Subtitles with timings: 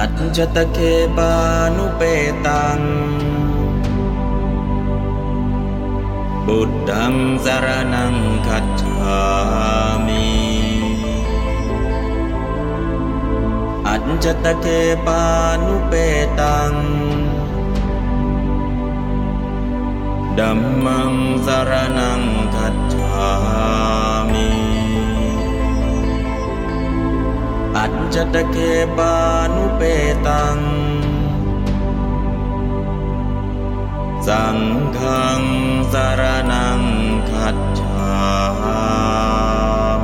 [0.00, 0.78] อัจจตเค
[1.16, 1.32] ปา
[1.76, 2.02] นุเป
[2.46, 2.80] ตัง
[6.46, 7.14] บุตตัง
[7.44, 8.14] สารนัง
[8.46, 9.22] คัจฉา
[10.06, 10.28] มิ
[13.88, 14.66] อัจจตเค
[15.06, 15.22] ปา
[15.64, 15.92] นุเป
[16.40, 16.72] ตัง
[20.38, 21.12] ดัมมัง
[21.46, 22.22] สารนัง
[22.54, 23.30] คัจฉา
[24.04, 24.07] มิ
[27.80, 28.56] อัจจตเค
[28.96, 29.14] ปา
[29.54, 29.82] นุเป
[30.26, 30.58] ตัง
[34.26, 34.58] สัง
[34.98, 35.40] ฆัง
[35.92, 36.22] สาร
[36.52, 36.80] นัง
[37.30, 38.08] คัจฉา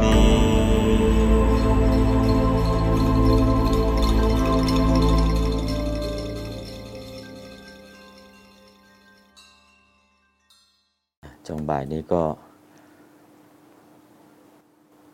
[0.01, 0.19] มิ
[11.47, 12.23] ช่วงบ่ายนี้ก็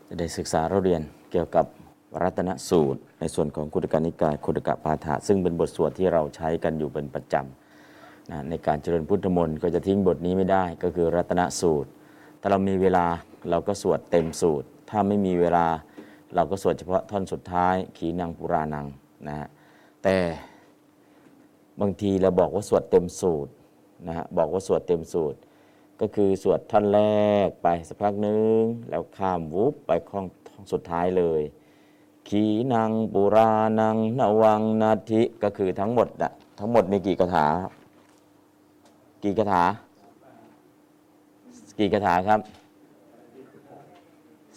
[0.07, 1.01] จะได้ศึกษาเราเรียน
[1.33, 1.65] เกี่ยวกับ
[2.23, 11.89] รัตนสูตร ในส่วนของคุตกานิกายคุตกะปาฐะซึ่งเป็นบทสวดที่เราใช้กันอยู่เป็นประจำนะในการเจริญพุทธมนต์ก็จะทิ้งบทนี้ไม่ได้ก็คือรัตนสูตร
[12.41, 13.05] ถ้าเรามีเวลา
[13.49, 15.65] เราก็สวดเต็มสูตร ถ้าไม่มีเวลา
[16.35, 18.85] เราก็สวดเฉพาะท่อนสุดท้ายขีนังปุรานัง
[19.27, 19.47] นะฮะ
[20.03, 20.17] แต่
[21.81, 23.51] บางทีเราบอกว่าสวดเต็มสูตร
[24.07, 25.39] นะฮะบอกว่าสวดเต็มสูตร
[26.01, 27.01] ก็คือสวดท่อนแร
[27.45, 31.41] กไปสักพักหนึ่งแล้วข้ามวุบไปข้องท่อนสุดท้ายเลย
[32.35, 37.45] ขีนังปุรานังนวังนาทิก็คือทั้งหมดอะทั้งหมดมีกี่คาถา
[39.23, 39.63] กี่คาถา
[41.79, 42.39] กี่คาถาครับ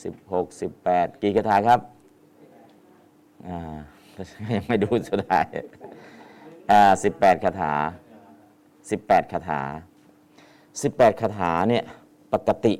[0.03, 1.81] สิบหกสิบแปดกี่คาถาครับ
[3.47, 3.59] อ่า
[4.55, 5.47] ยังไม่ดูสุดท้าย
[6.71, 7.73] อ่าสิบแปดคาถา
[8.91, 9.63] สิบแปดคาถา
[10.45, 11.85] 18คาถาเนี่ย
[12.33, 12.75] ปกติ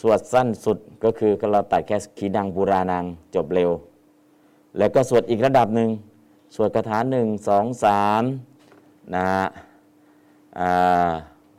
[0.00, 3.70] สวดสั้นสุดก็คือก็เราตัดแค่ขีดังปุรานังจบเร็ว
[4.78, 5.88] แล้วก็สวดอีกระดับหนึ่ง
[6.54, 8.22] สวดคาถาหนึ่งสองสาม
[9.14, 9.44] นะฮะ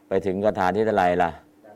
[0.08, 1.32] ไปถึงคาถาที่เท่าไรล่ะ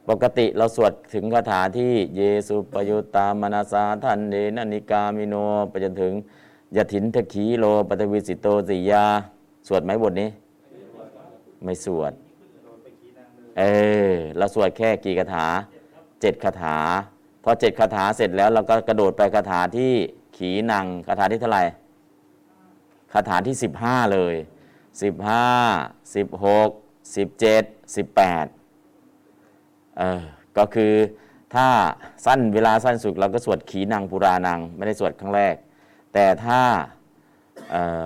[0.10, 5.36] ปกติเราสวดถึงคาถาที่เยสุปยุตตามนาสาทันเดนนิกามิโน
[5.70, 6.14] ไปจนถึง
[6.76, 9.06] ยถินทขีโลปตวิสิโตสิยา
[9.68, 10.30] สวดไหมบทนี้
[11.64, 12.14] ไม่สวด
[13.60, 13.64] เอ
[14.10, 15.48] อเราสวดแค่กี่คาถา
[16.26, 16.78] จ็ดคาถา
[17.44, 19.92] พอเจ็ดคาถาเสร็จแล้วเราก็กระโดดไปคาถาที่
[20.38, 21.64] ขีนังคาถาที่เท่าไหร่
[23.14, 24.36] คาถาที่สิบห้าเลย
[25.04, 25.48] สิบห้า
[26.16, 26.70] สิบหก
[27.16, 27.64] สิบเจ็ด
[27.96, 28.46] สิบแปด
[29.98, 30.22] เออ
[30.58, 30.94] ก็คือ
[31.56, 31.68] ถ้า
[32.26, 35.56] สั้นเวลาสั้นสุดเราก็สวดขีนังปุรานัง ไม่ได้สวดครั้งแรก
[36.14, 36.62] แต่ถ้า
[37.72, 38.06] เออ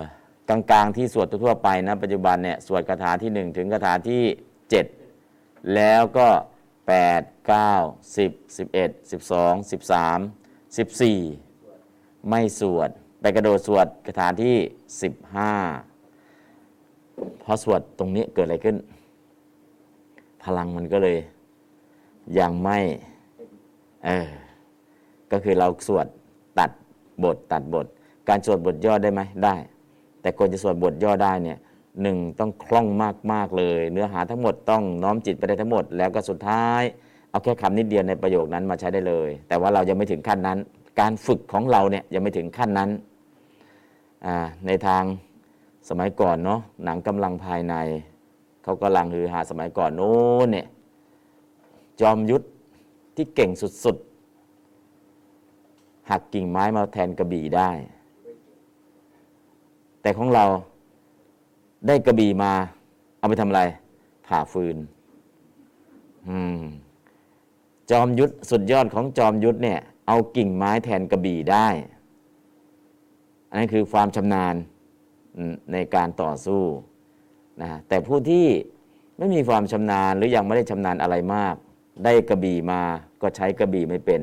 [0.49, 4.23] กลางๆที่สวดทั่วไปนะปัจจุบันเนี่ยสวดคาถาที่หนึ่งถึงคาถาที่
[4.69, 4.85] เจ็ด
[5.75, 6.27] แล้วก็
[6.87, 10.29] 8 9 10 11 12 13
[10.75, 12.89] 14 ไม่สวด
[13.21, 14.55] ไปกระโดดสวดคาถาที่
[16.19, 18.75] 15 พอสวดตรงนี้เกิดอะไรขึ้น
[20.43, 21.17] พลังมันก็เลย
[22.39, 22.79] ยังไม่
[24.05, 24.27] เออ
[25.31, 26.07] ก็คือเราสวด
[26.59, 26.69] ตัด
[27.23, 27.85] บทตัดบท
[28.29, 29.55] การสวดบทย่อได้ไหมได้
[30.21, 31.57] แต่คนจะสวดบทย่อได้เนี่ย
[32.01, 36.83] หนึ่งต้องคล่องมากมากๆเลย เนื้อหาทั้งหมดต้องน้อมจิตไปได้ทั้งหมด แล้วก็สุดท้าย
[37.29, 40.57] เอาแค่คำนิดเดียวในประโยคนั้นมาใช้ได้เลย แต่ว่าเรายังไม่ถึงขั้นนั้น
[40.99, 42.89] การฝึกของเราเนี่ยยังไม่ถึงขั้นนั้น
[44.67, 45.03] ในทาง
[45.89, 47.75] สมัยก่อนเนาะหนังกำลังภายใน
[48.63, 50.13] เขากำลังฮือหาสมัยก่อนโน้
[50.45, 50.67] นเนี่ย
[52.01, 52.43] จอมยุทธ
[53.15, 53.51] ที่เก่ง
[53.83, 57.69] สุดๆหักกิ่งไม้มาแทนกระบี่ได้
[60.01, 60.45] แต่ของเรา
[61.87, 62.51] ได้กระบี่มา
[63.17, 63.61] เอาไปทำอะไร
[64.27, 64.77] ผ่าฟืน
[66.29, 66.61] อืม
[67.91, 71.67] จอมยุทธสุดยอดของจอมยุทธเนี่ยเอากิ่งไม้แทนกระบี่ได้
[73.49, 74.55] อันนั้นคือความชำนาญ
[75.73, 76.63] ในการต่อสู้
[77.61, 78.47] นะแต่ผู้ที่
[79.17, 81.55] ไม่มีความชำนาญหรือยังไม่ได้ชำนาญอะไรมาก
[82.03, 82.81] ได้กระบี่มา
[83.21, 84.21] ก็ใช้กระบี่ไม่เป็น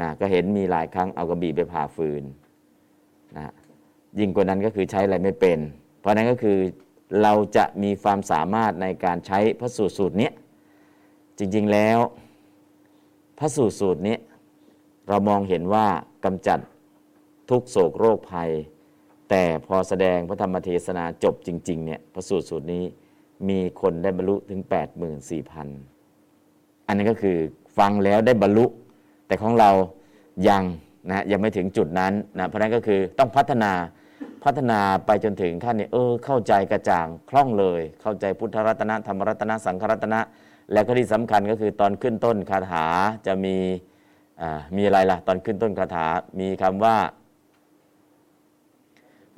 [0.00, 2.22] นะก็เห็นมีหลายครั้งเอากระบี่ไปผ่าฟืน
[3.36, 3.52] นะ
[4.18, 5.58] ยิ่งกว่านั้นก็คือใช้อะไรไม่เป็น
[6.00, 6.58] เพราะนั้นก็คือ
[7.22, 10.30] เราจะมีความสามารถในการใช้พระสูตรสูตรนี้
[11.38, 11.98] จริง ๆแล้ว
[13.42, 14.16] ระสูตรสูตรนี้
[15.08, 15.86] เรามองเห็นว่า
[16.24, 16.58] กำจัด
[17.50, 18.50] ทุกโศกโรคภัย
[19.30, 22.84] แต่พอแสดงพระธรรมเทศนาจบจริงๆเนี่ยพระสูตรสูตรนี้
[23.48, 24.60] มีคนได้บรรลุถึง
[25.94, 27.36] 84,000 อันนี้ก็คือ
[27.78, 28.66] ฟังแล้วได้บรรลุ
[29.26, 29.70] แต่ของเรา
[30.48, 30.62] ยัง
[31.10, 33.72] นะยังไม่ถึงจุดนั้นนะเพราะนั้นก็คือต้องพัฒนา
[34.44, 40.20] พัฒนาไปจนถึงขั้นนี้เออเข้าใจกระจ่างคล่องเลย เข้าใจพุทธรัตนะธรรมรัตนะสังฆรัตนะ
[40.72, 42.86] แล้วก็ที่สำคัญก็คือตอนขึ้นต้นคาถา
[43.26, 43.56] จะมี
[44.76, 46.06] มีอะไรล่ะ ตอนขึ้นต้นคาถา
[46.38, 46.96] มีคำว่า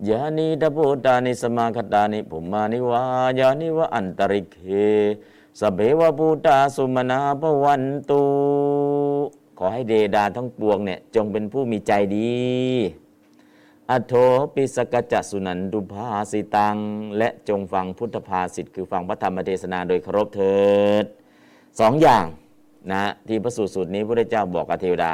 [0.09, 3.03] ยานิดาโบตานิสมาคตานิปุมานิวา
[3.39, 4.67] ยานิวะอันตริกเค
[5.61, 8.23] สเบวะบูตาสุมนาปวันตุ
[9.59, 12.35] ขอให้เดดาทั้งปวงเนี่ยจงเป็นผู้มีใจดี
[13.91, 14.13] อโท
[14.55, 16.77] ปิสกจัสุนันตุภาสิตัง
[17.19, 20.59] และจงฟังพุทธภาษิตคือฟังพระธรรมเทศนาโดยเคารพเถิ
[21.03, 21.05] ด
[21.81, 22.25] สองอย่าง
[22.93, 25.13] นะที่พระสูตรสูตรนี้พระเจ้าบอกกับเทวดา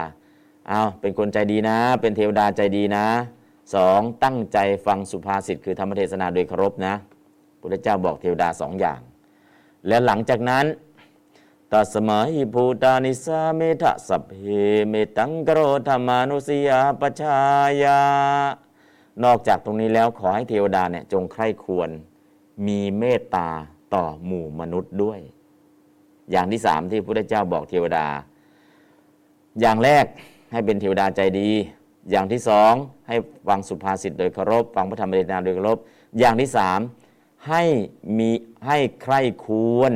[0.69, 3.07] เอาเป็นคนใจดีนะ เป็นเทวดาใจดีนะ
[3.75, 6.95] สองตั้งใจฟังสุภาษิตคือธรรมเทศนาโดยเคารพนะ
[7.61, 9.01] พระเจ้าบอกเทวดาสองอย่าง
[9.87, 10.65] และหลังจากนั้น
[11.73, 14.33] ตัสมาหิภูตานิสาเมทะสัพเพ
[14.89, 17.39] เมตังกโรธรรมานุสยาปชา
[17.83, 18.01] ยา
[19.25, 21.91] นอกจากตรงนี้แล้วขอให้เทวดาเนี่ยจงใคร่ควร
[22.67, 23.49] มีเมตตา
[23.95, 25.21] ต่อหมู่มนุษย์ด้วย
[26.31, 28.07] อย่างที่สามที่พระพุทธเจ้าบอกเทวดา
[29.61, 30.05] อย่างแรก
[30.53, 31.51] ให้เป็นเทวดาใจดี
[32.11, 32.73] อย่างที่สอง
[33.09, 33.17] ให้
[33.49, 35.79] ฟังสุภาษิตโดยเคารพฟังพระธรรมเทศนาโดยเคารพ
[36.19, 36.79] อย่างที่สาม
[37.49, 37.63] ให้
[38.19, 38.31] มี
[38.67, 39.47] ให้ใคร่ค
[39.77, 39.93] วร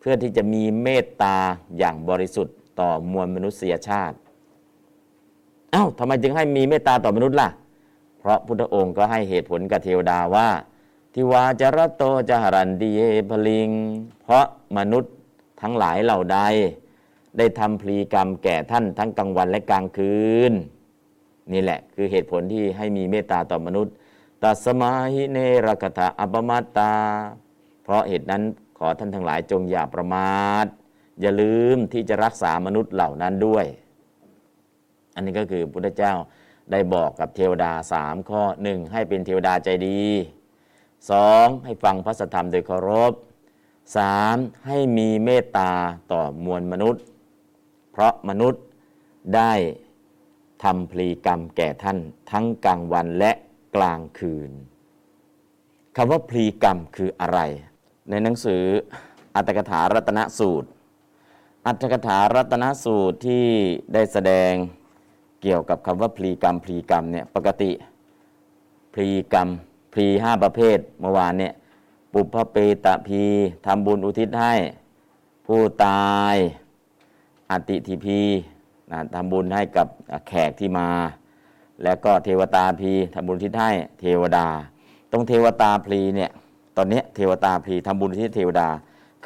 [0.00, 1.36] เพื่อที่จะมีเมตตา
[1.78, 4.16] อย่างบริสุทธิ์ต่อมวลมนุษยชาติ
[5.72, 7.48] เอา้าทำไมจึงให้มีเมตตาต่อมนุษย์ล่ะ
[8.18, 10.48] เพราะพุทธองค์ก็ให้เหตุผลกับเทวดาว่า
[11.14, 13.00] ทิวาจรโตจหรันดีเย
[13.30, 13.68] พลิง
[14.22, 14.46] เพราะ
[14.76, 15.12] มนุษย์
[15.62, 16.38] ทั้งหลายเหล่าใด
[17.38, 20.18] ได้ทำพลีกรรมแก่ท่านทั้งกลางวันและกลางคื
[20.50, 20.52] น
[21.52, 23.94] นี่แหละคือเหตุผลที่ให้มีเมตตาต่อมนุษย์
[24.42, 26.94] ตัสมาหิเนรกถาอัปมาตา
[27.82, 28.42] เพราะเหตุนั้น
[28.78, 30.66] ขอท่านทั้งหลายจงอย่าประมาท
[31.20, 33.66] อย่าลืมที่จะรักษามนุษย์เหล่านั้นด้วย
[35.14, 36.14] อันนี้ก็คือพุทธเจ้า
[36.70, 40.02] ได้บอกกับเทวดาสามข้อหนึ่งให้เป็นเทวดาใจดี
[41.10, 43.12] สองให้ฟังพระธรรมโดยเคารพ
[43.96, 45.70] สามให้มีเมตตา
[46.12, 47.02] ต่อมวลมนุษย์
[47.92, 48.62] เพราะมนุษย์
[49.36, 49.52] ได้
[50.64, 51.98] ทำพลีกรรมแก่ท่าน
[52.30, 53.32] ทั้งกลางวันและ
[53.76, 54.50] กลางคืน
[55.96, 57.40] คำว่าพลีกรรมคืออะไร
[58.10, 58.62] ในหนังสือ
[59.34, 60.68] อัตถกถารัตนสูตร
[61.66, 63.46] อัตถกถารัตนสูตรที่
[63.92, 64.52] ได้แสดง
[65.42, 67.70] เกี่ยวกับคำว่าพลีกรรมพลีกรรมเนี่ยปกติ
[68.94, 69.48] พลีกรรม
[69.92, 71.52] พลีห้าประเภทเมื่อวานเนี่ย
[72.12, 73.22] ปุพเปตะพี
[73.66, 74.54] ทำบุญอุทิศให้
[75.46, 76.36] ผู้ตาย
[77.50, 78.20] อติทิพี
[78.90, 79.86] นะทำบุญให้กับ
[80.28, 80.88] แขกที่มา
[81.82, 83.70] แล้วก็เทวตาพีทำบุญทิศให้
[84.00, 84.46] เทวดา
[85.12, 86.30] ตรงเทวตาพีเนี่ย
[86.76, 88.68] ตอนนี้เทวตาพีทำบุญที่เทวดา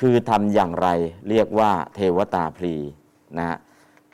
[0.01, 0.89] คือทำอย่างไร
[1.29, 2.75] เรียกว่าเทวตาพี
[3.39, 3.59] นะฮะ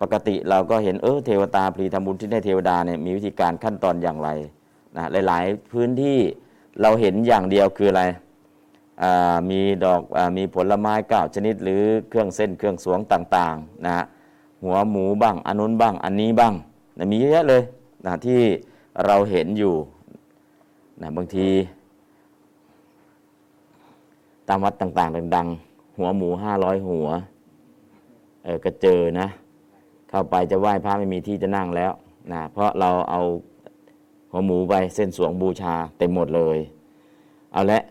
[0.01, 4.29] ปกติเราก็เห็นเออเทวตาพลีทำบุญที่ได้เทวดาเนี่ยมีวิธีการขั้นตอนอย่างไร
[4.97, 6.19] นะหลาย ๆ พื้นที่
[6.83, 8.03] เราเห็นอย่างเดียวคืออะไร
[9.50, 13.97] มีดอกอมีผลไม้เก้าชนิด หรือเครื่องเส้นเครื่องสวงต่างๆนะ
[14.64, 16.55] หัวหมูบ้างอันนู้นบ้างอันนี้บ้าง
[16.99, 17.62] นะมีเยอะเลย
[18.06, 18.41] นะที่
[19.06, 19.75] เราเห็นอยู่
[21.00, 21.49] นะบางที
[24.49, 27.08] ตามวัดต่าง ๆ ดัง ๆ หัวหมูห้าร้อยหัว
[28.44, 29.26] เออก็เจอนะ
[30.11, 31.93] เข้าไปจะไหว้พระไม่มีที่จะนั่งแล้ว
[32.32, 33.20] นะเพราะเราเอา
[34.31, 36.58] หัวหมูไปเส้นสวงบูชาเต็มหมดเลย
[37.52, 37.82] เอาละ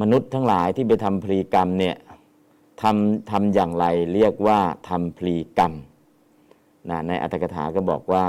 [0.00, 1.96] มนุษย์ทั้งหลายที่ไปทำพลีกรรมเนี่ย
[2.82, 5.72] ทำทำอย่างไรเรียกว่าทำพลีกรรม
[6.90, 8.24] นะในอัตถกถาก็บอกว่า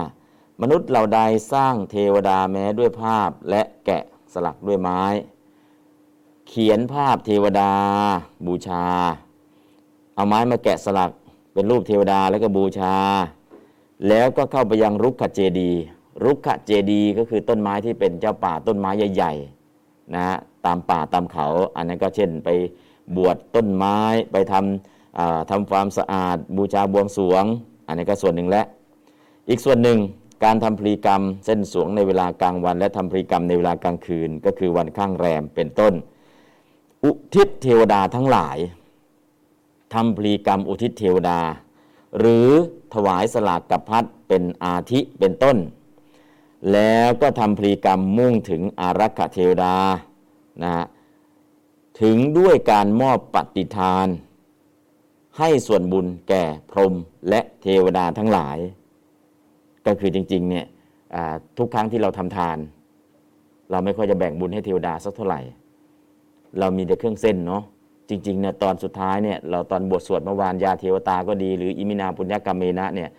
[0.62, 1.20] มนุษย์เหล่าใด
[1.54, 4.04] สร้างเทวดาแม้ด้วยภาพและแกะ
[4.34, 5.02] สลักด้วยไม้
[6.48, 7.72] เขียนภาพเทวดา
[8.46, 8.84] บูชา
[10.16, 11.12] เอาไม้มาแกะสลัก
[11.54, 12.96] เป็นรูปเทวดาแล้วก็บูชา
[14.08, 15.72] แล้วก็เข้าไปยังรุกขเจดี
[16.24, 19.63] รุกขเจดีก็คือต้นไม้ที่เป็นเจ้าป่าต้นไม้ใหญ่ๆ
[20.16, 20.26] นะ
[20.66, 22.50] ตามป่าตามเขา อันนั้นก็เช่นไป
[23.16, 23.98] บวชต้นไม้
[24.32, 27.44] ไปทำทำความสะอาดบูชาบวงสวง
[27.88, 28.64] อันนี้ก็ส่วนหนึ่งและ
[29.50, 30.00] อีกส่วนหนึ่ง
[30.44, 35.94] การทำพลีกรรมเส้นสวงในเวลากลางวัน และทำพลีกรรมในเวลากลางคืน ก็คือวันข้างแรมเป็นต้น
[37.04, 38.58] อุทิศเทวดาทั้งหลาย
[39.94, 41.40] ทำพลีกรรมอุทิศเทวดา
[42.20, 42.50] หรือ
[42.94, 45.58] ถวายสลากกับพัดเป็นอาทิเป็นต้น
[46.72, 49.76] แล้วก็ทำพลีกรรมมุ่งถึงอารักขเทวดา
[50.64, 50.86] นะ
[52.02, 54.08] ถึงด้วยการมอบปฏิทาน
[55.38, 56.94] ให้ส่วนบุญแก่พรหม
[57.30, 58.58] และเทวดาทั้งหลาย
[59.86, 60.66] ก็คือจริงๆเนี่ย
[61.58, 62.58] ทุกครั้งที่เราทำทาน
[63.72, 65.42] เราไม่ค่อยจะแบ่งบุญให้เทวดาสักเท่าไหร่
[66.60, 67.64] เรามีแต่เครื่องเส้นเนาะ
[68.10, 73.10] จริงๆเนี่ยตอนสุดท้ายเนี่ยเราตอนบทสวดเมื่อวานยาเทวตาก็ดี หรืออิมินาปุญญกรรมเมนะเนี่ย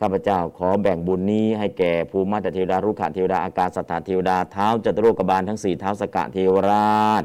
[0.00, 7.22] ข้าพเจ้าขอแบ่งบุญนี้ให้แก่ภูมิมาตเทวดารุขะเทวดาอากาศสถาเทวดาเท้าจตุโลกบาลทั้งสี่เท้าสกะเทวราช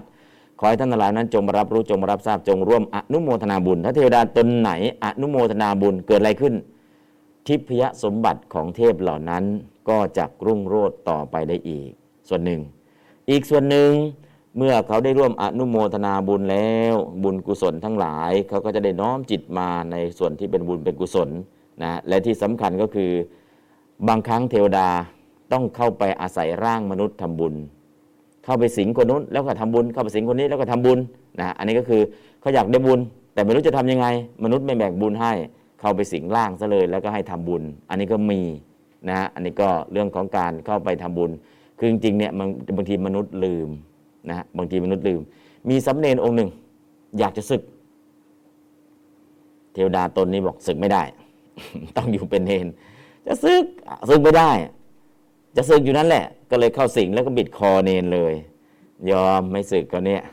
[0.59, 4.71] ขอให้ท่านทั้งหลายนั้นจงรับรู้จงรับทราบจงร่วมอนุโมทนาบุญ ถ้าเทวดาตนไหน
[5.03, 6.53] อนุโมทนาบุญเกิดอะไรขึ้น
[7.47, 9.43] ทิพยสมบัติของเทพเหล่านั้น
[9.89, 11.89] ก็จะรุ่งโรจน์ต่อไปได้อีก
[12.29, 12.61] ส่วนหนึ่ง
[13.29, 13.91] อีกส่วนหนึ่ง
[14.57, 21.29] เมื่อเขาได้ร่วมอนุโมทนาบุญแล้ว บุญกุศลทั้งหลาย เขาก็จะได้น้อมจิตมาในส่วนที่เป็นบุญเป็นกุศล
[21.81, 23.11] นะและที่สำคัญก็คือ
[24.07, 24.87] บางครั้งเทวดา
[25.51, 27.53] ต้องเข้าไปอาศัยร่างมนุษย์ทำบุญ
[28.43, 30.99] เข้าไปสิงคนนู้นแล้วก็ทำบุญ เข้าไปสิงคนนี้แล้วก็ทำบุญ
[31.39, 32.01] นะอันนี้ก็คือ
[32.41, 32.99] เขาอยากได้บุญ
[33.33, 34.07] แต่ไม่รู้จะทำยังไง
[34.43, 35.31] มนุษย์ไม่แบ่งบุญให้
[35.79, 38.41] เข้าไปสิงร่างซะเลย แล้วก็ให้ทำบุญ อันนี้ก็มี
[39.09, 41.31] นะอันนี้ก็เรื่องของการเข้าไปทำบุญ
[41.77, 42.31] คือจริงๆเนี่ย
[42.77, 43.69] บางทีมนุษย์ลืม
[44.29, 45.21] นะบางทีมนุษย์ลืม
[45.69, 46.49] มีสำเนนองค์หนึ่ง
[47.19, 47.61] อยากจะศึก
[49.73, 51.03] เทวดาตนนี้บอกศึกไม่ได้
[51.97, 52.67] ต้องอยู่เป็นเนน
[53.27, 53.63] จะศึก
[54.09, 54.51] ศึกไม่ได้
[55.55, 58.33] จะศึกอยู่นั่นแหละ ก็เลยเข้าสิงแล้วก็บิดคอเนนเลย
[59.11, 60.23] ยอมไม่ศึกก็เนี่ย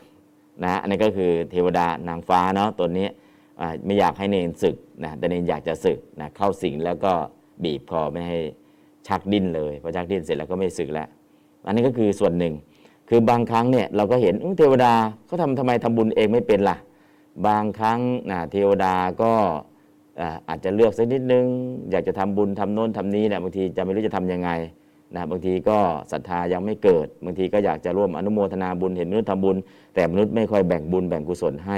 [0.63, 3.07] นะอันนี้ก็คือเทวดานางฟ้าเนาะตัวนี้
[3.85, 7.13] ไม่อยากให้เนนศึกนะแต่เนนอยากจะศึกนะเข้าสิงแล้วก็
[7.63, 8.39] บีบคอไม่ให้
[9.07, 11.07] ชักดิ้นเลยพอชักดิ้นเสร็จแล้วก็ไม่ศึกแล้ว
[11.65, 12.53] อันนี้ก็คือส่วนหนึ่ง
[13.09, 14.93] คือบางครั้งเนี่ยเราก็เห็นเทวดา
[15.25, 16.77] เขาทำทำไมทำบุญเองไม่เป็นล่ะ
[17.47, 17.99] บางครั้ง
[18.31, 19.33] นะเทวดาก็
[20.49, 21.45] อาจจะเลือกสักนิดนึง
[21.91, 24.49] อยากจะทำบุญทำโน้นทำนี้เนี่ยบางทีจะไม่รู้จะทํำยังไง
[25.15, 25.77] นะบางทีก็
[26.11, 29.57] ศรัทธายังไม่เกิด บางทีก็อยากจะร่วมอนุโมทนาบุญเห็นมนุษย์ทำบุญ
[29.95, 31.77] แต่มนุษย์ไม่ค่อยแบ่งบุญแบ่งกุศลให้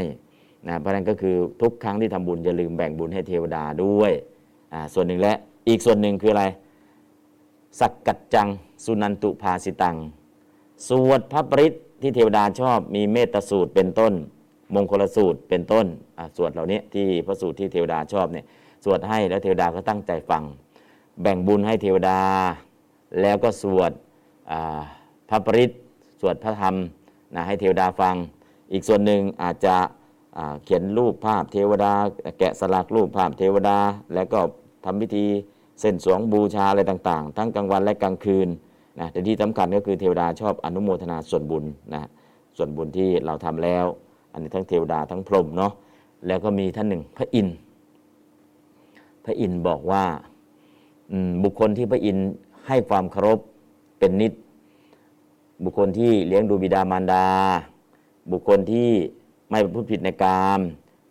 [0.67, 4.11] นะเพราะนั้นก็คือทุกครั้งที่ทำบุญอย่าลืมแบ่งบุญให้เทวดาด้วย
[4.73, 5.33] อ่าส่วนหนึ่งและ
[5.67, 6.45] อีกส่วนหนึ่งคืออะไร
[7.79, 8.47] สักกัจจัง
[8.85, 9.97] สุนันตุภาสิตัง
[10.87, 14.13] สวดพระปริตที่เทวดาชอบมีเมตสูตรเป็นต้น
[14.75, 15.85] มงคลสูตรเป็นต้น
[16.37, 18.45] สวดเหล่านี้ที่พระสูตรที่เทวดาชอบเนี่ย
[18.83, 20.43] สวดให้แล้วเทวดาก็ตั้งใจฟัง
[21.21, 22.19] แบ่งบุญให้เทวดา
[23.21, 23.91] แล้วก็สวด
[25.29, 25.71] พระปริต
[26.19, 26.75] สวดพระธรรม
[27.35, 28.15] นะให้เทวดาฟัง
[28.71, 29.75] อีกส่วนหนึ่งอาจจะ
[30.63, 31.93] เขียนรูปภาพเทวดา
[32.39, 33.77] แกะสลักรูปภาพเทวดา
[34.15, 34.39] แล้วก็
[34.85, 35.25] ทำพิธี
[35.81, 38.47] เส้นสวงบูชาอะไรต่างๆ ทั้งกลางวันและกลางคืน
[38.99, 42.09] นะแต่ที่สำคัญก็คือเทวดาชอบอนุโมทนาส่วนบุญนะ
[42.57, 43.85] ส่วนบุญที่เราทำแล้ว
[44.31, 45.73] อันนี้ทั้งเทวดาทั้งพรหมเนาะ
[46.27, 47.55] แล้วก็มีท่านหนึ่งพระอินทร์
[49.25, 50.03] พระอินทร์บอกว่า
[51.43, 52.27] บุคคลที่พระอินทร์
[52.67, 53.39] ให้ความเคารพ
[53.99, 54.33] เป็นนิด
[55.63, 57.25] บุคคลที่เลี้ยงดูบิดามารดา
[58.31, 58.89] บุคคลที่
[59.49, 60.59] ไม่พูดผิดในกาม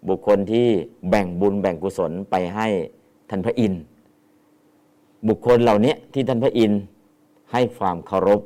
[0.09, 0.67] บุคคลที่
[1.09, 2.67] แบ่งบุญแบ่งกุศลไปให้
[3.31, 3.81] ท่านพระอินทร์
[5.29, 6.81] บุคคลเหล่านี้ที่ท่านพระอินทร์
[7.53, 8.41] ให้ความเคารพ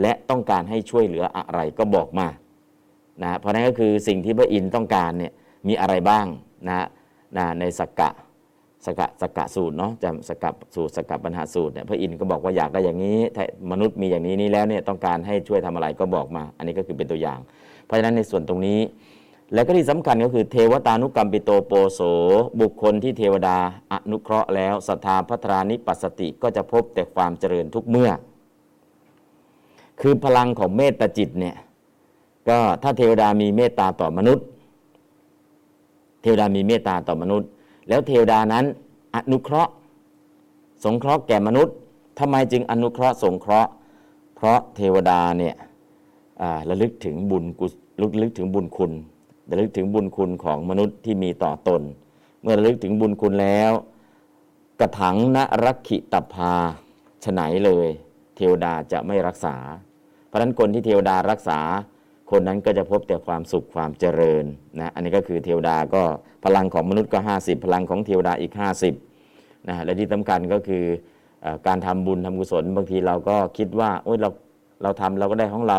[0.00, 2.26] และต้องการให้ช่วยเหลืออะไรก็บอกมา
[3.22, 5.32] นะเพราะนั้นก็คือสิ่งที่พระอินทร์ต้องการเนี่ย
[5.68, 6.26] มีอะไรบ้าง
[6.68, 6.86] นะ
[7.36, 8.10] นะในสกกะ
[8.86, 13.18] สกะสกะสูตรเนาะจำสกะสูตรสกะปัญหาสูตรเนี่ยพระอินทร์ก็บอกว่าอยากได้อย่างนี้
[13.70, 17.38] มนุษย์มีอย่างนี้นี้แล้วเนี่ยต้องการให้ช่วยทำอะไรก็บอกมา อันนี้ก็คือเป็นตัวอย่าง
[17.86, 18.80] เพราะฉะนั้นในส่วนตรงนี้
[19.54, 22.00] และก็ที่สำคัญก็คือเทวตานุกรรมปิโตโปโส
[22.60, 23.56] บุคคลที่เทวดา
[23.92, 28.10] อนุเคราะห์แล้วศรัทธาพัฒรานิปัสสติก็จะพบแต่ความเจริญทุกเมื่อ
[30.00, 31.56] คือพลังของเมตตาจิตเนี่ย
[32.48, 34.44] ก็ถ้าเทวดามีเมตตาต่อมนุษย์
[36.22, 37.48] เทวดามีเมตตาต่อมนุษย์
[37.88, 38.64] แล้วเทวดานั้น
[39.14, 39.72] อนุเคราะห์
[40.84, 41.74] สงเคราะห์แก่มนุษย์
[42.18, 43.70] ทำไมจึงอนุเคราะห์สงเคราะห์
[44.34, 45.54] เพราะเทวดาเนี่ย
[46.68, 47.66] ระลึกถึงบุญกุ
[48.00, 48.92] ระลึกถึงบุญคุณ
[49.50, 51.82] ระลึกถึงบุญคุณของมนุษย์ที่มีต่อตน
[52.42, 53.72] เมื่อระลึกถึงบุญคุณแล้ว
[54.80, 56.52] กระถังนรักขิตภา
[57.24, 57.88] ฉไหนเลย
[58.36, 59.56] เทวดาจะไม่รักษา
[60.26, 61.58] เพราะนั้นคนที่เทวดารักษา
[62.32, 64.44] คนนั้นก็จะพบแต่ความสุขความเจริญ
[64.80, 66.02] นะอันนี้ก็คือเทวดาก็
[66.44, 68.52] พลังของมนุษย์ก็ 50 พลังของเทวดาอีก
[69.10, 70.84] 50นะและที่สำคัญก็คือ
[71.66, 74.28] การทำบุญทำกุศลบางทีเราก็คิดว่าโอ้ยเรา
[74.82, 75.78] เราทำเราก็ได้ของเรา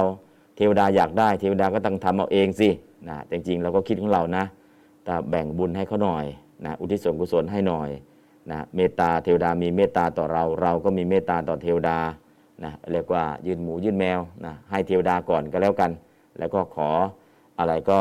[0.57, 2.69] เทวดาอยากได้ เทวดาก็ต้องทำเอาเองสิ
[3.09, 4.43] นะจริงๆเราก็คิดของเรานะ
[5.05, 6.25] แต่แบ่งบุญให้เขาหน่อย
[6.65, 7.89] นะอุทิศส่วนกุศลให้หน่อย
[8.51, 11.97] นะเมตตาเทวดามีเมตตาต่อเรา เราก็มีเมตตาต่อเทวดา
[12.63, 15.91] นะเรียกว่ายื่นหมูยื่นแมวนะให้เทวดาก่อนก็แล้วกัน
[16.39, 16.89] แล้วก็ขอ
[17.59, 17.99] อะไรก็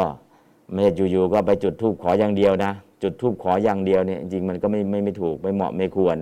[0.73, 2.73] ไม่อยู่ๆก็ไปจุดทูบขออย่างเดียวนะ
[3.03, 6.17] จุดทูบขออย่างเดียวเนี่ยจริงมันก็ไม่ไม่ไม่ถูกไม่เหมาะไม่ควร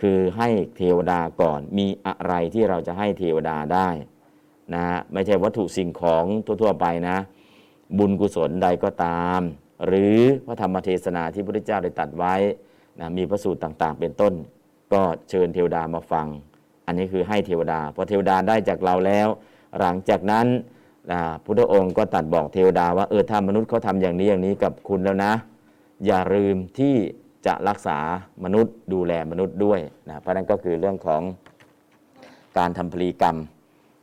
[0.00, 3.88] คือให้เทวดาก่อนมีอะไรที่เราจะให้เทวดาได้
[4.74, 6.24] นะไม่ใช่วัตถุสิ่งของ
[6.62, 7.16] ทั่วๆไปนะ
[7.98, 9.40] บุญกุศลใดก็ตาม
[9.86, 12.34] หรือพระธรรมเทศนาที่พระพุทธเจ้าได้ตัดไว้
[13.00, 14.32] นะมีพระสูตรต่างๆ เป็นต้น
[14.92, 16.26] ก็เชิญเทวดามาฟัง
[16.86, 19.28] อันนี้คือให้เทวดาพอเทวดาได้จากเราแล้ว
[19.80, 20.46] หลังจากนั้น
[21.44, 25.32] พุทธองค์ก็ตัดบอกเทวดาว่าเออถ้ามนุษย์เขาทำอย่างนี้อย่างนี้กับคุณแล้วนะ
[26.06, 26.94] อย่าลืมที่
[27.46, 27.98] จะรักษา
[28.44, 31.22] มนุษย์ดูแลมนุษย์ด้วยนะเพราะนั้นก็คือเรื่องของ
[32.58, 33.36] การทำพลีกรรม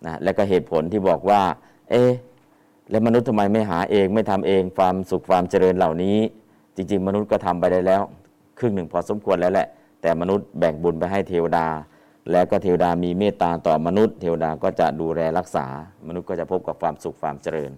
[0.05, 1.41] นะและก็เหตุผลที่บอกว่า
[1.91, 2.03] เอ๊
[2.89, 6.17] แล้วมนุษย์ทำไมไม่หาเองไม่ทำเองความสุขความเจริญเหล่านี้
[6.75, 8.01] จริง ๆ มนุษย์ก็ทำไปได้แล้ว
[8.59, 9.67] ครึ่งหนึ่งพอสมควรแล้วแหละ
[10.01, 11.67] แต่มนุษย์แบ่งบุญไปให้เทวดา
[12.31, 15.65] แล้วก็เทวดามีเมตตาต่อมนุษย์ เทวดาก็จะดูแลรักษา
[16.07, 17.71] มนุษย์ก็จะพบกับความสุขความเจริญ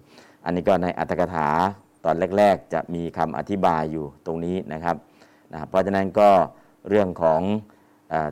[0.44, 1.48] อันนี้ก็ในอัตถกถา
[2.04, 4.96] ตอนแรก ๆ จะมีคำอธิบายอยู่ตรงนี้นะครับ
[5.52, 6.30] นะเพราะฉะนั้นก็
[6.88, 7.40] เรื่องของ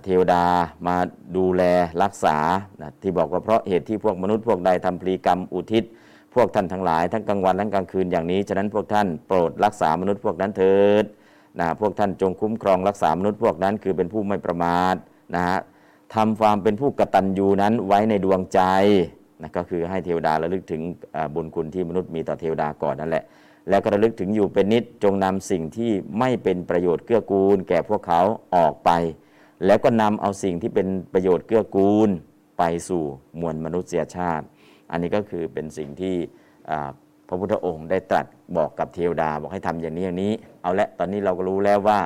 [0.04, 0.44] เทวดา
[0.87, 0.96] มา
[1.37, 1.62] ดูแล
[2.02, 2.37] รักษา
[2.82, 5.85] นะที่บอกว่าเพราะเหตุที่พวกมนุษย์พวกใดทำพลีกรรมอุทิศ
[6.35, 11.04] พวกท่านทั้งหลายทั้งกลางวันทั้งกลางคืนอย่างนี้ ฉะนั้นพวกท่านโปรดรักษามนุษย์พวกนั้นเถิด
[11.61, 14.94] นะพวกท่านจงคุ้มครองรักษามนุษย์พวกนั้นคือเป็นผู้ไม่ประมาท
[15.35, 15.58] นะฮะ
[16.16, 18.61] ทำความเป็นผู้กตัญญูนั้นไว้ในดวงใจ
[19.42, 20.82] นะก็คือให้เทวดาระลึกถึง
[21.35, 23.25] บุญคุณที่มนุษย์มีต่อเทวดาก่อนนั่นแหละ
[23.68, 28.20] แล้วก็ระลึกถึงอยู่เป็นนิดจงนำสิ่งที่ไม่เป็นประโยชน์เกื้อกูล แก่พวกเขา
[28.56, 28.90] ออกไป
[29.66, 32.08] แล้วก็นำเอาสิ่งที่เป็นประโยชน์เกื้อกูล
[32.58, 33.02] ไปสู่
[33.40, 34.44] มวลมนุษยชาติ
[34.90, 36.14] อันนี้ก็คือเป็นสิ่งที่
[37.28, 40.32] พระพุทธองค์ได้ตรัสบอกกับเทวดาบอกให้ทำอย่างนี้อย่างนี้
[40.62, 41.99] เอาละตอนนี้เราก็รู้แล้วว่า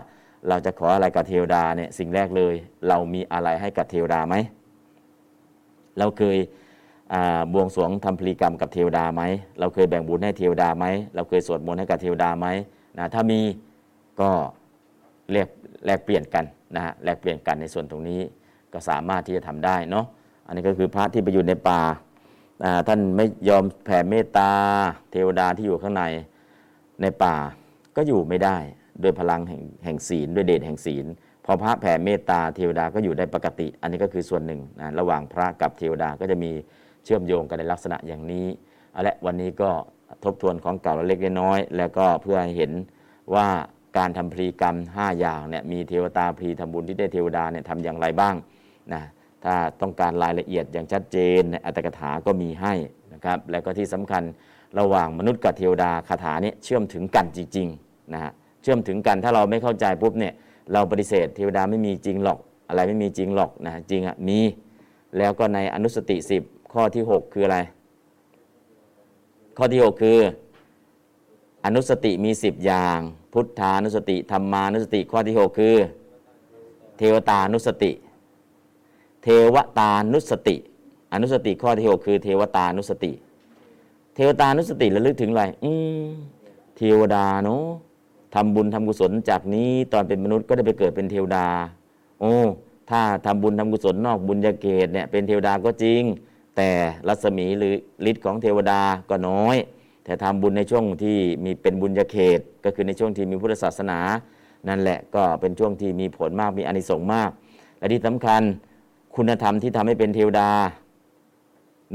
[0.48, 2.54] เราจะขออะไรกับเทวดาเนี่ยสิ่งแรกเลย
[2.88, 4.34] เรามีอะไรให้กับเทวดาไหม
[5.98, 6.38] เราเคย
[7.52, 9.22] บวงสรวงทำพลีกรรมกับเทวดาไหม
[9.60, 12.46] เราเคยแบ่งบุญให้เทวดาไหม เราเคยสวดมนต์ให้กับเทวดาไหม
[12.98, 13.40] นะถ้ามี
[14.20, 14.30] ก็
[15.30, 15.48] แลก
[15.86, 16.44] แลกเปลี่ยนกัน
[16.74, 18.20] นะฮะแลกเปลี่ยนกันในส่วนตรงนี้
[18.72, 20.06] ก็สามารถที่จะทำได้เนาะ
[20.46, 21.80] อันนี้ก็คือพระที่ไปอยู่ในป่า
[22.88, 24.50] ท่านไม่ยอมแผ่เมตตา
[25.10, 26.04] เทวดาที่อยู่ข้างใน
[27.02, 27.34] ในป่า
[27.96, 28.56] ก็อยู่ไม่ได้
[29.02, 31.06] ด้วยพลังแห่งแห่งศีลด้วยเดชแห่งศีล
[31.44, 36.50] พอพระแผ่เมตตาเทวดาก็อยู่ได้ปกติ อันนี้ก็คือส่วนหนึ่งนะระหว่างพระกับเทวดาก็จะมี
[37.04, 38.46] เชื่อมโยงกันในลักษณะอย่างนี้
[38.92, 39.70] เอาละวันนี้ก็
[40.24, 42.72] ทบทวนของเก่าเล็กน้อย แล้วก็เพื่อให้เห็น
[43.34, 43.46] ว่า
[43.98, 48.34] การทำพรีกรรม 5 อย่างเนี่ยมีเทวตาพรีทำบุญที่ได้เทวดาเนี่ยทำอย่างไรบ้าง
[48.92, 49.02] นะ
[49.44, 52.74] ถ้าต้องการรายละเอียดอย่างชัดเจนในอัตถกถาก็มีให้
[53.14, 54.22] นะครับแล้วก็ที่สำคัญ
[54.78, 60.34] ระหว่างมนุษย์กับเทวดาคาถานี้เชื่อมถึงกันจริงๆนะฮะ เชื่อมถึงกันถ้าเราไม่เข้าใจปุ๊บเนี่ย
[60.72, 62.38] เราปฏิเสธเทวดาไม่มีจริงหรอก
[62.68, 64.38] อะไรไม่มีจริงหรอกนะจริงอะมี
[65.18, 67.58] แล้วก็ในอนุสติสิบข้อที่ 6 คืออะไร
[69.56, 70.18] ข้อที่ 6 คือ
[71.64, 72.98] อนุสติมี 10 อย่าง
[73.32, 75.76] พุทธานุสติธรรมานุสติ ข้อที่ 6 คือ
[76.98, 77.92] เทวตานุสติ
[79.22, 80.56] เทวตานุสติ
[81.12, 83.12] อนุสติข้อที่ 6 คือ เทวตานุสติ
[84.14, 85.70] เทวตานุสติระลึกถึงอะไรอื
[86.02, 86.04] ม
[86.76, 87.66] เทวดาเนาะ
[88.34, 91.46] ทำบุญทำกุศลจากนี้ตอนเป็นมนุษย์ก็ได้ไปเกิดเป็นเทวดา
[92.20, 92.34] โอ้
[92.90, 96.02] ถ้าทำบุญทำกุศลนอกบุญญาเกตเนี่ยเป็นเทวดาก็จริง
[96.56, 96.68] แต่
[97.08, 97.74] รัศมีหรือ
[98.10, 99.56] ฤทธิ์ของเทวดาก็น้อย
[100.04, 103.98] แต่ทำบุญในช่วงที่มีเป็นบุญญาเขต ก็คือในช่วงที่มีพุทธศาสนา
[104.68, 107.30] นั่นแหละก็เป็นช่วงที่มีผลมากมีอานิสงส์มาก
[107.78, 108.42] และที่สำคัญ
[109.16, 110.50] คุณธรรมที่ทำให้เป็นเทวดา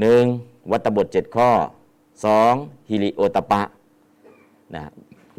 [0.00, 0.22] หนึ่ง
[0.70, 1.50] วัตบทเจ็ดข้อ
[2.24, 2.52] สอง
[2.88, 3.62] ฮิริโอตปะ
[4.74, 4.82] นะ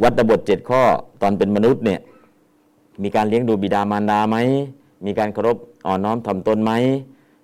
[0.04, 0.82] วัตบทเจ็ดข้อ
[1.22, 2.00] ตอนเป็นมนุษย์เนี่ย
[3.04, 4.38] มีการเลี้ยงดูบิดามารดาไหม
[5.06, 6.72] มีการเคารพอ่อนน้อมถ่อมตนไหม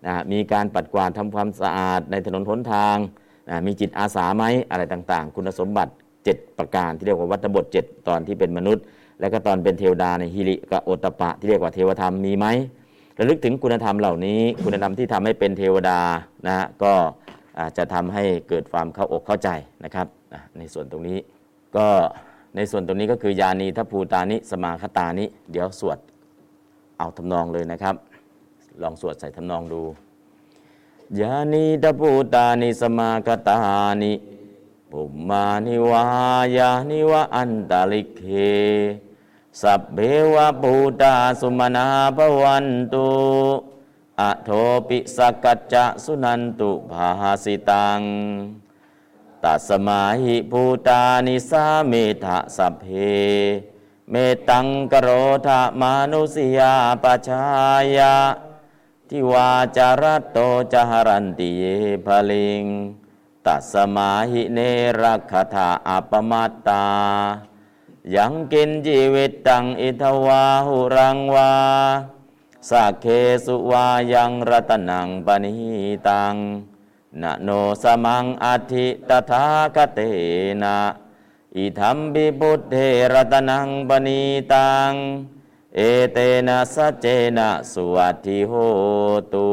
[0.06, 2.98] นะมีการปัดกวาดทำความสะอาดในถนนหนทาง
[3.50, 5.92] นะมีจิตอาสาไหมอะไรต่างๆ คุณสมบัติ
[6.26, 8.84] 7 ประการที่เรียกว่าวัตบท 7 ตอนที่เป็นมนุษย์
[9.20, 12.46] แล้วก็ตอนเป็นเทวดาในฮิริกับโอตปะ ที่เรียกว่าเทวธรรมมีไหม
[13.20, 16.00] ระลึกถึงคุณธรรมเหล่านี้ คุณธรรมที่ทำให้เป็นเทวดา
[16.48, 16.94] นะก็
[17.78, 19.50] จะทำให้เกิดความเข้าอกเข้าใจ
[19.84, 20.08] นะครับ
[20.58, 21.18] ในส่วนตรงนี้
[21.78, 21.88] ก็
[22.56, 25.98] ในส่วนตรงนี้ก็คือยานีทัพภูตานิสมาคตานิ เดี๋ยวสวด
[26.98, 27.96] เอาทำนองเลยนะครับ
[28.82, 29.82] ลองสวดใส่ทำนองดู
[31.20, 33.58] ยานิตปูตานิสมากตา
[34.02, 34.14] นิ
[34.92, 36.06] ภุมมานิวา
[36.58, 38.24] ยานิวะอันตะลิกเข
[39.62, 39.98] สัพเพ
[40.34, 41.88] วะ ภูตาสุมะนา
[42.18, 43.08] ภะวันตุ
[44.22, 44.50] อะโถ
[44.88, 48.00] ปิ สักกัจจะสุณันตุภาสิตัง
[49.44, 52.86] ตัสมาหิภูตานิสาเมถะสัพเพ
[54.12, 54.16] เมต
[54.50, 55.08] ตัง กะโร
[55.46, 57.44] ถะ มานุสิยา ปะชา
[57.98, 58.16] ยะ
[59.10, 60.38] ทิวาจารโต
[60.74, 61.64] จหรันติเย
[62.06, 62.66] ภลิง
[63.46, 64.60] ตัสมาหิเน
[65.02, 66.88] รักถาอปมัตตา
[68.16, 71.54] ยังกินจีวิตตังอิทวาหุรังวา
[72.70, 73.06] สักเค
[73.46, 75.54] สุวายังรัตนังปณิ
[76.10, 76.36] ตัง
[77.22, 77.50] นะโน
[77.84, 79.46] สมังอธิตถา
[79.76, 80.00] คเต
[80.64, 80.78] นะ
[81.56, 82.76] อิธรรมบิบุตเท
[83.14, 84.22] รัตนังปณิ
[84.54, 84.92] ตัง
[85.76, 85.80] เอ
[86.14, 87.06] เตนะสเจ
[87.38, 88.54] นะสวัสดิโห
[89.34, 89.52] ตุ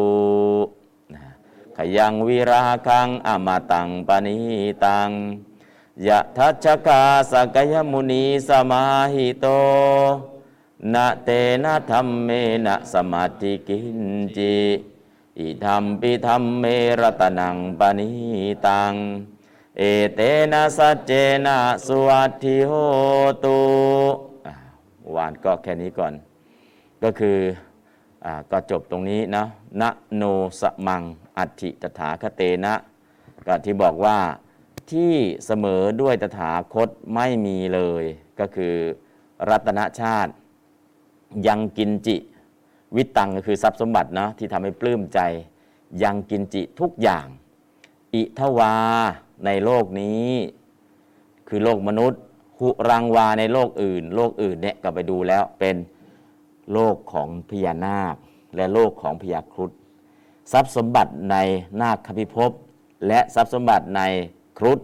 [1.76, 4.38] ขยังวิราคังอมตังปณิ
[4.84, 5.10] ตัง
[6.06, 9.46] ยะทัชกาสกยมุนีสมาหิโต
[10.92, 11.28] นะเต
[11.64, 12.28] นะธรรมเม
[12.66, 14.00] นะสมาธิกิน
[14.36, 14.56] จิ
[15.40, 16.64] อิธรรมปิธรรมเม
[17.00, 18.10] รตนังปณิ
[18.66, 18.92] ตัง
[19.78, 19.82] เอ
[20.14, 20.20] เต
[20.52, 21.12] นะสัจเจ
[21.46, 22.72] นะสวัสดิโห
[23.44, 23.60] ตุ
[25.14, 26.12] วานก็แค่นี้ก่อน
[27.02, 27.38] ก็คือ
[28.50, 29.44] ก็จบตรงนี้นะ
[29.80, 30.22] นะโน
[30.60, 31.02] สมัง
[31.38, 32.74] อัติตถาคเตนะ
[33.46, 34.18] ก็ที่บอกว่า
[34.90, 35.14] ที่
[35.46, 38.04] เสมอด้วยตถาคตไม่มีเลย
[38.38, 38.74] ก็คือ
[39.48, 40.32] รัตนชาติ
[41.46, 42.16] ยังกินจิ
[42.96, 45.20] วิตังก็คือทรัพย์สมบัตินะที่ทำให้ปลื้มใจ
[46.02, 47.26] ยังกินจิทุกอย่าง
[48.14, 48.74] อิทวา
[49.46, 50.28] ในโลกนี้
[51.48, 52.20] คือโลกมนุษย์
[52.58, 55.76] หุรังวาในโลกอื่น โลกอื่นเนี่ยก็ไปดูแล้วเป็น
[56.72, 58.16] โลกของพญานาค
[58.56, 59.70] และโลกของพญาครุฑ
[60.52, 61.36] ทรัพย์สมบัติใน
[61.80, 62.52] นาคพิภพ
[63.06, 64.00] และทรัพย์สมบัติใน
[64.58, 64.78] ครุฑ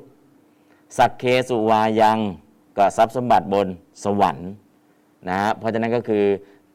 [0.98, 2.18] สักเคสุวายัง
[2.76, 3.68] ก็ทรัพย์สมบัติบน
[4.04, 4.50] สวรรค์
[5.28, 6.24] นะเพราะฉะนั้นก็คือ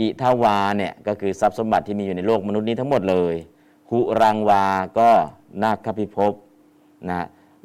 [0.02, 3.36] อิทาวาเนี่ยก็คือทรัพย์สมบัติที่มีอยู่ในโลกมนุษย์นี้ทั้งหมดเลย
[3.90, 4.66] หุรังวา
[5.00, 5.10] ก็
[5.64, 6.34] นาคพิภพ
[7.10, 7.22] นะ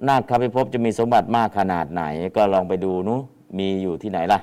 [0.09, 2.03] นาคพิภพจะมีสมบัติมากขนาดไหน
[2.37, 3.19] ก็ลองไปดูนู้
[3.59, 4.41] มีอยู่ที่ไหนล่ะ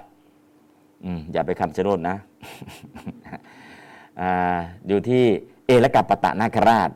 [1.05, 2.15] อืมอย่าไปคำชะโนดนะ
[4.87, 5.23] อยู่ที่
[5.67, 6.89] เอรกับปตะนาคราช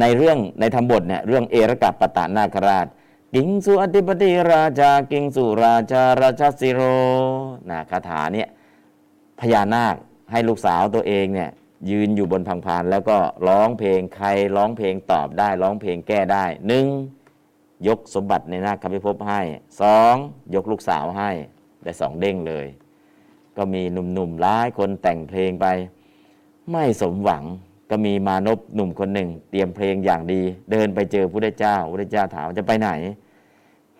[0.00, 2.86] ในเรื่องในธรรมบทเนี่ยเรื่องเอรกับปตะนาคราช
[3.34, 6.80] กิงสุอธิปติราชากิงสุราชาราชสิโร
[7.70, 8.48] นะคาถาเนี่ย
[9.42, 9.96] พญานาค
[10.32, 11.50] ให้ลูกสาวตัวเองเนี่ย
[11.90, 13.16] ยืนอยู่บนพังพานแล้วก็
[13.48, 16.86] ร้องเพลงใครร้องเพลงตอบได้ ร้องเพลงแก้ได้หนึ่ง
[17.86, 19.40] ยกสมบัติในนาคพิภพให้
[19.80, 20.14] สอง
[20.54, 21.30] ยกลูกสาวให้
[21.82, 22.66] ได้สองเด้งเลย
[23.56, 25.66] ก็มีหนุ่มๆหลายคนแต่งเพลงไป
[26.70, 27.44] ไม่สมหวัง
[27.90, 32.90] ก็มีมานพหนุ่มคนหนึ่ง เตรียมเพลงอย่างดี เดินไปเจอพระเจ้าพระเจ้าถามจะไปไหน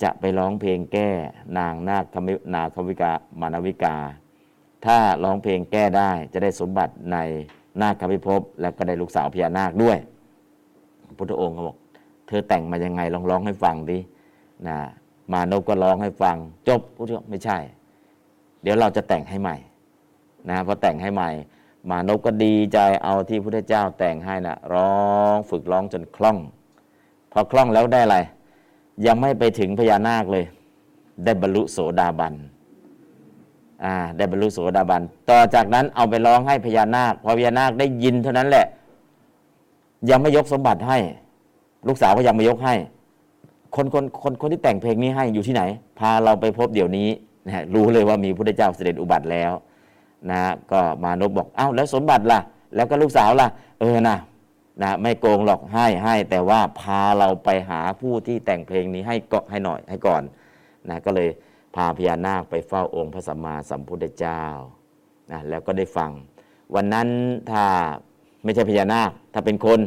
[0.02, 1.09] จะไปร้องเพลงแก้
[1.59, 3.96] นางนาคมินาควิกามานวิกา
[4.84, 7.16] ถ้าร้องเพลงแก้ได้จะได้สมบัติใน
[7.80, 9.98] นาคพิภพและก็ได้ลูกสาวพญานาคด้วย
[11.18, 11.76] พุทธองค์ก็บอก
[12.26, 13.98] เธอแต่งมายังไงลองร้องให้ฟังดิ
[14.68, 14.76] นะ
[15.32, 16.36] มานพก็ร้องให้ฟัง
[16.68, 17.58] จบพุทธองค์ไม่ใช่
[18.62, 19.56] เดี๋ยวเราจะแต่งให้ใหม่
[20.48, 21.30] นะพอแต่งให้ใหม่
[21.90, 24.94] มานพก็ดีใจเอาที่พุทธเจ้าแต่งให้นะร้อ
[25.34, 26.38] งฝึกร้องจนคล่อง
[27.32, 28.18] พอคล่องแล้วได้อะไร
[29.06, 30.44] ยังไม่ไปถึงพญานาคเลย
[31.24, 32.34] ได้บรรลุโสดาบัน
[33.84, 38.66] อ่าได้บรรลุโสดาบัน ต่อจากนั้นเอาไปร้องให้พญานาค พอพญานาคได้ยินเท่านั้นแหละ
[40.10, 40.98] ยังไม่ยกสมบัติให้
[41.88, 42.74] ลูกสาวก็ยังไม่ยกให้
[43.76, 45.62] คนคนคนคนที่แต่งเพลงนี้ให้อยู่ที่ไหน
[45.98, 47.08] พาเราไปพบเดี๋ยวนี้
[47.46, 49.52] นะรู้เลยว่ามีพระเจ้าเสด็จอุบัติแล้ว
[50.30, 50.40] นะ
[50.72, 52.40] ก็มานพบอกอ้าวแล้วสมบัติล่ะ
[52.74, 53.48] แล้วก็ลูกสาวล่ะ
[53.80, 54.16] เออนะ
[54.82, 60.22] นะไม่โกงหรอกให้ให้แต่ว่าพาเราไปหาผู้ที่แต่งเพลงนี้ให้ก็ให้หน่อยให้ก่อน
[60.90, 61.28] นะก็เลย
[61.74, 64.42] พาพญานาคไปเฝ้าองค์พระสัมมาสัมพุทธเจ้า
[65.30, 66.11] นะแล้วก็ได้ฟัง
[66.74, 67.08] วันนั้น
[67.50, 67.64] ถ้า
[68.44, 69.80] ไม่ใช่พญานาค ถ้าเป็นคน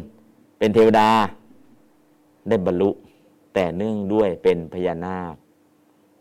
[0.60, 1.10] เป็นเทวดา
[2.50, 2.90] ได้บรรลุ
[3.54, 5.36] แต่เนื่องด้วยเป็นพญานาค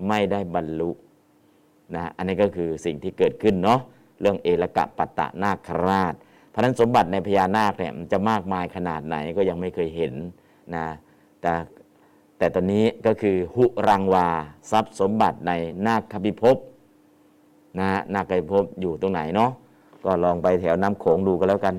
[0.09, 0.91] ไม่ได้บรรลุ
[1.95, 3.81] นะอันนี้ก็คือสิ่งที่เกิดขึ้นเนาะ
[4.21, 6.15] เรื่องเอลกะปัตตะนาคราช
[6.51, 10.15] เพราะนั้นสมบัติในพญานาคเนี่ยมันจะมากมายขนาดไหนก็ยังไม่เคยเห็น
[10.75, 10.87] นะ
[11.41, 11.53] แต่
[12.39, 14.29] แต่ตอนนี้ก็คือหุรังวา
[14.71, 15.53] ทรัพย์สมบัติใน
[15.87, 16.57] นาคพิภพ
[17.79, 19.51] นะนาคพิภพอยู่ตรงไหนเนาะ
[20.05, 21.75] ก็ลองไปแถวน้ำโขงดูก็แล้วกัน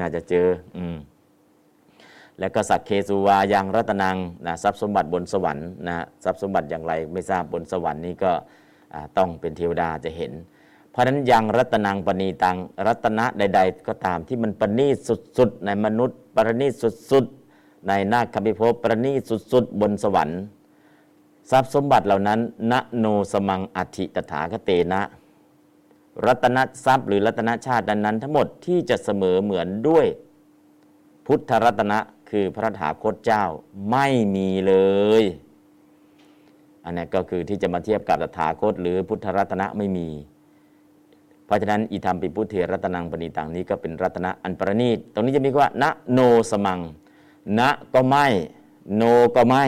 [0.00, 0.46] น่าจะเจอ
[0.78, 0.96] อืม
[2.38, 8.32] แล้วก็สักเคสุวายังรัตนังนะทรัพย์สมบัติบนสวรรค์นะทรัพย์สมบัติอย่างไรไม่ทราบบนสวรรค์นี้ก็
[9.18, 10.32] ต้องเป็นเทวดาจะเห็น
[10.90, 14.86] เพราะฉะนั้นยังรัตนังปณีตังรัตนะใด ๆ ก็ตามที่มันปณี
[15.38, 16.66] สุดๆในมนุษย์ปณี
[17.10, 17.39] สุดๆ
[17.88, 19.12] ในนาคบิภพประณี
[19.52, 20.42] สุดๆ บนสวรรค์
[21.50, 22.40] ทรัพย์สมบัติเหล่านั้น
[22.72, 25.02] ณโนสมังอัติตถาคเตนะ
[26.26, 30.06] รัตนทรัพย์หรือรัตนชาตินั้นทั้งหมดที่จะเสมอเหมือนด้วย
[31.26, 31.98] พุทธรัตนะ
[32.30, 33.44] คือพระถาคตเจ้า
[33.90, 34.74] ไม่มีเล
[35.22, 35.24] ย
[36.84, 40.08] อันนี้ก็คือที่จะมาเทียบกับตถาคต หรือพุทธรัตนะไม่มี
[41.44, 46.80] เพราะฉะนั้นอิธรรมปิพุทเทรัตนังปณิตังนี้ก็เป็นรัตนะอันประณีต ตรงนี้จะมีว่าณโนสมัง
[47.58, 47.60] ณ
[47.94, 48.26] ก็ไม่
[48.96, 49.02] โน
[49.36, 49.64] ก็ไม่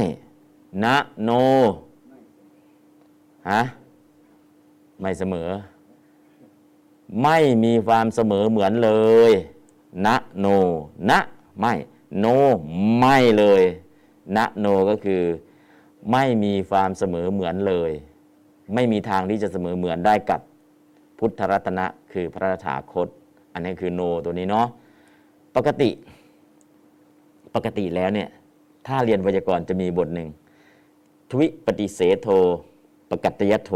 [0.85, 0.87] ณ
[1.25, 1.31] โน
[3.51, 3.61] ฮะ
[5.01, 5.51] ไม่เสมอ
[7.23, 8.90] ไม่มีความเสมอเหมือนเล
[9.31, 9.33] ย
[10.07, 10.47] ณโน
[11.11, 11.12] ณ
[11.61, 11.73] ไม่
[12.21, 12.27] โน
[12.99, 13.62] ไม่เลย
[14.37, 15.23] ณโนก็คือ
[16.11, 17.90] ไม่มีความเสมอเหมือนเลย
[18.75, 20.40] ไม่มีทางที่จะเสมอเหมือนได้กับ
[21.18, 23.09] พุทธรัตนะคือพระถาคต
[23.53, 24.66] อันนี้คือโนตัวนี้เนาะ
[25.57, 25.90] ปกติ
[27.55, 28.29] ปกติแล้วเนี่ย
[28.87, 30.29] ถ้าเรียนไวยากรณ์จะมีบทหนึ่ง
[31.31, 32.29] ทวิปฏิเสธโท
[33.11, 33.73] ปกัตยโถ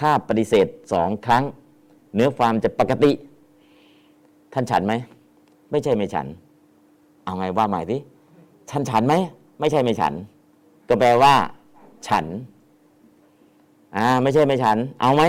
[0.00, 1.44] ถ้าปฏิเสธสองครั้ง
[2.14, 3.12] เนื้อความจะปกติ
[4.52, 4.92] ท่านฉันไหม
[5.70, 6.26] ไม่ใช่ไม่ฉัน
[7.24, 7.96] เอาไงว่าใหม่สิ
[8.70, 9.14] ฉันฉันไหม
[9.60, 10.12] ไม่ใช่ไม่ฉัน
[10.88, 11.34] ก็แปลว่า
[12.08, 12.24] ฉัน
[13.96, 15.22] อ่า ไม่ใช่ไม่ฉัน เอาไหม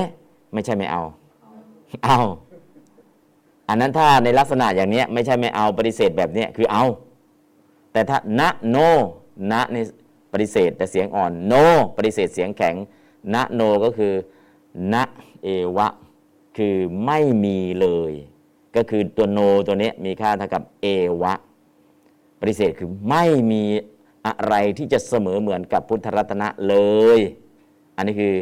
[0.54, 1.02] ไม่ใช่ไม่เอา
[2.06, 2.20] เอา
[3.70, 6.84] อันนั้นถ้าในลักษณะอย่างนี้ไม่ใช่ไม่เอาปฏิเสธแบบนี้คือเอา
[7.96, 8.78] แต่ถ้านะโน
[9.52, 9.84] นะนี่
[10.34, 11.54] ปฏิเสธแต่เสียงอ่อนโน
[11.98, 12.76] ปฏิเสธเสียงแข็ง
[13.34, 14.14] นะโนก็คือ
[14.94, 15.04] นะ
[15.44, 15.88] เอวะ
[16.58, 18.14] คือไม่มีเลย
[18.76, 20.88] ก็คือตัวโนตัวนี้มีค่าเท่ากับเอ
[21.22, 21.34] วะ
[22.40, 23.64] ปฏิเสธคือไม่มี
[24.26, 26.76] อะไรที่จะเสมอเหมือนกับพุทธรัตนะเล
[27.18, 27.20] ย
[27.96, 28.34] อันนี้คือ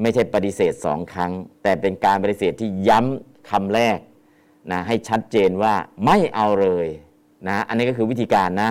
[0.00, 3.98] ไม่ใช่ปฏิเสธสองครั้ง แต่เป็นการปฏิเสธที่ย้ำคำแรก
[4.70, 6.86] นะให้ชัดเจนว่าไม่เอาเลย
[7.48, 8.70] นะอันนี้ก็คือวิธีการนะ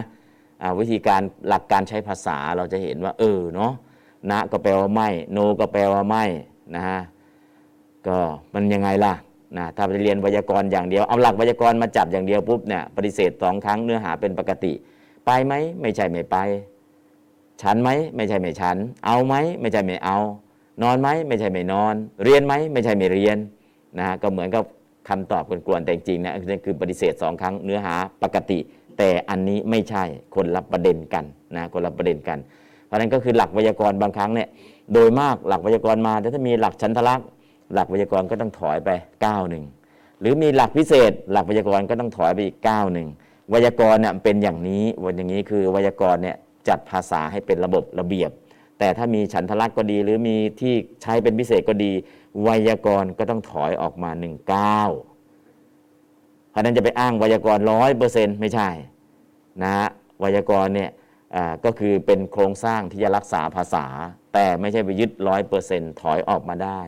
[0.80, 3.72] วิธีการหลักการใช้ภาษาเราจะเห็นว่า เออเนาะ
[4.30, 6.24] นะก็แปลว่าไม่ โนก็แปลว่าไม่
[6.76, 7.00] นะฮะ
[8.08, 8.18] ก็
[8.54, 9.14] มันยังไงล่ะ
[9.58, 14.74] นะถ้าไปเรียนไวยากรณ์อย่างเดียวเอาหลักไวยากรณ์มาจับอย่างเดียวปุ๊บเนี่ยปฏิเสธสองครั้งเนื้อหาเป็นปกติ
[15.26, 16.38] ไปไหมไม่ใช่ไม่ไป
[17.62, 20.18] ฉันไหมไม่ใช่ไม่ฉัน เอาไหมไม่ใช่ไม่เอา
[20.84, 23.38] นอนไหมไม่ใช่ไม่นอน เรียนไหมไม่ใช่ไม่เรียน
[24.00, 24.64] นะก็เหมือนกับ
[25.10, 28.60] คำตอบกวนๆแต่จริงๆนะนั่คือปฏิเสธสองครั้งเนื้อหาปกติ
[28.98, 30.04] แต่อันนี้ไม่ใช่
[30.36, 31.26] คนละประเด็นกัน
[31.56, 32.40] นะคนละประเด็นกัน
[32.86, 34.48] เพราะนั้นก็คือหลักไวยากรณ์บางครั้งเนี่ย
[34.94, 37.28] โดยมากหลักไวยากรณ์มา แต่ถ้ามีหลักชันทลักษณ์
[37.74, 38.90] หลักไวยากรณ์ก็ต้องถอยไป
[39.26, 39.64] ก้าวหนึ่ง
[40.22, 43.08] หรือมีหลักพิเศษ หลักไวยากรณ์ก็ต้องถอยไปอีกก้าวหนึ่ง
[43.50, 48.32] ไวยากรณ์เนี่ยเป็นอย่างนี้วันอย่างนี้คือไวยากรณ์เนี่ยจัดภาษาให้เป็นระบบระเบียบ
[48.80, 51.92] แต่ถ้ามีฉันทลักษณ์ก็ดี หรือมีที่ใช้เป็นพิเศษก็ดี
[52.44, 54.90] ไวยากรณ์ก็ต้องถอยออกมาหนึ่งก้าว
[56.52, 58.70] เพราะนั้นจะไปอ้างไวยากรณ์ร้อยเปอร์เซ็นต์ไม่ใช่
[59.64, 59.74] นะ
[60.20, 60.92] ไวยากรณ์เนี่ย
[61.66, 63.86] ก็คือเป็นโครงสร้างที่จะรักษาภาษา
[64.34, 66.82] แต่ไม่ใช่ไปยึดร้อยเปอร์เซ็นต์ถอยออกมาได้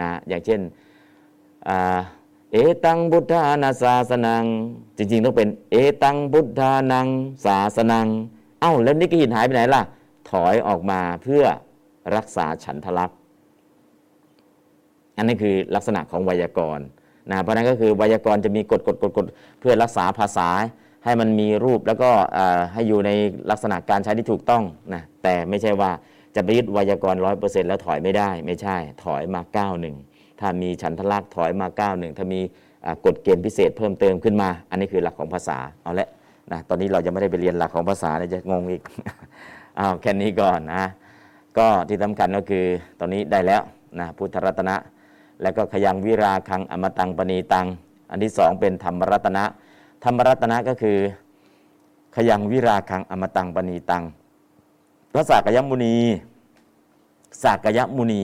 [0.00, 0.60] นะอย่างเช่น
[2.52, 4.44] เอตังบุทธานาศาสนัง
[4.96, 7.06] จริง ๆ ต้องเป็นเอตังบุทธานัง
[7.44, 8.06] ศาสนัง
[8.60, 9.82] เอ้าแล้วนิกหินหายไปไหนล่ะ
[10.30, 11.44] ถอยออกมาเพื่อ
[12.16, 13.18] รักษาฉันทลักษณ์
[15.16, 16.86] อันนี้คือลักษณะของไวยากรณ์
[17.30, 19.24] นะเพราะนั้นก็คือไวยากรณ์จะมีกฎกฎกฎกฎ
[19.60, 20.48] เพื่อรักษาภาษา
[21.04, 22.10] ให้มันมีรูปแล้วก็
[22.72, 23.10] ให้อยู่ใน
[23.50, 24.62] ลักษณะการใช้ที่ถูกต้อง
[24.94, 25.90] นะแต่ไม่ใช่ว่า
[26.36, 29.96] จะไปยึดไวยากรณ์ร้อยเปอร์เซ็นต์แล้วถอยไม่ได้ ไม่ใช่ถอยมาเก้าหนึ่ง
[30.40, 32.40] ถ้ามีฉันทลักษ์ถอยมาเก้าหนึ่งถ้ามี
[33.06, 36.08] กฎเกณฑ์พิเศษเพิ่มเติมขึ้นมา อันนี้คือหลักของภาษาเอาละ
[36.52, 38.82] นะตอนนี้เราจะไม่ได้ไปเรียนหลักของภาษาเลยจะงงอีก
[39.76, 40.84] เอาแค่นี้ก่อนนะ
[41.58, 42.64] ก็ที่สำคัญก็คือ
[43.00, 43.62] ตอนนี้ได้แล้ว
[44.00, 44.76] นะพุทธรัตนะ
[45.42, 47.66] แล้วก็ขยังวิราคังอมตังปณีตัง
[48.10, 49.44] อันที่สองเป็นธรรมรัตนะ
[50.04, 50.98] ธรรมรัตนะก็คือ
[52.16, 54.04] ขยังวิราคังอมตังปณีตัง
[55.12, 55.96] พระสากยมุนี
[57.42, 58.22] สากยมุนี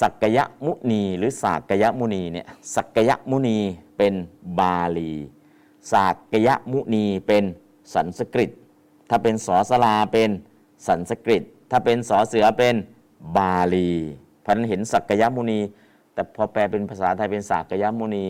[0.00, 3.58] สักยมุนีหรือสากยมุนีเนี่ยสักยมุนี
[3.96, 4.14] เป็น
[4.58, 5.12] บาลี
[5.92, 7.44] สากยมุนีเป็น
[7.94, 8.50] สันสกฤต
[9.08, 10.30] ถ้าเป็นสอสลาเป็น
[10.86, 12.74] สันสกฤต ถ้าเป็นสอเสือเป็น
[13.36, 13.90] บาลี
[14.46, 15.58] พันเห็นสักยมุนี
[16.12, 18.26] แต่พอแปลเป็นภาษาไทยเป็นสากยมุนี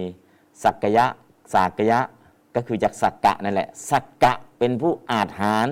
[0.62, 1.06] สักยะ
[1.54, 1.98] สากยะ
[2.54, 5.68] ก็คือจากสักกะนั่นแหละสักกะเป็นผู้อาจหาร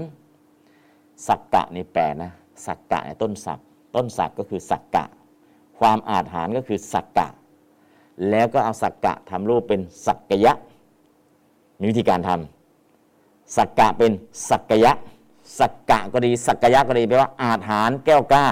[1.26, 2.30] สักกะนี่แปลนะ
[2.66, 3.58] สักกะต้นสัก
[3.94, 5.04] ต้นสักก็คือสักกะ
[5.78, 7.28] ความอาจหารก็คือสักกะ
[8.30, 10.52] แล้วก็เอาสักกะทำรูปเป็นสักยะ
[11.80, 14.12] มีวิธีการทำสักกะเป็น
[14.50, 14.92] สักยะ
[15.58, 18.46] สักกะก็ดีสักกยะก็ดีแปลว่าอาจหารแก้วกล้า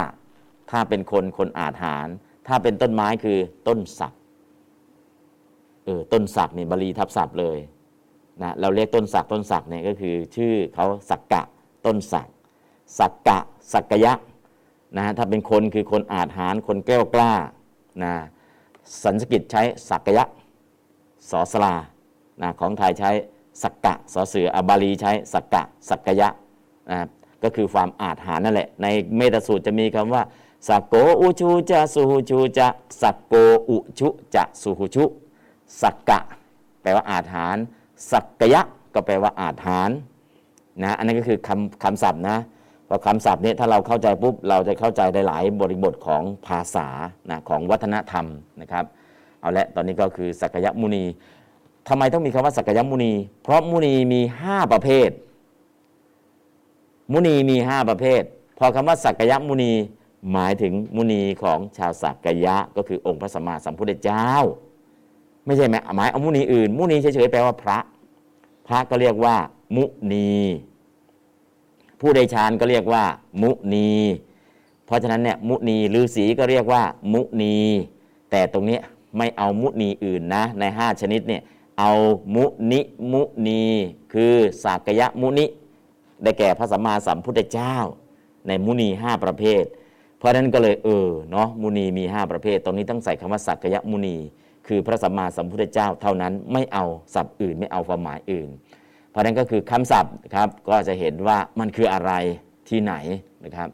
[0.71, 2.09] ถ้าเป็นคนคนอาจหาร
[2.49, 4.13] ถ้าเป็นต้นไม้คือต้นสัก
[5.85, 7.59] เออต้นสักนี่บาลีทับศัพท์เลย
[8.43, 11.43] นะเราเรียกต้นสักต้นสักเนี่ยก็คือ ชื่อเขาสักกะ
[11.87, 12.29] ต้นสัก
[12.99, 13.39] สักกะ
[13.73, 14.13] สักกยะ
[14.97, 17.33] นะถ้าเป็นคนคือคนอาจหารคนแก้วกล้า
[18.03, 18.13] นะ
[19.03, 20.25] สันสกิตใช้สักกยะ
[21.31, 21.75] สอสลา
[22.43, 23.11] นะของไทยใช้
[23.63, 26.29] สักกะสอเสืออบาลีใช้สักกะสักกยะ
[26.91, 26.99] นะ
[27.43, 30.23] ก็คือความอาจหารนั่นแหละ ในเมตสูตรจะมีคำว่า
[30.67, 32.69] สักโกอุชูจะสุหูชูจะ
[33.01, 33.35] สักโก
[33.69, 35.05] อุชุจะสุหูชุ
[35.81, 36.19] สักกะ
[36.83, 37.57] แปลว่าอาจหาร
[38.11, 38.63] สักกยะ
[38.95, 39.91] ก็แปลว่าอาถาน
[40.83, 42.37] นะอันนั้นก็คือคำคำศัพท์นะ
[42.89, 46.87] พอคำศัพท์นี้ถ้าเราเข้าใจปุ๊บเราจะเข้าใจได้หลายบริบทของภาษา
[47.31, 48.27] นะของวัฒนธรรม
[48.61, 48.85] นะครับ
[49.41, 51.05] เอาละตอนนี้ก็คือสักยะมุนี
[51.89, 55.11] ทำไมต้องมีคำว่าสักยะมุนี เพราะมุนีมี 5 ประเภท
[57.13, 58.23] มุนีมี 5 ประเภท
[58.59, 59.73] พอคำว่าสักยะมุนี
[60.33, 64.29] หมายถึงมุนีของชาวสักยะ ก็คือองค์พระสัมมาสัมพุทธเจ้า
[65.45, 67.79] ไม่ใช่หมายเอามุนีอื่น มุนีเฉยๆแปลว่าพระ
[68.67, 69.37] พระก็เรียกว่า
[69.77, 70.31] มุนี
[72.01, 73.03] ผู้ได้ฌานก็เรียกว่า
[73.43, 73.91] มุนี
[74.87, 77.57] เพราะฉะนั้นเนี่ยมุนีฤาษีก็เรียกว่า มุนี
[78.31, 78.79] แต่ตรงนี้
[79.17, 81.43] ไม่เอามุนีอื่นนะ ในห้าชนิดเนี่ย
[81.79, 81.93] เอา
[82.35, 82.81] มุนิ
[83.13, 83.63] มุนี
[84.13, 85.47] คือสากยะมุนิ
[86.23, 87.77] ได้แก่พระสัมมาสัมพุทธเจ้า
[88.47, 89.63] ในมุนีห้าประเภท
[90.19, 94.17] เพราะฉะนั้นก็เลยเออเนาะมุนีมีห้าประเภท ตรงนี้ต้องใส่คำว่าสักยะมุนี
[94.67, 98.49] คือพระสัมมาสัมพุทธเจ้าเท่านั้นไม่เอาศัพท์อื่นไม่เอาความหมายอื่น
[99.11, 102.13] เพราะนั้นก็คือคำศัพท์ครับก็จะเห็นว่ามันคืออะไร
[102.69, 102.95] ที่ไหน
[103.45, 103.69] นะครับ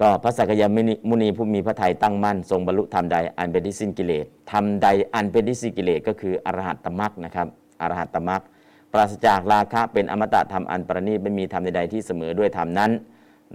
[0.00, 0.62] ก็พระสักย
[1.08, 7.46] มุนีผู้มีพระทัยตั้งมั่น ทรงบรรลุธรรมใดอันเป็นที่สิ้นกิเลสธรรมใดอันเป็นที่สิ้นกิเลสก็คืออรหัตตมรรคนะครับ
[7.80, 8.42] อรหัตตมรรค
[8.92, 12.90] ปราศจากราคะเป็นอมตะธรรมอันประณีตไม่มีธรรมใดๆที่เสมอด้วยธรรมนั้น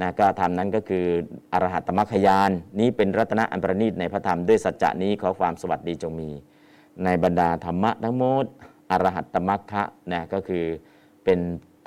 [0.01, 1.05] นะก็ธรรมนั้นก็คือ
[1.53, 6.29] อรหัตตมรรคยาน นี้เป็นรัตนะอันประณีตในพระธรรมด้วยสัจจะนี้ขอความสวัสดีจงมี
[7.03, 8.45] ในบรรดาธรรมะทั้งหมด
[8.91, 10.63] อรหัตตมรรคะนะก็คือ
[11.23, 11.39] เป็น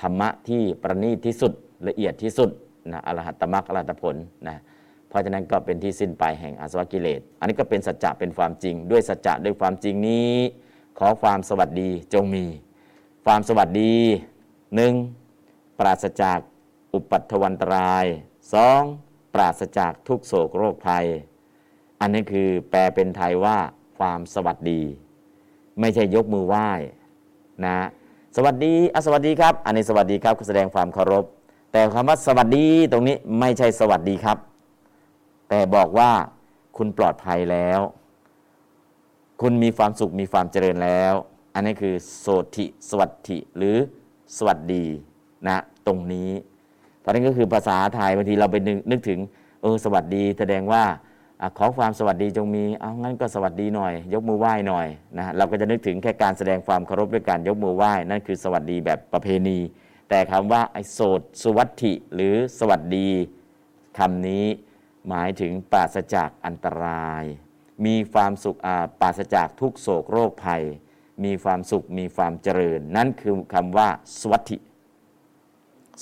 [0.03, 1.53] ธรรมะที่ประณีตที่สุด
[1.89, 2.51] ละเอียดที่สุด
[2.93, 4.17] นะอรหัตตมรรคอรหัตผล
[4.49, 4.57] นะ
[5.09, 10.33] เพราะฉะนั้นก็เป็นที่สิ้นไปแห่งอาสวะกิเลส อันนี้ก็เป็นสัจจะเป็นความจริง ด้วยสัจจะด้วยความจริงนี้
[10.99, 12.45] ขอความสวัสดีจงมี
[13.31, 13.95] ความสวัสดี
[14.77, 14.95] หนึ่ง
[15.79, 16.39] ปราศจาก
[16.95, 18.05] อุปัตวันตราย
[18.55, 18.83] สอง
[19.35, 21.07] ปราศจากทุกโศกโรคภัย
[22.01, 23.59] อันนี้คือแปลเป็นไทยว่า
[23.99, 24.83] ความสวัสดี
[25.81, 26.71] ไม่ใช่ยกมือไหว้
[27.65, 27.79] นะ
[28.37, 31.25] สวัสดีอสวัสดีครับ อันนี้สวัสดีครับแสดงความเคารพ
[31.73, 34.39] แต่คำว่าสวัสดีตรงนี้ไม่ใช่สวัสดีครับ
[35.49, 36.11] แต่บอกว่า
[36.77, 37.81] คุณปลอดภัยแล้ว
[39.41, 41.15] คุณมีความสุขมีความเจริญแล้ว
[41.57, 43.77] อันนี้คือโสติสวัสดิหรือ
[44.37, 44.85] สวัสดี
[45.47, 46.31] นะตรงนี้
[47.01, 49.19] เพราะนั้นก็คือภาษาไทยบางทีเราไปนึกนึกถึง
[49.63, 50.83] เออสวัสดี แสดงว่า
[51.41, 54.87] อขอความสวัสดีจงมีเอางั้นก็สวัสดีหน่อย ยกมือไหว้หน่อย
[55.19, 59.59] นะเราก็จะนึกถึงแค่การแสดงความเคารพด้วยการยกมือไหว้นั่นคือสวัสดีแบบประเพณี
[60.09, 63.09] แต่คำว่าไอโสดสวัสดิหรือสวัสดี
[63.99, 64.45] คำนี้
[65.09, 67.25] หมายถึงปราศจากอันตราย
[67.85, 68.57] มีความสุข
[69.01, 70.65] ปราศจากทุกโศกโรคภัย
[71.25, 73.89] มีความสุขมีความเจริญ นั่นคือคำว่า
[74.21, 74.57] สวัสดิ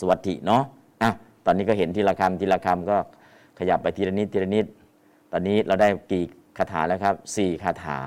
[0.00, 0.62] สวัสดิเนาะ
[1.03, 1.11] อะ
[1.44, 2.96] ตอนนี้ก็เห็นทีละคำทีละคำก็
[3.59, 4.66] ขยับไปทีละนิดทีละนิด
[5.33, 6.24] ตอนนี้เราได้กี่
[6.59, 7.98] คาถาแล้วครับสี่คาถา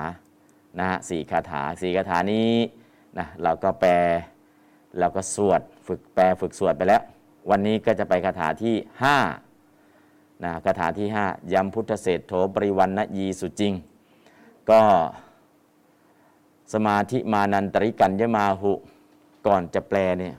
[0.80, 2.52] นะฮะสี่คาถาสี่คาถานี้
[3.18, 3.92] นะเราก็แปล
[5.00, 7.02] เราก็สวดฝึกแปลฝึกสวดไปแล้ว
[7.50, 9.18] วันนี้ก็จะไปคาถาที่ห้า
[10.44, 13.74] นะคาถาที่ห้ายำพุทธเศษโถปริวันนยีสุจริง
[14.70, 14.82] ก็
[16.74, 18.74] สมาธิมานันตริกันยมาหุ
[19.48, 20.36] ก่อนจะแปลเนี่ย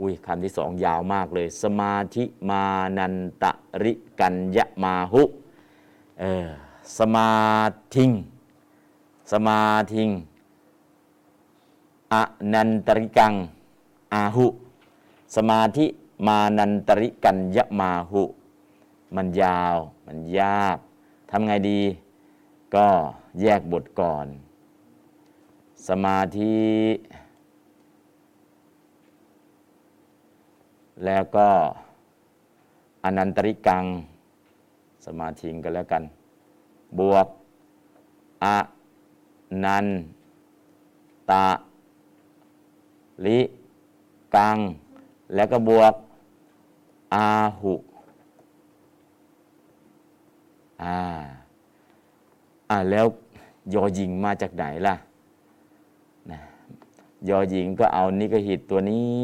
[0.00, 2.64] อุ้ยคำที่สองยาวมากเลย สมาธิมา
[2.98, 3.44] นันต
[3.84, 5.22] ริกันยมาหุ
[6.20, 6.48] เออ
[6.98, 7.32] สมา
[7.94, 8.10] ธิง
[9.32, 9.62] สมา
[9.94, 10.08] ธิง
[12.12, 12.14] อ
[12.52, 13.34] นันตริกัง
[14.14, 14.46] อาหุ
[15.36, 15.86] สมาธิ
[16.26, 18.22] มานันตริกันยมาหุ
[19.16, 20.76] มันยาว มันยาก
[21.30, 21.80] ทำไงดี
[22.74, 22.86] ก็
[23.40, 24.26] แยกบทก่อน
[25.88, 26.56] สมาธิ
[31.04, 31.48] แล้วก็
[33.04, 33.84] อนันตริกัง
[35.06, 36.02] สมาธิกันแล้วกัน
[36.98, 37.26] บวก
[38.44, 38.58] อะ
[39.64, 39.86] นัน
[41.30, 41.46] ตะ
[43.24, 43.38] ลิ
[44.36, 44.56] กัง
[45.34, 45.94] แล้วก็บวก
[47.14, 47.28] อา
[47.60, 47.74] หุ
[50.82, 50.98] อ่า
[52.68, 53.06] อ่าแล้ว
[53.74, 54.94] ยอหญิงมาจากไหนล่ะ
[57.28, 59.22] ยอหญิงก็เอานิกหิตตัวนี้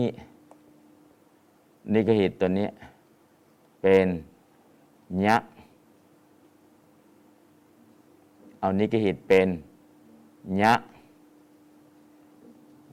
[1.93, 2.69] นิกหิตตัวนี้
[3.83, 4.07] เป็น
[5.25, 5.37] ยะ
[8.61, 9.49] เอานิกหิตเป็น
[10.61, 10.73] ยะ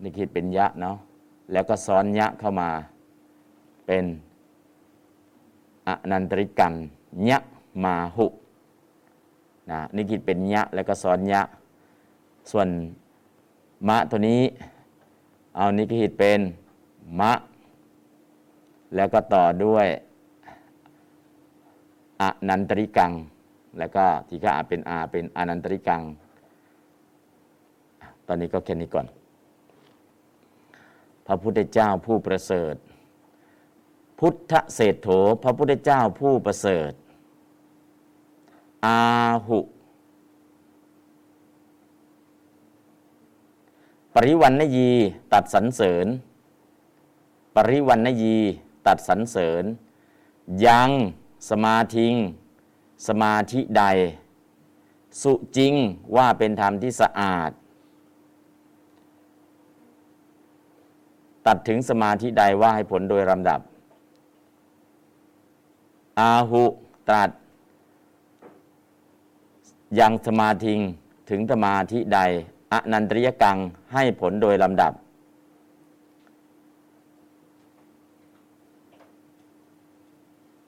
[0.04, 0.98] นิกหิตเป็นยะเนาะ
[1.52, 2.70] แล้วก็ซ้อนยะเข้ามา
[3.86, 4.06] เป็น
[5.88, 6.74] อนันตริกัน
[7.30, 7.38] ยะ
[7.84, 8.28] มาหุ
[9.70, 11.41] นะนิกิตเป็นยะแล้วก็ซ้อนยะ
[12.52, 12.67] ส่วน
[13.88, 14.41] มะตัวนี้
[15.60, 16.39] เอานิกิตเป็น
[17.20, 17.34] มะ
[18.96, 19.88] แล้วก็ต่อด้วย
[22.22, 23.12] อนันตริกัง
[23.78, 26.02] แล้วก็ทีก็อาเป็นอาเป็นอนันตริกัง
[28.28, 29.06] ตอนนี้ก็แค่นี้ก่อน
[31.26, 32.76] พระพุทธเจ้าผู้ประเสริฐ
[34.20, 35.10] พุทธเศรษโถ
[35.43, 36.92] พระพุทธเจ้าผู้ประเสริฐ
[38.86, 39.00] อา
[39.48, 39.60] หุ
[44.20, 44.90] ปริวันนยี
[45.34, 46.08] ตัดสรรเสริญ
[47.56, 48.38] ปริวันนยี
[48.88, 49.63] ตัดสรรเสริญ
[50.65, 50.90] ยัง
[51.50, 52.13] สมาธิง
[53.08, 53.84] สมาธิใด
[55.22, 55.74] สุจริง
[56.15, 57.52] ว่าเป็นธรรมที่สะอาด
[61.46, 63.60] ตัดถึงสมาธิใดว่าให้ผลโดยลำดับ
[66.20, 66.65] อาหุ
[67.10, 67.30] ตรัส
[70.00, 70.80] ยังสมาธิง
[71.30, 72.22] ถึงสมาธิใด
[72.72, 73.58] อนันตริยกัง
[73.94, 74.94] ให้ผลโดยลำดับ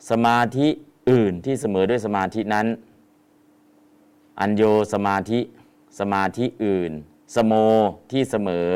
[0.09, 0.67] สมาธิ
[1.09, 2.67] อื่นที่เสมอด้วยสมาธินั้น
[4.39, 5.39] อัญโยสมาธิ
[5.99, 6.91] สมาธิอื่น
[7.35, 7.53] สโม
[8.11, 8.69] ที่เสมอ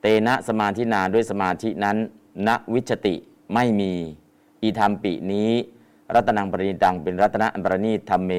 [0.00, 1.96] เตนะสมาธินาด้วยสมาธินั้น
[2.46, 3.14] ณวิชติ
[3.54, 3.92] ไม่มี
[4.62, 5.52] อีธรรมปินี้
[6.14, 8.32] รัตนังปรินิตังเป็นรัตนะอันประณีตธรรมเม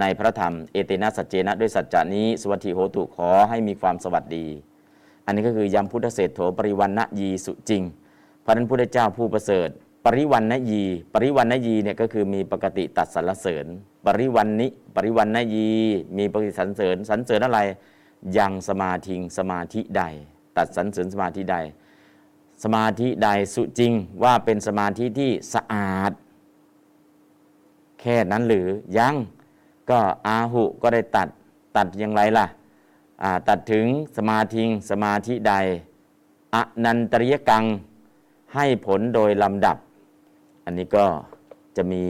[0.00, 4.46] ในพระธรรมเอเตนะสัจเจนะด้วยสัจจานี้สวัสดิโหตุขอให้มีความสวัสดี
[5.26, 7.82] อันนี้ก็คือยำพุทธเศรษโถปริวันณยีสุจริง
[8.44, 9.68] พระนั้นพุทธเจ้าผู้ประเสริฐ
[10.04, 10.82] ปริวันณยี
[11.14, 13.66] ปริวันณยีเนี่ยก็คือมีปกติตัดสรรเสริญ
[14.06, 14.66] ปริวันนิ
[14.96, 15.68] ปริวันณยี
[16.18, 17.60] มีปกติสรรเสริญสรรเสริญอะไร
[18.38, 20.02] ยังสมาธิงสมาธิใด
[20.56, 21.56] ตัดสรรเสริญสมาธิใด
[22.64, 26.12] สมาธิใดสุจริงว่าเป็นสมาธิที่สะอาด
[28.00, 28.66] แค่นั้นหรือ
[28.98, 29.14] ยัง
[29.90, 31.28] ก็อาหุก็ได้ตัด
[31.76, 32.46] ตัดอย่างไรล่ะ
[33.48, 33.86] ตัดถึง
[34.16, 35.54] สมาธิงสมาธิใด
[36.54, 37.64] อนันตริยกัง
[38.54, 39.76] ให้ผลโดยลำดับ
[40.64, 41.04] อันนี้ก็
[41.76, 42.02] จะมี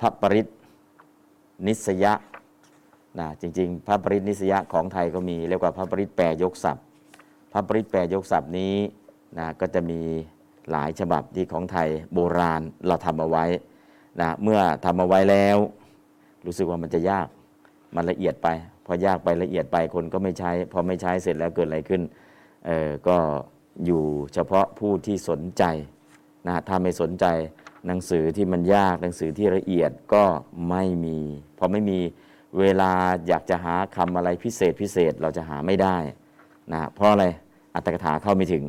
[0.00, 0.46] พระปริต
[1.66, 2.12] นิสยะ
[3.18, 6.84] นะจริง ๆ พระปริตนิสยะของไทยก็มีเรียกว่าพระปริตแปรยกศัพท์
[7.52, 8.74] พระปริตแปรยกศัพท์นี้
[9.38, 10.00] นะก็จะมี
[10.70, 13.44] หลายฉบับที่ของไทยโบราณเราทำเอาไว้
[14.20, 15.58] นะเมื่อทำเอาไว้แล้ว
[16.46, 17.28] รู้สึกว่ามันจะยาก
[17.94, 18.48] มันละเอียดไป
[18.86, 22.02] พอยากไปละเอียดไปคนก็ไม่ใช้ พอไม่ใช้เสร็จแล้วเกิดอะไรขึ้น
[22.66, 23.16] เออก็
[23.86, 24.04] อยู่
[24.34, 25.64] เฉพาะผู้ที่สนใจ
[26.46, 27.26] นะถ้าไม่สนใจ
[27.86, 30.24] หนังสือที่มันยากหนังสือที่ละเอียดก็
[30.70, 31.18] ไม่มี
[31.58, 31.98] พอไม่มี
[32.58, 32.92] เวลา
[33.28, 35.96] อยากจะหาคำอะไรพิเศษพิเศษเราจะหาไม่ได้
[36.72, 37.24] นะเพราะอะไร
[37.74, 38.64] อัตถกถาเข้าไม่ถึง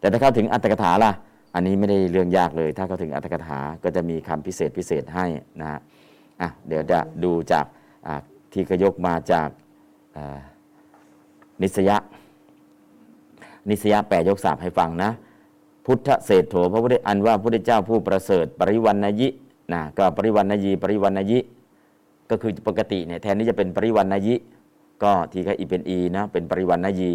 [0.00, 1.12] แต่ถ้าเข้าถึงอัตถกถาล่ะ
[1.54, 5.26] อันนี้ไม่ได้เรื่องยากเลย ถ้าเขาถึงอัตถกถาก็จะมีคำพิเศษพิเศษให้
[5.60, 5.80] นะฮะ
[6.40, 7.66] อะเดี๋ยวจะดูจาก
[8.52, 9.48] ที่กยกมาจาก
[11.62, 11.96] นิสยะ
[13.70, 15.10] นิสยะแปลยกศัพท์ให้ฟังนะ
[15.86, 19.28] พุทธเศษโถพระพุทธอันว่าพระพุทธเจ้าผู้ประเสริฐ ปริวันนยิ
[19.72, 21.38] นะก็ปริวันนยีปริวันนยิ
[22.30, 24.34] ก็คือปกติเนี่ยแทนที่จะเป็นปริวันนยิ
[25.02, 27.12] ก็ทีก็อีเป็นอีนะเป็นปริวันนยี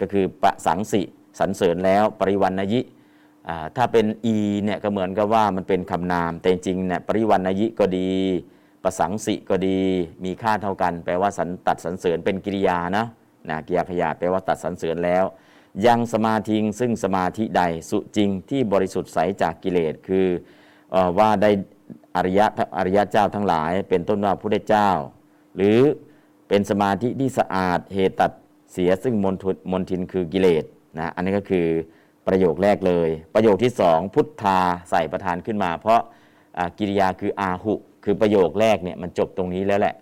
[0.00, 1.02] ก็คือประสังสิ
[1.38, 2.80] สรรเสริญแล้วปริวันนยิ
[3.76, 4.34] ถ้าเป็นอี
[4.64, 8.10] เนี่ยก็เหมือนกับว่ามันเป็นคำนาม แต่จริงเนี่ยปริวันนยิก็ดี
[8.84, 9.78] ประสังสิก็ดี
[10.24, 13.06] มีค่าเท่ากัน แปลว่าสันตัดสรรเสริญเป็นกิริยานะ
[13.50, 15.24] นะกิริยาขยาแปลว่าตัดสรรเสริญแล้ว
[15.86, 20.26] ยังสมาธิงซึ่งสมาธิใดสุจริงที่บริสุทธิ์ใสจากกิเลสคือ
[20.94, 21.50] อว่าได้
[22.16, 22.46] อริยะ
[22.78, 24.90] อริยะเจ้าทั้งหลาย เป็นต้นว่าพระเจ้า
[25.56, 25.78] หรือ
[26.48, 28.32] เป็นสมาธิที่สะอาดเหตุตัด
[28.72, 30.64] เสียซึ่งมนทินมนทินคือกิเลส
[30.98, 31.66] นะอันนี้ก็คือ
[32.26, 34.58] ประโยคแรกเลย ประโยคที่สองพุทธา
[34.90, 36.00] ใส่ประธานขึ้นมา เพราะ
[36.78, 39.94] กิริยาคืออาหุ คือประโยคแรกเนี่ยมันจบตรงนี้แล้วแหละ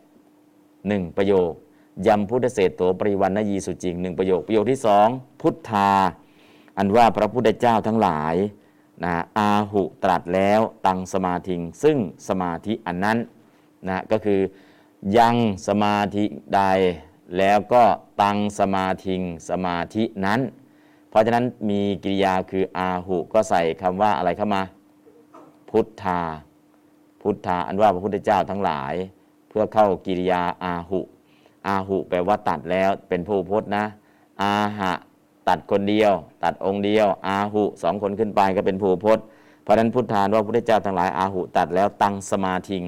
[0.88, 1.50] หนึ่งประโยค
[2.06, 5.08] ยำพุทธเศษโตปริวันนยีสุจริงหนึ่งประโยคประโยคที่สอง
[5.40, 5.90] พุทธา
[6.78, 8.34] อันว่าพระพุทธเจ้าทั้งหลาย
[9.04, 11.98] นะอาหุตรัสแล้วตังสมาธิง ซึ่ง
[12.28, 13.18] สมาธิอันนั้น
[13.88, 14.40] นะก็คือ
[15.18, 15.36] ยัง
[15.68, 16.62] สมาธิใด
[17.38, 17.84] แล้วก็
[18.22, 20.40] ตังสมาธิงสมาธินั้น
[21.12, 24.62] เพราะฉะนั้นมีกิริยาคืออาหุก็ใส่คำว่าอะไรเข้ามา
[25.70, 26.20] พุทธา
[27.22, 28.94] พุทธาอันว่าพระพุทธเจ้าทั้งหลาย
[29.48, 31.00] เพื่อเข้ากิริยาอาหุ
[31.66, 33.84] อาหุแปลว่าตัดแล้วเป็นผู้พจน์นะ
[34.42, 34.92] อาหะ
[35.48, 36.12] ตัดคนเดียว
[36.44, 39.24] ตัดองค์เดียว อาหุสองคนขึ้นไปก็เป็นผู้พจน์
[39.62, 42.84] เพราะฉะนั้นพุทธานว่าพระพุทธเจ้าทั้งหลายอาหุตัดแล้วตังสมาธิง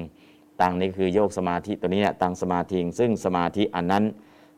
[0.61, 4.03] ตังนี่คือโยกสมาธิตัวนี้เนี่ยตังสมาธิงซึ่งสมาธิอันนั้น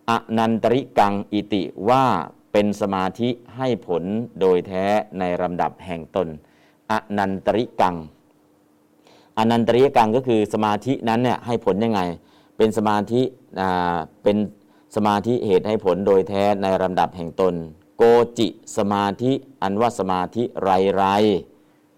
[0.10, 2.04] อนันตริกังอิติว่า
[2.60, 4.04] เป็นสมาธิให้ผล
[4.42, 4.86] โดยแท้
[5.20, 6.28] ในลำดับแห่งตน
[6.92, 7.96] อนันตริกัง
[9.38, 12.02] อนันตริกังก็คือสมาธินั้นเนี่ยให้ผลยังไง
[12.58, 13.22] เป็นสมาธิ
[13.60, 14.38] อ่าเป็น
[14.96, 17.54] สมาธิเหตุให้ผลโดยแท้ในลำดับแห่งตน
[17.98, 18.04] โก
[18.38, 18.48] จิ
[18.78, 19.32] สมาธิ
[19.62, 21.04] อันว่าสมาธิไรไร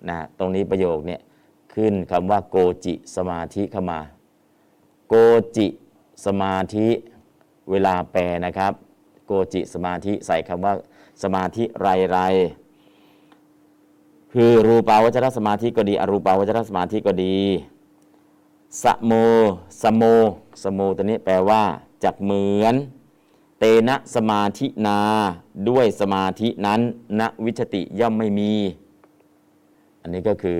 [0.09, 1.21] นะตรงนี้ประโยคเนี่ย
[1.73, 3.99] ขึ้นคำว่าโกจิสมาธิเข้ามา
[5.07, 5.15] โก
[5.55, 5.67] จิ
[6.25, 6.87] สมาธิ
[7.69, 8.73] เวลาแปลนะครับ
[9.31, 10.73] โกจิสมาธิใส่คำว่า
[11.23, 12.17] สมาธิไรไร
[14.33, 17.37] คือรูปาวัจรสมาธิก็ดี อรูปาวัจรสมาธิก็ดี
[18.83, 19.11] สโม
[19.81, 20.03] สโม
[20.63, 21.63] สโมตัวนี้แปลว่า
[22.03, 22.75] จักเหมือน
[23.59, 24.99] เตนะสมาธินา
[25.69, 26.81] ด้วยสมาธินั้น
[27.19, 28.53] ณวิชติย่อมไม่มี
[30.01, 30.59] อันนี้ก็คือ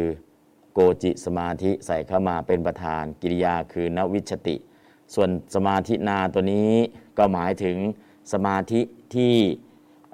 [0.73, 4.55] โกจิสมาธิใส่เข้ามาเป็นประธานกิริยาคือนวิชติ
[5.13, 6.73] ส่วนสมาธินาตัวนี้
[7.17, 7.77] ก็หมายถึง
[8.33, 8.81] สมาธิ
[9.15, 9.33] ที่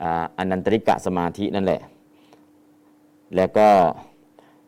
[0.01, 1.81] อ่าอนันตริกะสมาธินั่นแหละ
[3.35, 3.67] แล้วก็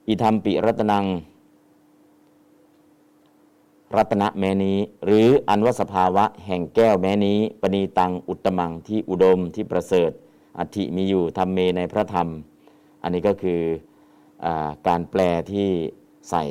[0.07, 1.05] อิธรรมปิรัตนัง
[3.95, 10.11] รัตนะแม้นี้ หรืออันวสภาวะแห่งแก้วแม้นี้ ปณีตังอุตมังที่อุดมที่ประเสริฐ
[10.59, 12.27] อัฐิมีอยู่ธรรมเมในพระธรรม
[13.03, 13.61] อันนี้ก็คือ
[14.45, 14.47] อ
[14.87, 15.21] การแปล
[15.51, 15.67] ที่
[16.29, 16.43] ใส่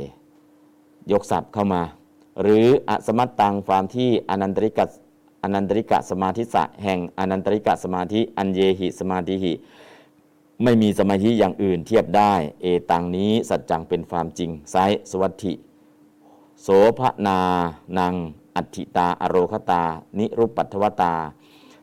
[1.13, 1.83] ยกศัพท์เข้ามา
[2.43, 4.85] หรืออสมัตตังความที่อนันตริกะ
[5.47, 9.53] อนันตริกะสมาธิสะแห่งอนันตริกะสมาธิอันเยหิสมาธิหิ
[10.63, 12.33] ไม่มีสมาธิอย่างอื่นเทียบได้
[12.63, 14.77] เอตังนี้สัจจังเป็นความจริงไซ
[15.11, 15.53] สวัตถิ
[16.63, 16.69] โส
[16.99, 17.39] ภนา
[17.99, 18.15] นัง
[18.57, 19.83] อัตถิตา อโรคตา
[20.19, 21.15] นิรุปปัทวตา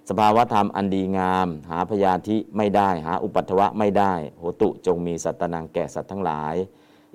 [0.10, 6.56] สภาวธรรมอันดีงาม หาพยาธิไม่ได้ หาอุปัทวะไม่ได้ โหตุจงมีสัตนังแก่สัตว์ทั้งหลาย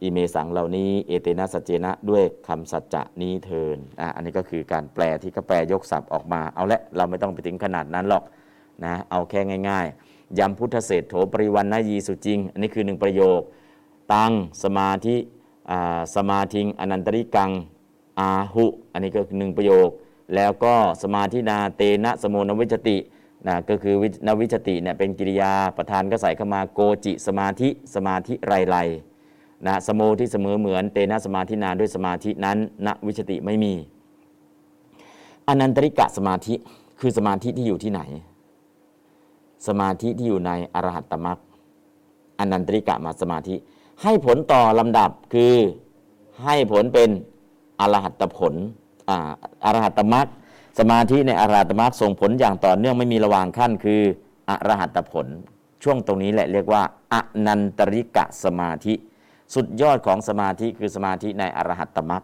[0.02, 8.24] อีเมสังเหล่านี้เอเตนะสัจเจนะด้วยคำสัจจะนี้เทินอะอันนี้ก็คือการแปลที่เขาแปลยกศัพท์ออกมา เอาละเราไม่ต้องไปถึงขนาดนั้นหรอก
[8.84, 13.40] นะเอาแค่ง่าย ๆยำพุทธเศษโถปริวันนายีสุจริง อันนี้คือหนึ่งประโยค
[14.12, 14.32] ตัง
[14.62, 15.16] สมาธิ
[16.16, 17.50] สมาธิงอนันตริกัง
[18.20, 19.88] อาหุอันนี้ก็คือหนึ่งประโยค
[20.34, 22.96] แล้วก็สมาธินาเตนะสมนวิจติ
[23.46, 23.94] นะก็คือ
[24.26, 28.76] นวิจติเนี่ยเป็นกิริยาประธานก็ใส่เข้ามาโกจิ สมาธิสมาธิไรไร
[29.66, 33.72] นะสโมที่เสมอเหมือนเตนะสมาธินานด้วยสมาธินั้นณวิชติไม่มี
[35.48, 36.54] อนันตริกะสมาธิ
[37.00, 38.00] คือสมาธิที่อยู่ที่ไหน
[39.68, 41.38] สมาธิที่อยู่ในอรหัตตมรรค
[42.38, 43.54] อนันตริกะมาสมาธิ
[44.02, 45.54] ให้ผลต่อลำดับคือ
[46.44, 47.10] ให้ผลเป็น
[47.80, 48.54] อรหัตผล
[49.64, 50.26] อรหัตมรรค
[50.78, 54.00] สมาธิในอรหัตมรรคส่งผลอย่างต่อเนื่องไม่มีระหว่างขั้นคือ
[54.48, 55.26] อรหัตผล
[55.82, 56.82] ช่วงตรงนี้แหละเรียกว่า
[57.12, 58.94] อนันตริกะสมาธิ
[59.54, 62.22] สุดยอดของสมาธิคือสมาธิในอรหัตตมรรค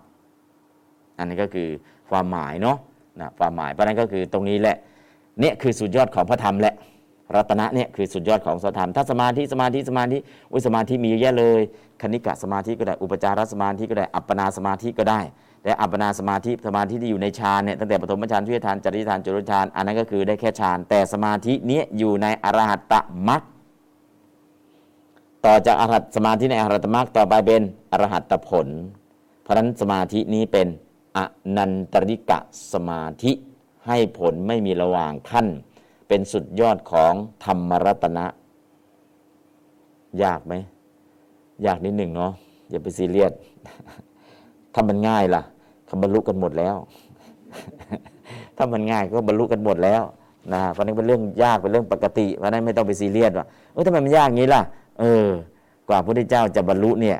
[1.18, 1.68] อันนี้ก็คือ
[2.10, 2.76] ความหมายเนาะ
[3.20, 4.76] นะความหมายเพราะนั้นก็คือตรงนี้แหละ
[5.40, 6.74] เนี่ยคือสุดยอดของพระธรรมแหละ
[7.34, 10.18] รัตนะเนี่ยคือสุดยอดของสธรรม ถ้าสมาธิสมาธิสมาธิ
[10.52, 11.60] อุสมาธิมีเยอะแยะเลย
[12.02, 15.20] คณิกะสมาธิก็ได้อุปจารสมาธิก็ได้อัปปนาสมาธิก็ได้
[15.62, 22.94] แต่อัปปนาสมาธิสมาธิที่อยู่ในฌานเนี่ยตั้งแต่ปฐมฌานทุติยฌานจริยฌานจุลฌานอันนั้นก็คือได้แค่ฌานแต่สมาธิเนี้ยอยู่ในอรหัตต
[23.28, 23.42] มรรค
[25.46, 28.68] ต่อจากอรหัตสมาธิในอรหัตมรรคต่อไปเป็นอรหัตผล
[29.42, 30.66] เพราะนั้นสมาธินี้เป็น
[31.16, 31.18] อ
[31.56, 32.38] นันตริกะ
[32.72, 33.32] สมาธิ
[33.86, 35.46] ให้ผลไม่มีระหว่างขั้น
[36.08, 37.12] เป็นสุดยอดของ
[37.44, 38.26] ธรรมรัตนะ
[40.22, 40.54] ยากไหม
[41.66, 42.32] ยากนิดหนึ่งเนาะ
[42.70, 43.32] อย่าไปซีเรียส
[44.74, 45.42] ถ้ามันง่ายล่ะ
[45.86, 46.76] เขาบรรลุกันหมดแล้ว
[48.56, 50.02] ถ้ามันง่ายก็บรรลุกันหมดแล้ว
[50.52, 54.62] นะเพราะนั้นเป็นเรื่องยากเป็นเรื่องปกติเพราะนั้นไม่ต้องไปซีเรียสว่าเออทำไมมันยากงี้ล่ะ
[55.00, 55.28] เออ
[55.88, 57.18] กว่าพระพุทธเจ้าจะบรรลุเนี่ย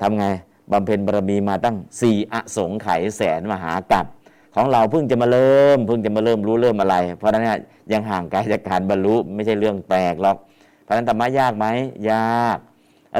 [0.00, 0.26] ทำไง
[0.72, 4.06] บำเพ็ญบารมีมาตั้งสี่อสงไขยแสนมหากัป
[4.54, 7.44] ของเราเพิ่งจะมาเริ่ม เพิ่งจะมาเริ่มรู้เริ่มอะไร เพราะนั้น
[7.92, 10.36] ยังห่างไกลจากการบรรลุไม่ใช่เรื่องแปลกหรอก
[10.82, 11.66] เพราะนั้นธรรมะยากไหม
[12.10, 12.58] ยาก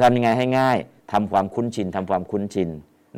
[0.04, 0.78] ทำยังไงให้ง่าย
[1.12, 2.68] ทำความคุ้นชินทำความคุ้นชิน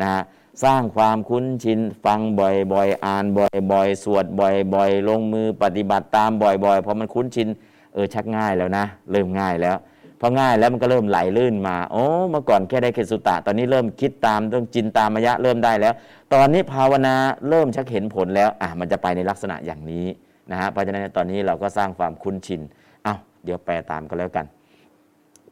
[0.01, 0.22] นะฮะ
[0.64, 3.24] สร้างความคุ้นชิน ฟังบ่อยๆ อ่าน
[3.72, 7.49] บ่อยๆ สวดบ่อยๆ ลงมือปฏิบัติตามบ่อยๆพอมันคุ้นชิน
[7.95, 9.76] เออชักง่ายแล้วนะ เริ่มง่ายแล้ว
[10.25, 15.95] พอง่ายแล้วมันก็เริ่มไหลลื่นมาโอ้เมื่อก่อนแค่ได้เคสุตะ ตอนนี้เริ่มคิดตามต้องจินตามมยะเริ่มได้แล้ว
[16.35, 17.14] ตอนนี้ภาวนา
[17.49, 20.07] เริ่มชักเห็นผลแล้วอะมันจะไปในลักษณะอย่างนี้
[20.51, 22.61] นะฮะเพราะฉะนั้นตอนนี้เราก็สร้างความคุ้นชิน
[23.05, 23.14] เอา้า
[23.45, 24.47] เดี๋ยวแปลตามก็แล้วกัน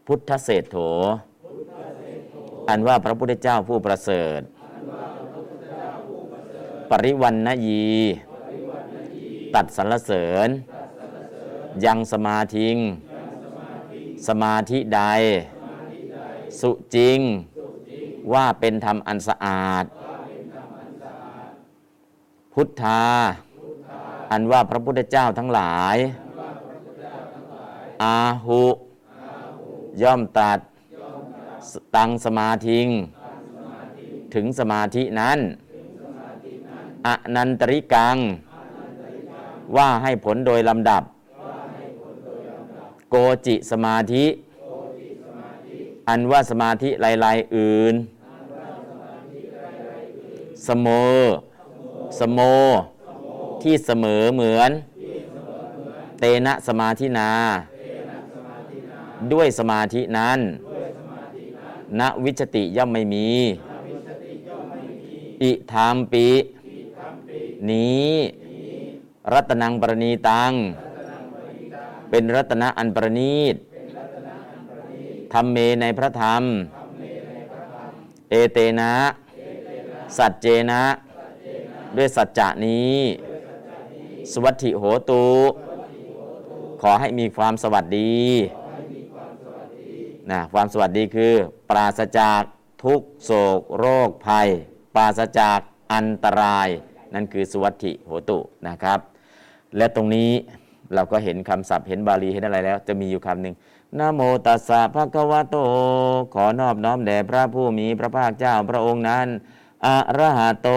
[0.06, 0.76] พุทธเศษโถ
[2.68, 4.40] อันว่าพระพุทธเจ้าผู้ประเสริฐ
[6.90, 7.84] ปริวันนยี
[9.54, 10.48] ตัดสรรเสริญ
[11.84, 12.76] ยังสมาธิง
[14.28, 15.02] สมาธิใด
[16.60, 17.18] สุจริง
[18.32, 19.84] ว่าเป็นธรรมอันสะอาด
[22.52, 23.04] พุทธา
[24.30, 25.96] อันว่าพระพุทธเจ้าทั้งหลาย
[28.02, 28.64] อาหุ
[30.02, 30.58] ย่อมตัด
[31.96, 32.86] ตังสมาธิง
[34.34, 35.38] ถึงสมาธินั้น
[37.06, 38.16] อนันตริกัง
[39.76, 41.02] ว่าให้ผลโดยลำดับ
[43.10, 44.26] โกจิสมาธิ
[46.08, 46.88] อันว่าสมาธิ
[47.24, 47.94] ลายๆอื่น
[50.66, 50.88] สม
[52.18, 52.40] สโม
[53.62, 54.70] ที่เสมอเหมือน
[56.18, 57.30] เตนะสมาธินา
[59.32, 60.38] ด้วยสมาธินั้น
[62.00, 63.28] ณวิชติย่อมไม่มี
[65.42, 66.26] อิธามปี
[67.70, 68.10] นี้
[69.32, 70.52] รัตนังปรณีตัง
[72.10, 73.54] เป็นรัตนะอันประณีต
[75.32, 76.42] ธรรมเมในพระธรรม
[78.30, 78.92] เอเตนะ
[80.16, 80.82] สัจเจนะ
[81.96, 82.96] ด้วยสัจจะนี้
[84.32, 85.24] สวัสดิโหตู
[86.82, 88.18] ขอให้มีความสวัสดี
[90.30, 91.32] นะความสวัสดีคือ
[91.70, 92.42] ปราศจาก
[92.84, 94.48] ทุกโศกโรคภัย
[94.94, 95.58] ปราศจาก
[95.92, 96.68] อันตราย
[97.14, 98.38] นั่นคือสวัสดิโหตุ
[98.68, 98.98] นะครับ
[99.76, 100.30] และตรงนี้
[100.94, 103.54] เราก็เห็นคำศัพท์เห็นบาลีเห็นอะไรแล้ว จะมีอยู่คำหนึ่ง
[103.98, 105.56] นโมตัสสะภะคะวะโต
[106.34, 109.26] ขอนอบน้อมแด่พระผู้มีพระภาคเจ้าพระองค์นั้น
[109.86, 110.68] อะระหะโต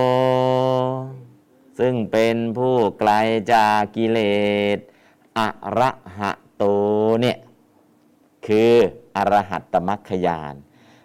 [1.80, 3.12] ซึ่งเป็นผู้ไกล
[3.54, 4.20] จากกิเล
[4.76, 4.78] ส
[5.40, 5.48] อะ
[5.80, 6.64] ระหะโต
[7.22, 7.38] เนี่ย
[8.48, 8.74] คือ
[9.16, 10.54] อรหัตตมัคคยาน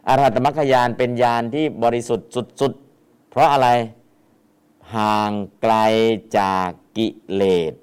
[0.08, 2.30] อรหัตตมัคคยานเป็นยานที่บริสุทธิ์
[2.60, 3.68] สุดๆ เพราะอะไร
[4.94, 5.32] ห่าง
[5.62, 5.74] ไกล
[6.38, 7.74] จากกิเลส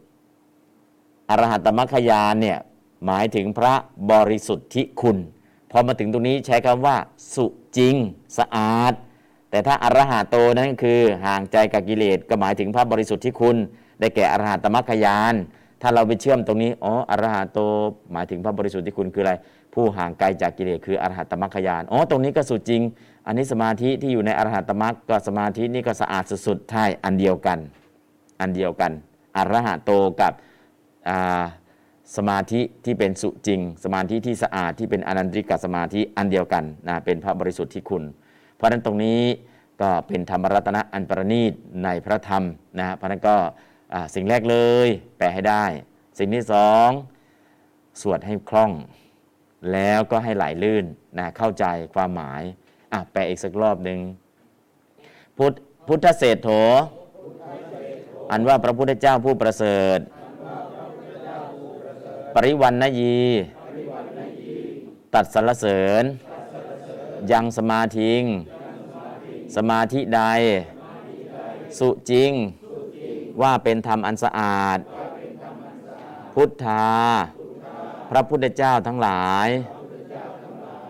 [1.30, 2.58] อรหัตตมัคคยานเนี่ย
[3.06, 3.74] หมายถึงพระ
[4.12, 5.18] บริสุทธิคุณ
[5.72, 6.96] พอมาถึงตรงนี้ใช้คำว่า
[7.36, 7.46] สุ
[7.78, 7.96] จริง
[8.38, 8.94] สะอาด
[9.50, 13.58] แต่ถ้าอรหัตโตนั้นคือห่างใจกับกิเลสก็หมายถึงพระบริสุทธิคุณ
[14.00, 15.34] ได้แก่อรหัตมัคคยาน
[15.82, 17.60] ถ้าเราไปเชื่อมตรงนี้อ๋ออรหัตโต
[18.12, 19.34] หมายถึงพระบริสุทธิคุณคืออะไร
[19.74, 22.82] ผู้ห่างไกลจากกิเลสคืออรหัตตมัคคยานอ๋อตรงนี้ก็สุจริง
[23.28, 27.60] อันนี้สมาธิที่อยู่ในอรหัตตมัคก็สมาธินี่ก็สะอาดสุดๆใช่อันเดียวกัน
[28.42, 28.92] อันเดียวกัน
[29.38, 30.34] อรหัตโตกับ
[32.16, 38.04] สมาธิที่เป็นสุจริง สมาธิที่สะอาดที่เป็นอนันติกสมาธิอันเดียวกันนะเป็นพระบริสุทธิ์ที่คุณ
[38.56, 39.22] เพราะฉะนั้นตรงนี้
[39.82, 41.54] ก็เป็นธรรมรัตนะอันประณีต
[41.84, 42.44] ในพระธรรม
[42.80, 43.36] นะเพราะนั้นก็
[44.16, 44.88] สิ่งแรกเลย
[45.18, 45.66] แปลให้ได้
[46.18, 46.90] สิ่งที่สอง
[48.02, 48.72] สวดให้คล่อง
[49.74, 50.86] แล้วก็ให้ไหลลื่น
[51.18, 52.42] นะเข้าใจความหมาย
[52.94, 54.00] อะแปลอีกสักรอบหนึ่ง
[55.38, 55.54] พุทธ
[55.88, 56.50] พุทธเศษโถ
[58.32, 60.00] อันว่าพระพุทธเจ้าผู้ประเสริฐ
[62.38, 63.20] ปริวันนยี
[65.14, 66.04] ตัดสรรเสริญ
[67.32, 68.22] ยังสมาธิง
[69.56, 70.22] สมาธิใด
[71.80, 72.32] สุจริง
[73.42, 74.78] ว่าเป็นธรรมอันสะอาด
[76.34, 76.88] พุทธา
[78.10, 79.48] พระพุทธเจ้าทั้งหลาย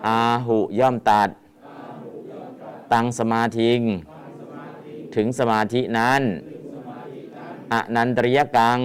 [0.08, 1.30] อาหุย่อมตัด
[2.94, 3.80] ตังสมาธิง
[5.16, 6.22] ถึงสมาธินั้น
[7.74, 8.80] อนันตริยกัง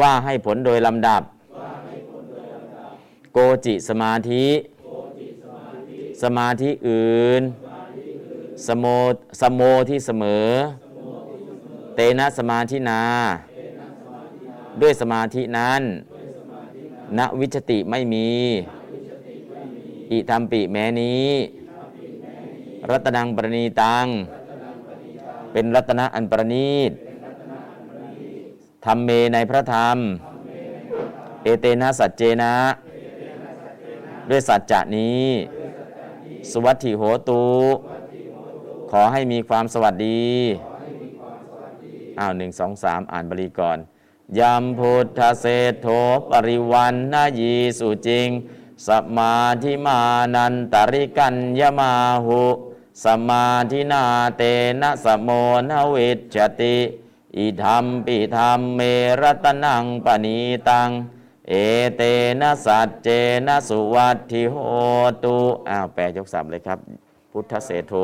[0.00, 1.22] ว่าให้ผลโดยลำดับ
[3.32, 4.46] โกจิสมาธิ
[6.22, 7.42] สมาธิอื่น
[8.66, 8.84] สโม
[9.40, 10.48] สโมที่เสมอ
[11.94, 13.02] เตนะสมาธินา
[14.80, 15.82] ด้วยสมาธินั้น
[17.18, 18.28] ณวิชติไม่มี
[20.10, 21.28] อิธรรมปิแม้นี้
[22.90, 24.06] รัตนังปรณีตัง
[25.52, 26.90] เป็นรัตนะอันประณีต
[28.84, 29.96] ธรรมเมในพระธรรม
[31.42, 32.54] เอเตนะสัจเจนะ
[34.28, 35.26] ด้วยสัจจะนี้
[36.50, 37.42] สวัสดิโหตู
[38.90, 40.26] ขอให้มีความสวัสดี
[42.18, 43.78] อ้าวหนึ่งสองสามอ่านบาลีก่อน
[44.38, 45.88] ยมพุทธเศธโธ
[46.30, 48.28] ปริวันนายีสุจริง
[48.88, 50.00] สมาธิมา
[50.34, 51.92] นันตริกัญยมา
[52.26, 52.44] หุ
[53.04, 54.04] สมาธินา
[54.36, 54.42] เต
[54.80, 55.30] นะสมโม
[55.70, 56.76] นวิจติ
[57.36, 58.80] อิธรรมปิธรรมเม
[59.20, 60.90] รตนังปณีตัง
[61.48, 61.52] เอ
[61.96, 62.02] เต
[62.40, 63.08] นะสัจเจ
[63.46, 64.56] นะสุวัตถิโห
[65.24, 65.36] ตุ
[65.68, 66.78] อ้าวแปลยกสับเลยครับ
[67.30, 67.94] พุทธเศโถ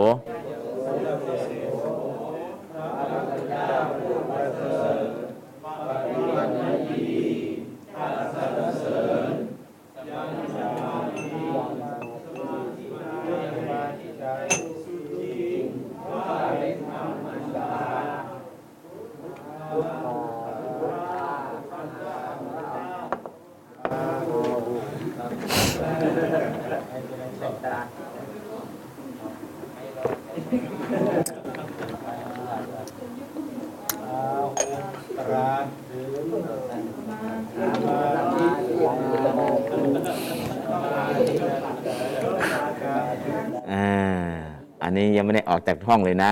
[44.87, 46.31] อันนี้ ยังไม่ได้ออกจากห้องเลยนะ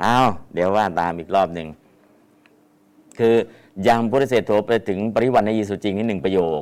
[0.00, 0.16] เอา
[0.54, 1.68] เดี๋ยวว่าตามอีกรอบหนึ่ง
[3.18, 3.34] คือ
[3.88, 6.60] ยังพุทธเศรษโธไปถึงปริวันในยีสุจริงนี่หนึ่งประโยค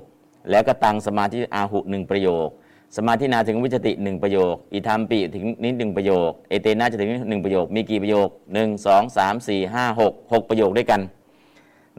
[0.50, 2.48] แล้วก็ตังสมาธิอาหุหนึ่งประโยค
[2.96, 11.00] สมาธินาถึงวิจติหนึ่งประโยค อิธรรมปิถึงนิดหนึ่งประโยค เอเตนาจะถึงหนึ่งประโยค มีกี่ประโยคหนึ่งสองสามสี่ห้าหกหกประโยคด้วยกัน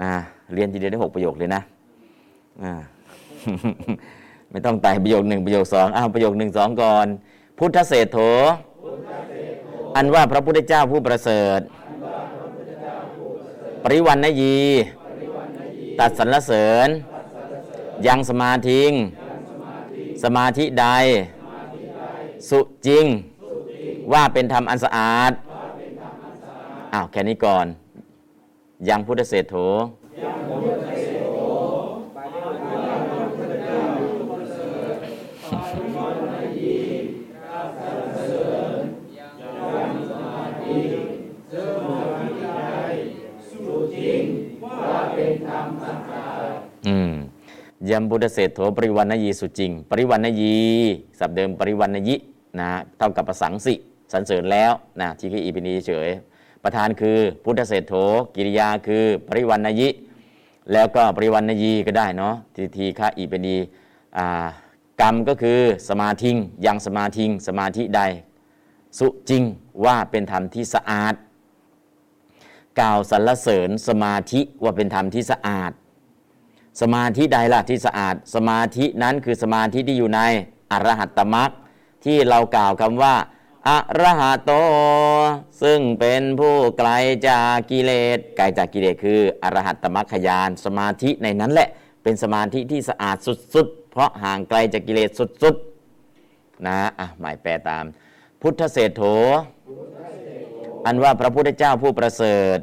[0.02, 0.12] นะ
[0.54, 1.62] เรียนทีเดียวได้หกประโยคเลยนะ
[4.52, 7.08] ไม่ต้องไต่ประโยคหนึ่งประโยคสองอ้าวประโยคหนึ่งสองก่อน
[7.58, 8.20] พุทธเศรษโธ
[9.96, 11.60] อันว่าพระพุทธเจ้าผู้ประเสริฐ
[13.84, 14.58] ปริวันนยี
[16.00, 16.88] ตัดสรรเสริญ
[18.08, 18.92] ยังสมาธิง
[20.24, 20.86] สมาธิใด
[22.50, 23.06] สุจริง
[24.14, 25.32] ว่าเป็นธรรมอันสะอาด
[26.94, 27.66] อ้าว แค่นี้ก่อน
[28.90, 29.56] ยังพุทธเศรษโธ
[47.90, 50.56] ยมบุตรเศรษโถปริวันนยีสุจริง ปริวันนยี
[51.20, 52.16] สับเดิมปริวันนยิ
[52.60, 53.74] นะเท่ากับประสังสิ
[54.12, 56.10] สรรเสริญแล้วนะทีฆอีปินีเฉย
[56.64, 57.94] ประธานคือพุทธเศรษโถ
[58.36, 59.90] กิริยาคือปริวันนยิ
[60.72, 63.58] แล้วก็ปริวันนยีก็ได้เนาะทีทีฆะอีปินี
[64.18, 64.46] อ่า
[65.02, 65.60] กรรมก็คือ
[65.90, 68.02] สมาธิงยังสมาธิงสมาธิใด
[69.00, 69.44] สุจริง
[69.86, 71.14] ว่าเป็นธรรมที่สะอาด
[72.80, 75.72] กล่าวสรรเสริญสมาธิว่าเป็นธรรมที่สะอาด
[76.82, 80.22] สมาธิใดล่ะที่สะอาด สมาธินั้นคือสมาธิที่อยู่ใน
[80.72, 81.52] อรหัตตมรรค
[82.06, 83.16] ที่เรากล่าวคำว่า
[83.70, 83.72] อ
[84.02, 84.52] รหัตโต
[85.62, 86.90] ซึ่งเป็นผู้ไกล
[87.28, 91.70] จากกิเลสไกลจากกิเลสคืออรหัตตมรรคยานสมาธิในนั้นแหละ
[92.04, 93.18] เป็นสมาธิที่สะอาด
[93.56, 95.10] สุดๆ เพราะห่างไกลจากกิเลส
[95.44, 97.86] สุดๆนะอะหมายแปลตาม
[98.42, 99.04] พุทธเศรษโถ
[100.86, 102.58] อันว่าพระพุทธเจ้าผู้ประเสริฐ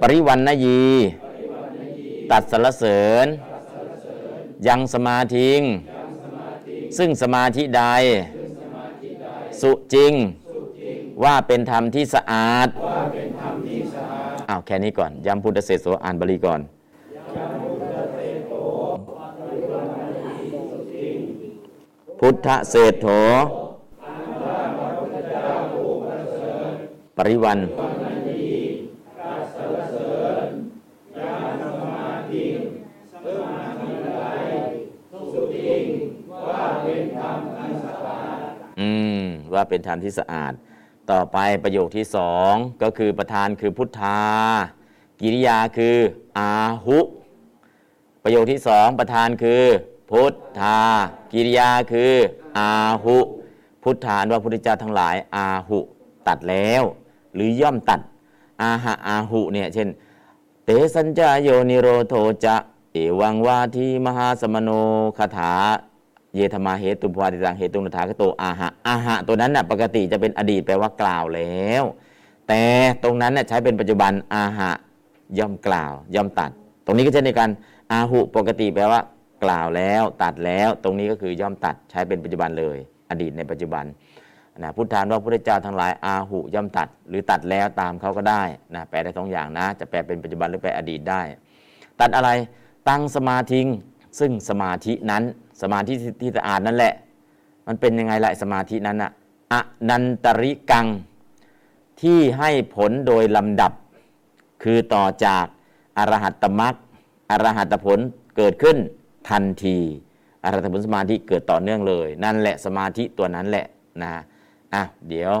[0.00, 0.82] ปริวันนยี
[2.30, 3.26] ตัดสรรเสริญ
[4.68, 5.60] ยังสมาธิง
[6.98, 7.82] ซึ่งสมาธิใด
[9.60, 10.12] สุจริง
[11.24, 12.68] ว่าเป็นธรรมที่สะอาด
[14.48, 16.60] อ้าวแค่นี้ก่อนย้ำพุทธเศรษโสอ่านบาลีก่อน
[22.20, 23.06] พุทธเศรษโถ
[27.16, 27.58] ปริวัน
[38.80, 38.88] อื
[39.20, 39.22] ม
[39.54, 40.52] ว่าเป็นธรรมที่สะอาด
[41.10, 42.52] ต่อไปประโยคที่สอง
[42.82, 44.20] ก็คือประธานคือพุทธา
[45.20, 45.96] กิริยาคือ
[46.38, 46.50] อา
[46.86, 46.98] หุ
[48.24, 49.62] ประโยคที่สองประธานคือ
[50.10, 50.78] พุทธา
[51.32, 52.12] กิริยาคือ
[52.58, 52.70] อา
[53.04, 53.18] หุ
[53.82, 55.78] พุทธานว่าพุทธเจ้าทั้งหลาย อาหุ
[56.26, 56.82] ตัดแล้ว
[57.34, 58.00] หรือย่อมตัด
[58.62, 59.88] อาหะอาหุเนี่ยเช่น
[60.64, 62.14] เตสัญจายโยนิโรโท
[62.44, 62.56] จะ
[62.92, 64.70] เอวังวาทีมหาสมโน
[65.18, 65.52] คาถา
[66.36, 71.84] เยธมาเหตุภวาติตังเหตุนถาคโตอาหะอาหะตัวนั้นน่ะปกติจะเป็นอดีตแปลว่ากล่าวแล้ว
[72.48, 72.62] แต่
[73.02, 74.70] ตรงนั้นน่ะใช้เป็นปัจจุบันอาหะ
[75.38, 76.50] ย่อมกล่าว ย่อมตัด
[76.84, 77.50] ตรงนี้ก็เช่นเดียวกัน
[77.92, 79.00] อาหุปกติแปลว่า
[79.44, 82.76] กล่าวแล้วตัดแล้ว ตรงนี้ก็คือย่อมตัดใช้เป็นปัจจุบันเลย
[83.10, 83.84] อดีตในปัจจุบัน
[84.58, 88.42] นะพุทธานว่าพระเจ้าทั้งหลายอาหุย่อมตัด หรือตัดแล้วตามเขาก็ได้
[88.74, 91.20] นะแปลได้สองอย่างนะ จะแปลเป็นปัจจุบันหรือแปลอดีตได้
[92.00, 92.30] ตัดอะไร
[92.88, 93.66] ตั้งสมาธิง
[94.18, 95.22] ซึ่งสมาธินั้น
[95.60, 96.94] สมาธิที่สะอาดนั่นแหละ
[97.66, 99.10] มันเป็นยังไงละสมาธินั้นอะ
[99.52, 99.54] อ
[99.88, 100.86] นันตริกัง
[102.00, 103.72] ที่ให้ผลโดยลำดับ
[104.62, 105.44] คือต่อจาก
[105.98, 106.74] อรหัตตมรรค
[107.30, 107.98] อรหัตผล
[108.36, 108.76] เกิดขึ้น
[109.30, 109.76] ทันที
[110.42, 113.66] อรหัตผลสมาธิเกิดต่อเนื่องเลย นั่นแหละสมาธิตัวนั้นแหละ
[114.02, 114.10] นะ
[114.74, 115.32] อะเดี๋ยว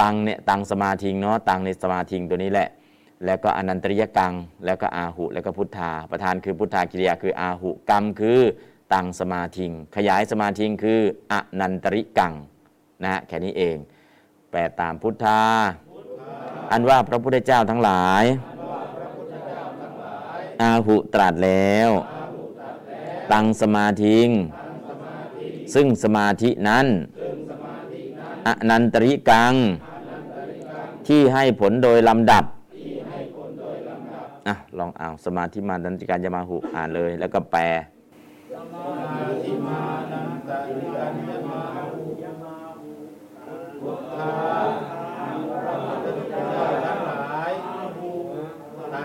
[0.00, 2.68] ตังเนี่ยตังสมาธิเนาะตังในสมาธิตัวนี้แหละ
[3.24, 4.32] แล้วก็อนันตริยกัง
[4.66, 8.40] แล้วก็อาหุ แล้วก็พุทธา ประธานคือพุทธากิริยาคืออาหุ กรรมคือ
[8.92, 11.00] ตังสมาธิง ขยายสมาธิงคือ
[11.32, 12.32] อนันตริกัง
[13.04, 13.76] นะแค่นี้เอง
[14.50, 15.42] แปลตามพุทธา
[16.70, 18.24] อันว่าพระพุทธเจ้าทั้งหลาย
[20.62, 21.90] อาหุตรัสแล้ว
[23.32, 24.28] ตังสมาธิง
[25.74, 26.86] ซึ่งสมาธินั้น
[28.46, 29.54] อนันตริกัง
[31.06, 32.44] ที่ให้ผลโดยลำดับ
[34.46, 37.62] อะลองเอาสมาธิมาดันติการจะมาหุอ่านเลย แล้วก็แปล
[38.48, 38.56] ตั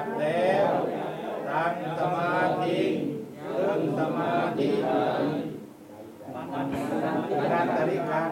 [0.04, 0.72] ดแล้ว
[1.50, 2.82] ตั้งสมาธิ
[3.58, 4.70] ซึ่งสมาธิ
[7.52, 8.32] การตริการ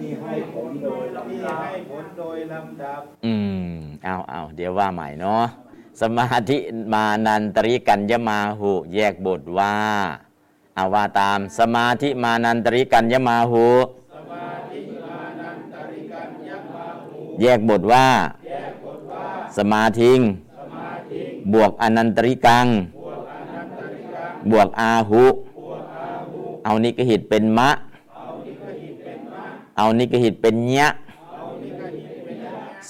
[0.00, 3.34] ที่ให้ผลโดยที่ให้ผลโดยลำดับอื
[3.68, 3.72] ม
[4.04, 5.44] เอาเอาเดี๋ยวว่าใหม่เนาะ
[6.00, 6.58] สมาธิ
[6.92, 9.74] มานันตริกัญญมาหุแยกบทว่า
[10.76, 13.68] อาว่าตาม สมาธิมานันตริกัญญมาหุ
[17.40, 18.06] แยกบทว่า
[19.56, 20.18] สมาธิง
[21.52, 22.66] บวกอนันตริกัง
[24.50, 25.24] บวกอาหุ
[26.64, 27.70] เอานิกหิตเป็นมะ
[29.76, 30.86] เอานิกหิตเป็นเนี้ย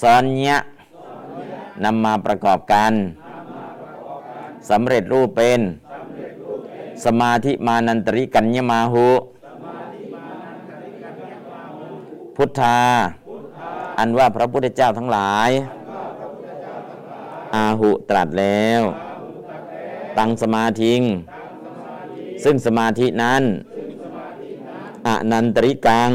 [0.01, 0.57] ซ้อนเนี้ย
[1.85, 2.93] นำมาประกอบกัน
[4.70, 5.61] สำเร็จรูปเป็น
[7.05, 9.09] สมาธิมานันตริกัญญมาหุ
[12.37, 12.81] พุทธา
[13.99, 15.51] อันว่าพระพุทธเจ้าทั้งหลาย
[17.55, 18.83] อาหุตรัสแล้ว
[20.18, 21.01] ตั้งสมาธิง
[22.45, 23.43] ซึ่งสมาธินั้น
[25.07, 26.11] อนันตริกัง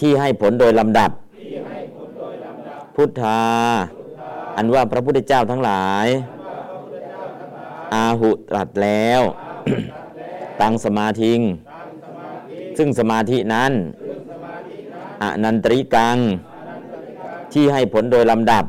[0.00, 1.10] ที่ให้ผลโดยลำดับ
[2.94, 3.40] พุทธา
[4.56, 6.06] อันว่าพระพุทธเจ้าทั้งหลาย
[7.94, 9.20] อาหุตรัสแล้ว
[10.60, 11.40] ตั้งสมาธิง
[12.78, 13.72] ซึ่งสมาธินั้น
[15.22, 16.16] อนันตริกัง
[17.52, 18.64] ที่ให้ผลโดยลำดับ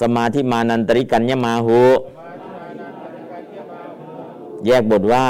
[0.00, 1.82] สมาธิมานันตริกัญญมาหุ
[4.66, 5.26] แยกบทว่า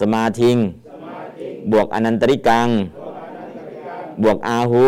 [0.00, 0.56] สมาธิง
[1.72, 2.68] บวกอนันตริกัง
[4.22, 4.86] บวกอาหุ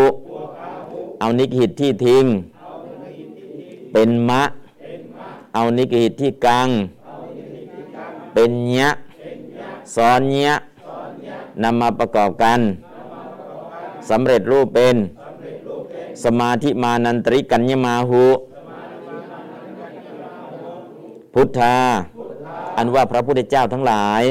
[1.20, 2.24] เอานิกหิตที่ทิ้ง
[3.92, 4.42] เป็นมะ
[5.54, 6.68] เอานิกหิตที่กัง
[8.34, 8.90] เป็นยะ
[9.94, 10.56] ซ้อนยะ
[11.62, 12.60] นำมาประกอบกัน
[14.10, 14.96] สำเร็จรูปเป็น
[16.24, 18.26] สมาธิมานันตริกัญญมาหุ
[21.34, 21.76] พุทธา
[22.76, 24.22] อันว่าพระพุทธเจ้าทั้งหลาย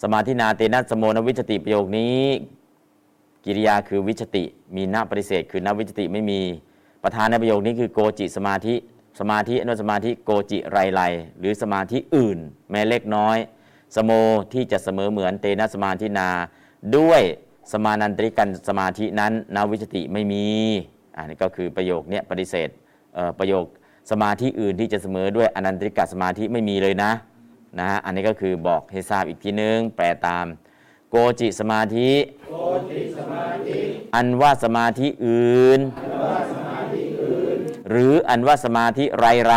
[0.03, 2.17] สมาธินาเตนะสโมนวิจติประโยคนี้
[3.45, 4.43] กิริยาคือวิชติ
[4.75, 6.39] มีหน้าปฏิเสธ คือหน้าวิชติไม่มี
[7.03, 8.75] ประธานในประโยคนี้คือโกจิสมาธิ
[9.19, 11.01] สมาธิอนุสมาธิโกจิไรไล
[11.39, 12.37] หรือสมาธิอื่น
[12.69, 13.37] แม้เล็กน้อย
[13.95, 14.11] สโม
[14.53, 16.29] ที่จะเสมอเหมือนเตนะสมาธินา
[16.97, 17.21] ด้วย
[17.71, 20.45] สมานันตริกันสมาธินั้นนาวิชติไม่มี
[21.17, 22.69] อันนี้ก็คือประโยคเนี้ยปฏิเสธ
[23.13, 23.65] เอ่อประโยค
[24.11, 27.11] สมาธิอื่นที่จะเสมอด้วยอนันตริกสมาธิไม่มีเลยนะ
[27.79, 30.45] นะฮะอันนี้ก็คือบอกให้ทราบอีกทีนึง แปลตาม
[31.09, 32.11] โกจิสมาธิ
[34.15, 35.79] อันว่าสมาธิอื่น
[37.89, 39.55] หรืออันว่าสมาธิไรไร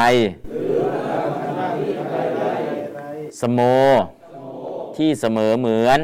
[3.40, 3.60] สโม
[4.96, 5.98] ที่เสมอเหมือน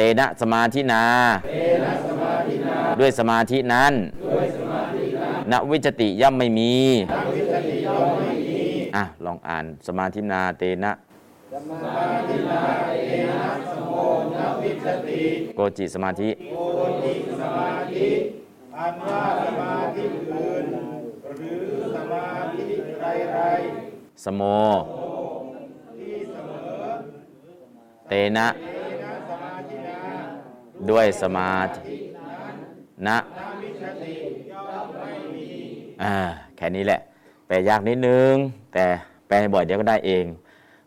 [0.00, 1.02] เตนะสมาธินา
[3.00, 3.92] ด้วยสมาธินั้น
[5.52, 6.74] ณวิจติย่อมไม่มี
[8.96, 10.92] อะลองอ่านสมาธินาเตนะ
[15.56, 16.58] โกจิสมาธิโอ
[17.04, 18.08] ติสมาธิ
[18.76, 20.66] อันว่าสมาธิอื่น
[21.36, 22.64] หรือสมาธิ
[23.00, 23.38] ไรไร
[24.24, 24.42] สโม
[25.96, 26.84] ที่เสมอ
[28.08, 28.48] เตนะ
[30.90, 31.96] ด้วยสมาธิ
[33.06, 34.14] นะนวิชติ
[34.50, 35.48] ย่อมไม่มี
[36.02, 36.14] อ่า
[36.56, 37.00] แค่นี้แหละ
[37.46, 38.32] แปลยากนิดนึง
[38.72, 38.86] แต่
[39.28, 40.24] แปลบ่อยเดี๋ยวก็ได้เอง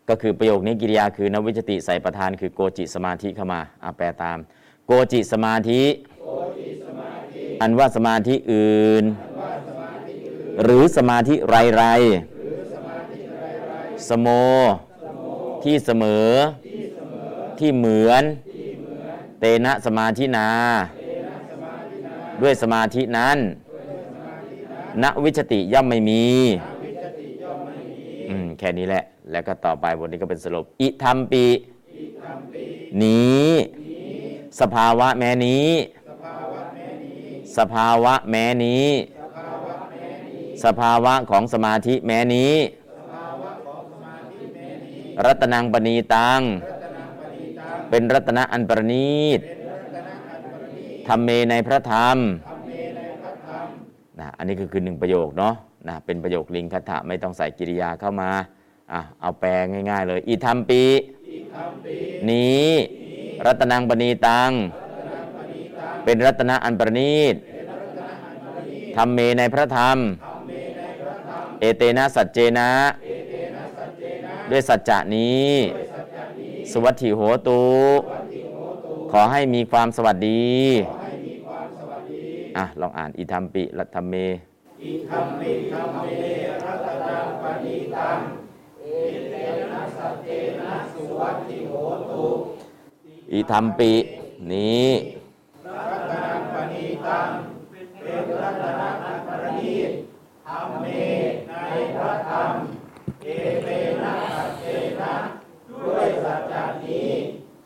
[0.08, 4.38] ก็คือประโยคนี้กิริยาคือนวิจติใส่ประธานคือโกจิสมาธิเข้ามาอะแปลตาม
[4.86, 5.82] โกจิสมาธิ
[7.60, 9.04] อันว่าสมาธิอื่น
[10.62, 11.84] หรือสมาธิไรไร
[14.08, 14.28] สโม
[15.64, 16.28] ที่เสมอ
[17.58, 18.22] ที่เหมือน
[19.44, 20.48] เตนะสมาธินา
[22.42, 23.38] ด้วยสมาธินั้น
[25.02, 26.24] ณวิชติย่อมไม่มี
[28.28, 31.44] อืมแค่นี้แหละ แล้วก็ต่อไปบทนี้ก็เป็นสรุป อิทัมปี
[33.02, 33.48] นี้
[34.60, 35.68] สภาวะแม้นี้
[37.58, 38.86] สภาวะแม้นี้
[40.64, 42.54] สภาวะของสมาธิแม้นี้
[45.24, 46.40] รัตนังปณีตัง
[47.94, 49.40] เป็นรัตนะอันประณีต
[51.08, 52.18] ธรรมเมในพระธรรม
[54.20, 55.54] นะอันนี้ก็คือหนึ่งประโยคเนาะ
[55.88, 58.30] นะเป็นประโยคลิงคัตถะไม่ต้องใส่กิริยาเข้ามา
[58.92, 59.50] อะเอาแปล
[59.90, 60.82] ง่ายๆเลย อิทัมปี
[62.30, 62.68] นี้
[63.46, 64.50] รัตนังปณีตัง
[66.04, 67.34] เป็นรัตนะอันประณีต
[68.96, 69.98] ธรรมเมในพระธรรม
[71.60, 72.70] เอเตนะสัจเจนะ
[74.50, 75.50] ด้วยสัจจะนี้
[76.70, 77.60] สวัสดิโหตุ
[79.12, 80.42] ขอให้มีความสวัสดี
[82.56, 84.30] อะลองอ่านอิทัมปิรัตธรรมเมอ
[84.84, 86.22] อิทัมปิธรรมเม
[86.64, 88.18] รัตนังปณิตัง
[88.80, 88.86] เอ
[89.30, 89.34] เต
[89.72, 90.28] นะสัจเจ
[90.60, 91.72] นะสุวัตติโห
[92.10, 92.26] ตุ
[93.32, 93.92] อิธรรมปิ
[94.52, 94.88] นี้
[95.66, 97.28] รัตนังปณิตัง
[97.70, 99.90] เป็นรัตนังอันประณีต
[100.46, 100.86] ธรรมเม
[101.48, 101.52] ใน
[101.96, 102.52] พระธรรม
[103.22, 103.28] เอ
[103.64, 103.68] เต
[104.02, 104.66] นะสัจเจ
[105.02, 105.14] นะ
[105.86, 107.10] ด้วยสัจจานี้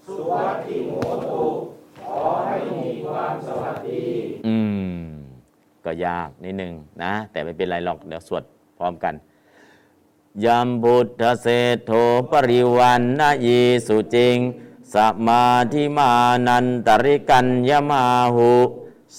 [0.06, 0.92] สุวัตติโห
[1.24, 1.44] ตุ
[2.00, 4.06] ขอให้มีความสวัสดี
[4.46, 4.56] อื
[4.98, 5.00] ม
[5.84, 8.42] ก็ยากนิดนึงนะ แต่ไม่เป็นไรหรอก เดี๋ยวสวด
[8.78, 9.14] พร้อมกัน
[10.44, 11.92] ยัมพุทธเศธโธ
[12.30, 14.36] ปริวันนะยีสุจริง
[14.94, 14.96] ส
[15.26, 16.12] มาธิมา
[16.46, 18.04] นันตริกัญญมา
[18.36, 18.54] หุ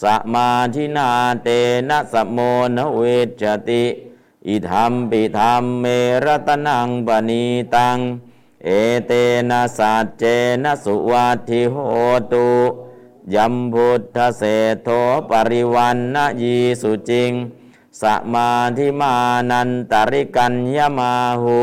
[0.01, 1.09] สมาธินา
[1.43, 1.49] เต
[1.89, 2.39] นะสมโม
[2.77, 3.83] นเวจจติ
[4.47, 5.85] อิธรรมปิธรรมเม
[6.25, 7.43] รตนังปณี
[7.75, 7.97] ตัง
[8.69, 8.73] เอ
[9.07, 9.13] เต
[9.49, 10.23] นะสัจเจ
[10.63, 11.75] นะสุวัตถิโห
[12.33, 12.49] ตุ
[13.33, 14.43] ยัมพุทธเศ
[14.83, 14.89] โธ
[15.29, 17.31] ปริวันนะยีสุจริง
[18.01, 18.03] ส
[18.33, 19.15] มาธิมา
[19.51, 21.61] นันตริกัญญมาหุ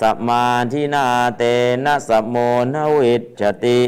[0.00, 1.06] สมาธินา
[1.38, 1.42] เต
[1.84, 2.36] นะสมโม
[2.74, 3.80] นวิจจติ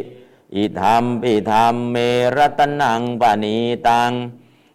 [0.55, 1.97] อิธรรมปิธรรมเม
[2.37, 4.11] รตนังปณีตัง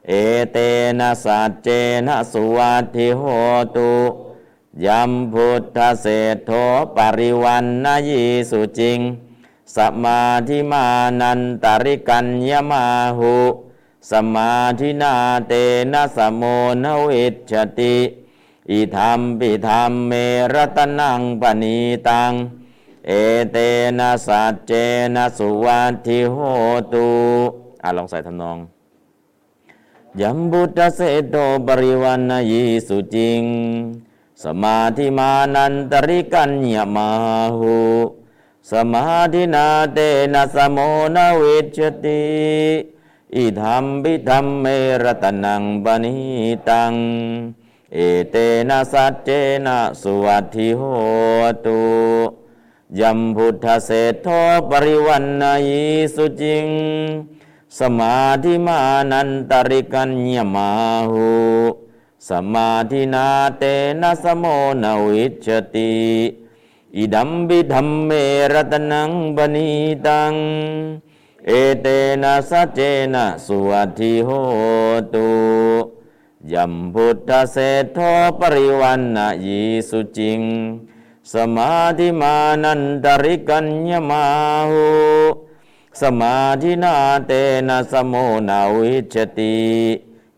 [0.07, 0.11] เอ
[0.51, 0.57] เต
[0.99, 1.69] นะสัจเจ
[2.07, 3.23] นะสุวัตถิโห
[3.77, 3.91] ตุ
[4.83, 6.51] ยัมพุทธเศธโธ
[6.95, 8.99] ปริวันนะยีสุจริง
[9.75, 10.85] สมาธิมา
[11.21, 12.85] นันตริกัญญมา
[13.17, 13.37] หุ
[14.11, 15.13] สมาธินา
[15.47, 15.53] เต
[15.93, 16.41] นะสมโม
[16.83, 17.97] นวิจติ
[18.71, 20.11] อิธรรมปิธรรมเม
[20.53, 22.31] รตนังปณีตัง
[23.07, 23.11] เอ
[23.51, 23.57] เต
[23.99, 24.71] นะสัจเจ
[25.15, 26.37] นะสุวัตถิโห
[26.93, 27.09] ตุ
[27.83, 28.57] อะลองใส่ทำนอง
[30.21, 30.99] ยัมบุตตเส
[31.29, 33.43] โตปริวันนายีสุจริง
[34.43, 37.09] สมาธิมานันตริกัญญมา
[37.57, 37.77] หุ
[38.71, 39.99] สมาธินาเต
[40.33, 40.77] นะสมโม
[41.15, 42.23] นวิจติ
[43.35, 44.65] อิธรรมปิธรรมเม
[45.03, 46.15] รตนังปณิ
[46.69, 46.93] ตัง
[47.93, 47.97] เอ
[48.31, 48.35] เต
[48.69, 49.29] นะสัจเจ
[49.65, 50.81] นะสุวัติโห
[51.65, 51.81] ตุ
[52.99, 54.27] ยัมพุทธเศธโธ
[54.69, 56.67] ปริวันนายีสุจิง
[57.79, 58.79] สมาธิมา
[59.11, 60.69] นันตริกัญญมา
[61.09, 61.84] หุ
[62.29, 63.63] สมาธินาเต
[64.01, 64.43] นะสมโม
[64.83, 65.95] นวิจติ
[66.97, 68.11] อิดัมบิธัมเม
[68.53, 69.71] รตนังบณี
[70.07, 70.33] ตัง
[71.47, 71.51] เอ
[71.81, 71.87] เต
[72.23, 72.79] นะสัจเจ
[73.13, 74.29] นะสุวัติโห
[75.13, 75.29] ตุ
[76.53, 77.99] ยัมพุทธเศธโธ
[78.39, 80.41] ปริวันนะยีสุจิง
[81.33, 84.25] สมาธิมานันตริกัญญมา
[84.69, 84.87] หุ
[86.01, 86.95] สมาธินา
[87.27, 87.31] เต
[87.67, 88.13] นะสมโม
[88.49, 89.57] นาวิจจติ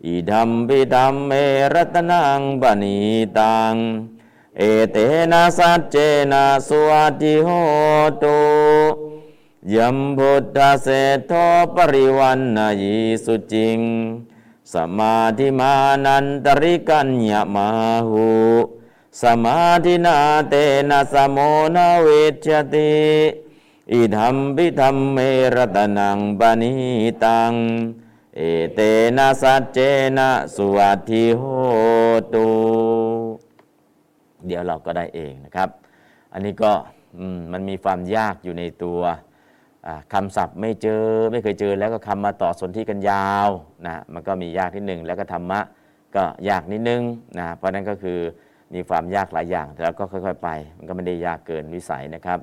[0.05, 1.31] อิดัมปิดัมเม
[1.73, 2.97] รตนังบณี
[3.37, 3.73] ตัง
[4.57, 4.97] เอเต
[5.31, 5.95] นะสัจเจ
[6.31, 7.47] นะสุวัติโห
[8.23, 8.39] ตุ
[9.75, 11.31] ยัมพุทธเศธโธ
[11.75, 13.79] ปริวันนายีสุจิง
[14.73, 15.73] สมาธิมา
[16.05, 17.67] นันตริกัญญมา
[18.09, 18.29] หุ
[19.21, 20.17] สมาธินา
[20.49, 20.53] เต
[20.89, 21.37] นะสมโม
[21.75, 22.95] นาวิจจติ
[23.91, 25.17] อิธัมปิธรรมเม
[25.55, 26.73] รตนังปณิ
[27.23, 27.53] ตัง
[28.39, 28.43] เอ
[28.75, 28.79] เต
[29.17, 29.79] นะสัจเจ
[30.17, 31.43] นะสุวัติโห
[32.33, 32.47] ตุ
[34.45, 35.69] เดี๋ยวเราก็ได้เองนะครับ
[36.33, 36.71] อันนี้ก็
[37.51, 38.99] มันมีความยากอยู่ในตัว
[39.87, 43.49] อ่าคำศัพท์ไม่เจอไม่เคยเจอแล้วก็คำมาต่อสนธิกันยาว
[43.87, 45.59] นะมันก็มียากนิดหนึ่งแล้วก็ธรรมะ
[46.15, 47.01] ก็ยากนิดนึง
[47.39, 48.19] นะเพราะนั้นก็คือ
[48.73, 52.39] มีความยากหลายอย่างแต่เราก็ค่อยๆ ไป มันก็ไม่ได้ยากเกินวิสัยนะครับ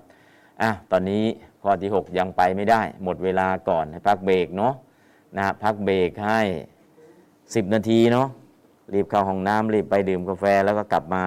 [0.62, 1.24] อะตอนนี้
[1.62, 4.74] ข้อที่ 6 ยังไปไม่ได้ หมดเวลาก่อนให้พักเบรกเนาะ
[5.38, 6.40] นะพักเบรกให้
[7.12, 8.28] 10นาทีเนาะ
[8.94, 11.24] รีบเข้าห้องน้ำรีบไปดื่มกาแฟแล้วก็กลับมา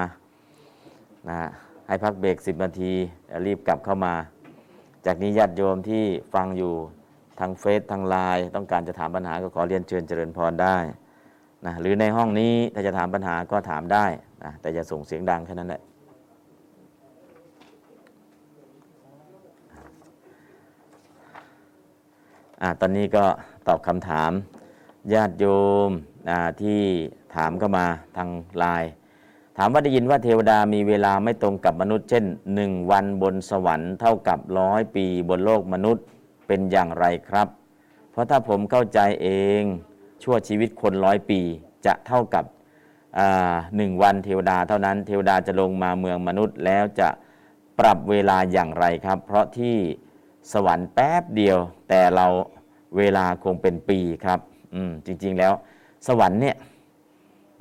[1.30, 1.50] นะฮะ
[1.88, 2.92] ให้พักเบรก10นาที
[3.46, 4.14] รีบกลับเข้ามา
[5.06, 6.04] จากนี้ญาติโยมที่
[6.34, 6.74] ฟังอยู่
[7.40, 10.78] ทางเฟซทางไลน์ต้องการจะถามปัญหาก็ขอเรียนเชิญเจริญพรได้
[11.66, 14.06] นะหรือในห้องนี้ถ้าจะถามปัญหาก็ถามได้
[14.44, 15.82] นะแต่จะส่งเสียงดังแค่นั้นแหละ
[22.62, 23.26] อะตอนนี้ก็
[23.68, 24.32] ตอบคำถาม
[25.14, 25.46] ญาติโย
[25.88, 25.90] ม
[26.62, 26.82] ที่
[27.36, 27.86] ถามเข้ามา
[28.18, 28.90] ทางไลน์
[29.58, 36.06] ถามว่าได้ยินว่าเทวดามีเวลาไม่ตรงกับมนุษย์ เช่นหนึ่งวันบนสวรรค์เท่ากับร้อยปีบนโลกมนุษย์
[36.48, 37.48] เป็นอย่างไรครับ
[38.12, 39.28] เพราะถ้าผมเข้าใจเอ
[39.60, 39.62] ง
[40.24, 41.40] ชั่วชีวิตคนร้อยปี
[41.86, 42.46] จะเท่ากับ
[43.78, 47.10] หนึ่งวันเทวดาเท่านั้น เทวดาจะลงมาเมืองมนุษย์ แล้วจะ
[47.80, 49.78] ปรับเวลาอย่างไรครับ เพราะที่
[50.54, 51.58] สวรรค์แป๊บเดียว
[51.90, 52.28] แต่เรา
[52.98, 54.40] เวลาคงเป็นปีครับ
[54.76, 55.54] อืมจริง ๆ แล้ว
[56.08, 56.56] สวรรค์เนี่ย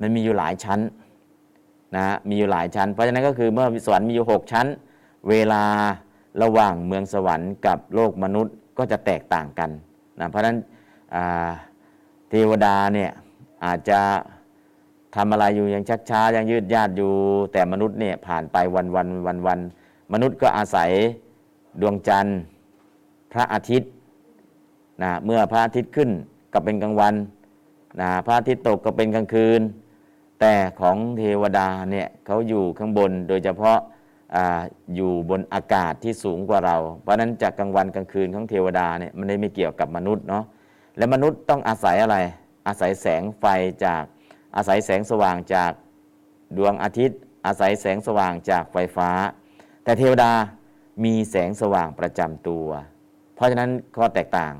[0.01, 0.79] มันมีอยู่หลายชั้น
[1.95, 4.67] นะมีอยู่หลายชั้น เพราะฉะนั้นก็คือเมื่อสวรรค์มีอยู่หกชั้น
[5.29, 5.63] เวลา
[6.41, 9.69] ระหว่างเมืองสวรรค์กับโลกมนุษย์ก็จะแตกต่างกัน
[10.19, 10.57] นะเพราะฉะนั้น
[12.29, 13.11] เทวดาเนี่ย
[13.65, 13.99] อาจจะ
[15.15, 17.11] ทำอะไรอยู่ยังชักช้ายังยืดยาดอยู่
[17.53, 19.59] แต่มนุษย์เนี่ยผ่านไปวันวันวันวัน
[20.13, 20.89] มนุษย์ก็อาศัย
[21.81, 22.39] ดวงจันทร์
[23.31, 23.91] พระอาทิตย์
[25.03, 26.09] นะเมื่อพระอาทิตย์ขึ้น
[26.53, 27.15] ก็เป็นกลางวัน
[28.01, 29.61] นะพระอาทิตย์ตกก็เป็นกลางคืน
[30.39, 33.77] แต่ของเทวดาเนี่ยเขาอยู่ข้างบนโดยเฉพาะ
[34.35, 34.61] อา
[34.95, 40.43] อยู่บนอากาศที่สูงกว่าเรา เพราะนั้นจากกลางวันกลางคืนของเทวดาเนี่ยมันได้ไม่เกี่ยวกับมนุษย์เนาะ
[40.97, 42.17] และมนุษย์ต้องอาศัยอะไร
[42.67, 43.45] อาศัยแสงไฟ
[43.85, 44.03] จาก
[44.55, 45.71] อาศัยแสงสว่างจาก
[46.57, 49.09] ดวงอาทิตย์ อาศัยแสงสว่างจากไฟฟ้า
[49.83, 50.31] แต่เทวดา
[51.03, 52.67] มีแสงสว่างประจำตัว
[53.35, 54.53] เพราะฉะนั้นข้อแตกต่าง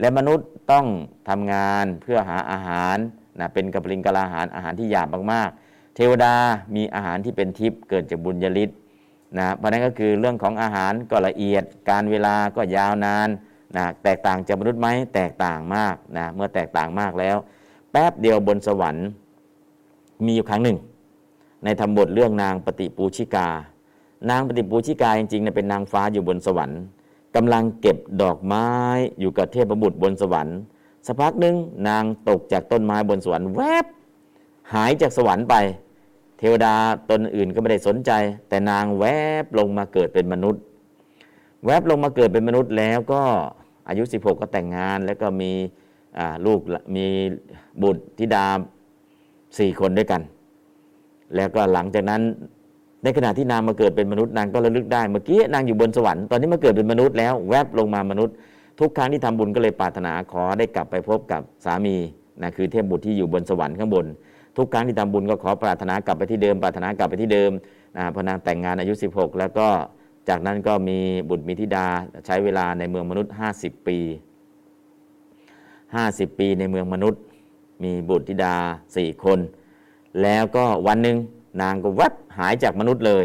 [0.00, 0.86] และมนุษย์ต้อง
[1.28, 2.96] ทำงานเพื่อหาอาหาร
[3.40, 6.34] นะเป็นกัปลิงกะลาอาหารอาหารที่หยาบมากๆ เทวดา
[6.74, 8.70] มีอาหารที่เป็นทิพย์เกิดจากบุญญาลิศ
[9.38, 13.28] นะเพราะนั้นก็คือเรื่องของอาหารก็ละเอียด การเวลาก็ยาวนาน
[13.76, 17.36] นะแตกต่างจากมนุษย์ไหมแตกต่างมากนะเมื่อแตกต่างมากแล้ว
[17.92, 19.06] แป๊บเดียวบนสวรรค์
[20.24, 20.78] มีอยู่ครั้งหนึ่ง
[21.64, 23.48] ในธรรมบทเรื่องนางปฏิปูชิกา
[24.30, 26.80] นางปฏิปูชิกาจริงๆเป็นนางฟ้าอยู่บนสวรรค์
[27.36, 28.66] กำลังเก็บดอกไม้
[29.20, 30.58] อยู่กับเทพบุตรบนสวรรค์
[31.06, 31.54] สักพักหนึ่ง
[31.88, 33.86] นางตกจากต้นไม้บนสวรรค์แวบ
[34.74, 35.54] หายจากสวรรค์ไป
[36.38, 36.74] เทวดา
[37.10, 38.10] ตนอื่นก็ไม่ได้สนใจ
[38.48, 39.04] แต่นางแว
[39.42, 40.62] บลงมาเกิดเป็นมนุษย์
[41.64, 43.22] แวบลงมาเกิดเป็นมนุษย์แล้วก็
[43.88, 45.52] อายุ 16 ก็แต่งงาน แล้วก็มี
[46.46, 46.60] ลูก
[46.96, 47.06] มี
[47.82, 48.46] บุตรธิดา
[49.58, 50.22] สี่คนด้วยกัน
[51.36, 52.22] แล้วก็หลังจากนั้น
[53.02, 58.34] ในขณะที่นางมาเกิดเป็นมนุษย์นางก็ระลึกได้เมื่อกี้นางอยู่บนสวรรค์ตอนนี้มาเกิดเป็นมนุษย์แล้วแวบลงมามนุษย์
[58.80, 61.96] ทุกครั้งที่ทำบุญก็เลยปรารถนาขอได้กลับไปพบกับสามี
[62.42, 64.06] นะคือเทพบุตรที่อยู่บนสวรรค์ข้างบน
[64.56, 67.50] ทุกครั้งที่ทำบุญก็ขอปรารถนากลับไปที่เดิมปรารถนากลับไปที่เดิม
[67.96, 69.68] นะพอนางแต่งงานอายุ 16 แล้วก็
[70.28, 70.98] จากนั้นก็มี
[71.30, 71.86] บุตรมีธิดา
[72.26, 73.98] ใช้เวลาในเมืองมนุษย์ 50 ปี
[75.58, 77.20] 50 ปีในเมืองมนุษย์
[77.82, 78.54] มีบุตรธิดา
[78.96, 79.38] สี่คน
[80.22, 81.16] แล้วก็วันหนึ่ง
[81.60, 83.24] นางก็วับหายจากมนุษย์เลย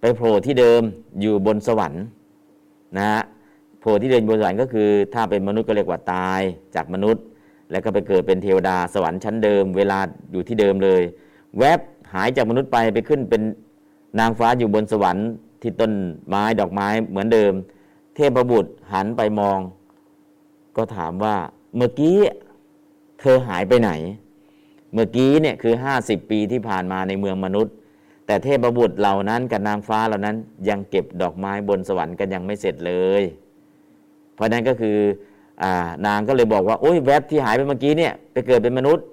[0.00, 0.82] ไปโผล่ที่เดิม
[1.20, 2.02] อยู่บนสวรรค์
[2.96, 3.22] นะฮะ
[3.80, 6.40] โผล่ที่เดิมบนสวรรค์ก็คือถ้าเป็นมนุษย์ก็เรียกว่าตาย
[6.74, 7.24] จากมนุษย์
[7.70, 9.98] แล้วก็ไปเกิดเป็นเทวดาสวรรค์ชั้นเดิม เวลา
[10.32, 11.02] อยู่ที่เดิมเลย
[11.58, 11.80] แวบ
[12.14, 13.42] หายจากมนุษย์ไปไปขึ้นเป็น
[14.18, 15.28] นางฟ้าอยู่บนสวรรค์
[15.62, 15.92] ที่ต้น
[16.28, 17.52] ไม้ดอกไม้เหมือนเดิม
[18.14, 19.58] เทพบุตรหันไปมอง
[20.76, 21.36] ก็ถามว่า
[21.76, 22.16] เมื่อกี้
[23.20, 23.90] เธอหายไปไหน
[24.94, 27.72] เมื่อกี้เนี่ยคือ 50 ปีที่ผ่านมาในเมืองมนุษย์
[28.26, 30.36] แต่เทพบุตรเหล่านั้นกับนางฟ้าเหล่านั้น
[30.68, 33.22] ยังเก็บดอกไม้บนสวรรค์กันยังไม่เสร็จเลย
[34.34, 34.96] เพราะนั้นก็คือ
[35.62, 39.04] อานางก็เลยบอกว่าโอ้ยแวบที่หายไปเมื่อกี้เนี่ยไปเกิดเป็นมนุษย์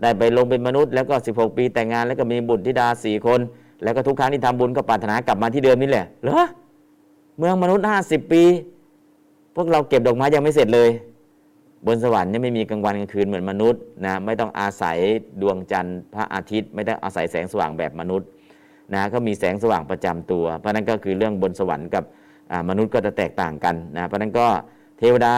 [0.00, 3.40] ได้ไปลงเป็นมนุษย์แล้วก็ 16 ปีแต่งงาน แล้วก็มีบุตรธิดาสี่คน
[3.82, 6.42] แล้วก็ทุกครั้งที่ทำบุญก็ปรารถนากลับมาที่เดิมนี่แหละเหรอ
[7.38, 8.42] เมืองมนุษย์ 50 ปี
[9.56, 10.88] พวกเราเก็บดอกไม้ยังไม่เสร็จเลย
[11.86, 14.98] บนสวรรค์เนี่ยไม่มีกลางวันกลางคืนเหมือนมนุษย์นะไม่ต้องอาศัย
[15.42, 18.28] ดวงจันทร์พระอาทิตย์ ไม่ต้องอาศัยแสงสว่างแบบมนุษย์
[18.94, 22.04] นะก็มีแสงสว่างประจำตัว เพราะนั้นก็คือเรื่องบนสวรรค์กับ
[22.68, 24.46] มนุษย์ก็จะแตกต่างกันนะเพราะนั้นก็
[24.98, 25.34] เทวดา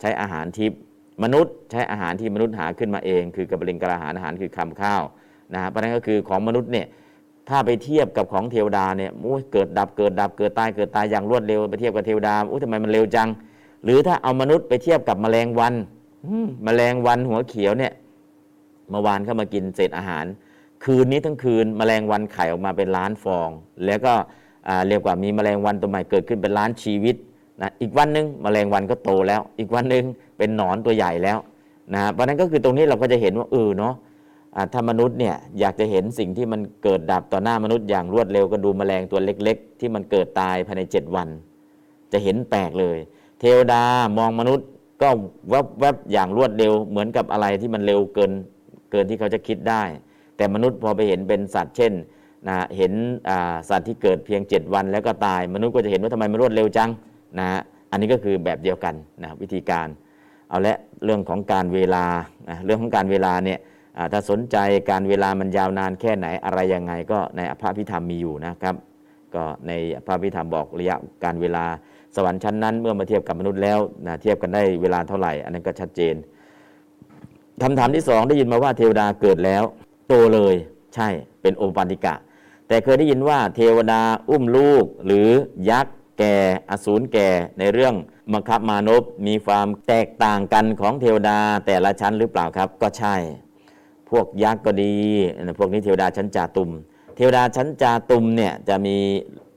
[0.00, 0.78] ใช้อาหารทิพย์
[1.24, 5.02] มนุษย์ใช้อาหารที่มนุษย์หาขึ้นมาเอง คือกระเบลิงกระหารอาหารคือคำข้าว
[5.54, 6.86] นะเพราะนั้นก็คือของมนุษย์เนี่ย
[7.48, 13.28] ถ้าไปเทียบกับของเทวดาเนี่ยโอ้ยเกิดดับเกิดดับเกิดตายเกิดตายอย่างรวดเร็วไปเทียบกับเทวดาโอ้ทำไมมันเร็วจัง
[13.84, 15.74] หรือถ้าเอามนุษย์ไปเทียบกับแมลงวัน
[16.66, 17.92] มแมลงวันหัวเขียวเนี่ย
[18.90, 20.24] เมื่อวานเข้ามากินเศษอาหาร
[20.84, 23.48] คืนนี้ทั้งคืนแมลงวันไข่ออกมาเป็นล้านฟอง
[23.86, 24.12] แล้วก็
[24.88, 27.16] เรียกว่ามีแมลงวันตัวใหม่เกิดขึ้นเป็นล้านชีวิต
[27.62, 30.04] นะอีกวันหนึ่งแมลงวันก็โตแล้ว อีกวันหนึ่ง
[30.38, 31.38] เป็นหนอนตัวใหญ่แล้ว
[31.94, 33.94] นะเพราะนั้นก็คือตรงนี้เราก็จะเห็นว่าเออเนาะ
[34.72, 41.28] ถ้ามนุษย์เนี่ยอยากจะเห็นสิ่งที่มันเกิดดับต่อหน้ามนุษย์อย่างรวดเร็วก็ดูแมลงตัวเล็ก ๆ ที่มันเกิดตายภายในเจ็ดวัน
[42.12, 42.98] จะเห็นแปลกเลย
[43.44, 43.82] เทวดา
[44.18, 44.68] มองมนุษย์
[45.02, 45.08] ก็
[45.50, 48.32] แวบแวบอย่างรวดเร็วเหมือนกับอะไรที่มันเร็วเกิน
[48.90, 49.82] เกินที่เขาจะคิดได้
[50.36, 51.92] แต่มนุษย์พอไปเห็นเป็นสัตว์เช่น
[52.48, 52.92] นะเห็น
[53.68, 56.90] สัตว์ที่เกิดเพียง 7 วันแล้วก็ตาย มนุษย์ก็จะเห็นว่าทำไมมันรวดเร็วจัง
[57.38, 57.60] นะฮะ
[57.90, 59.88] อันนี้ก็คือแบบเดียวกันนะวิธีการ
[60.48, 62.04] เอาละเรื่องของการเวลา
[62.48, 63.58] นะเรื่องของการเวลาเนี่ย
[64.12, 64.56] ถ้าสนใจ
[64.90, 68.74] การเวลามันยาวนานแค่ไหนอะไรยังไงก็ในอภพิธรรมมีอยู่นะครับ
[69.34, 69.72] ก็ใน
[70.06, 71.64] พระพิธรรมบอกระยะการเวลา
[72.16, 76.14] สวรรค์ชั้นนั้นเมื่อมาเทียบกับมนุษย์แล้วนะเทียบกันได้เวลาเท่าไหร่ อันนั้นก็ชัดเจน
[77.62, 79.62] คำถามที่สองได้ยินมาว่าเทวดาเกิดแล้ว
[80.08, 80.54] โตเลย
[80.94, 81.08] ใช่
[81.42, 82.14] เป็นโอปันติกะ
[82.68, 85.28] แต่เคยได้ยินว่าเทวดาอุ้มลูก หรือ
[85.70, 86.36] ยักษ์แก่
[86.70, 87.28] อสูรแก่
[87.58, 87.94] ในเรื่อง
[88.32, 93.14] มคับมานพมีความแตกต่างกันของเทวดาแต่ละชั้นหรือเปล่าครับ ก็ใช่
[94.10, 94.94] พวกยักษ์ก็ดี
[95.58, 96.70] พวกนี้เทวดาชั้นจาตุม
[97.16, 98.96] เทวดาชั้นจาตุมเนี่ยจะมี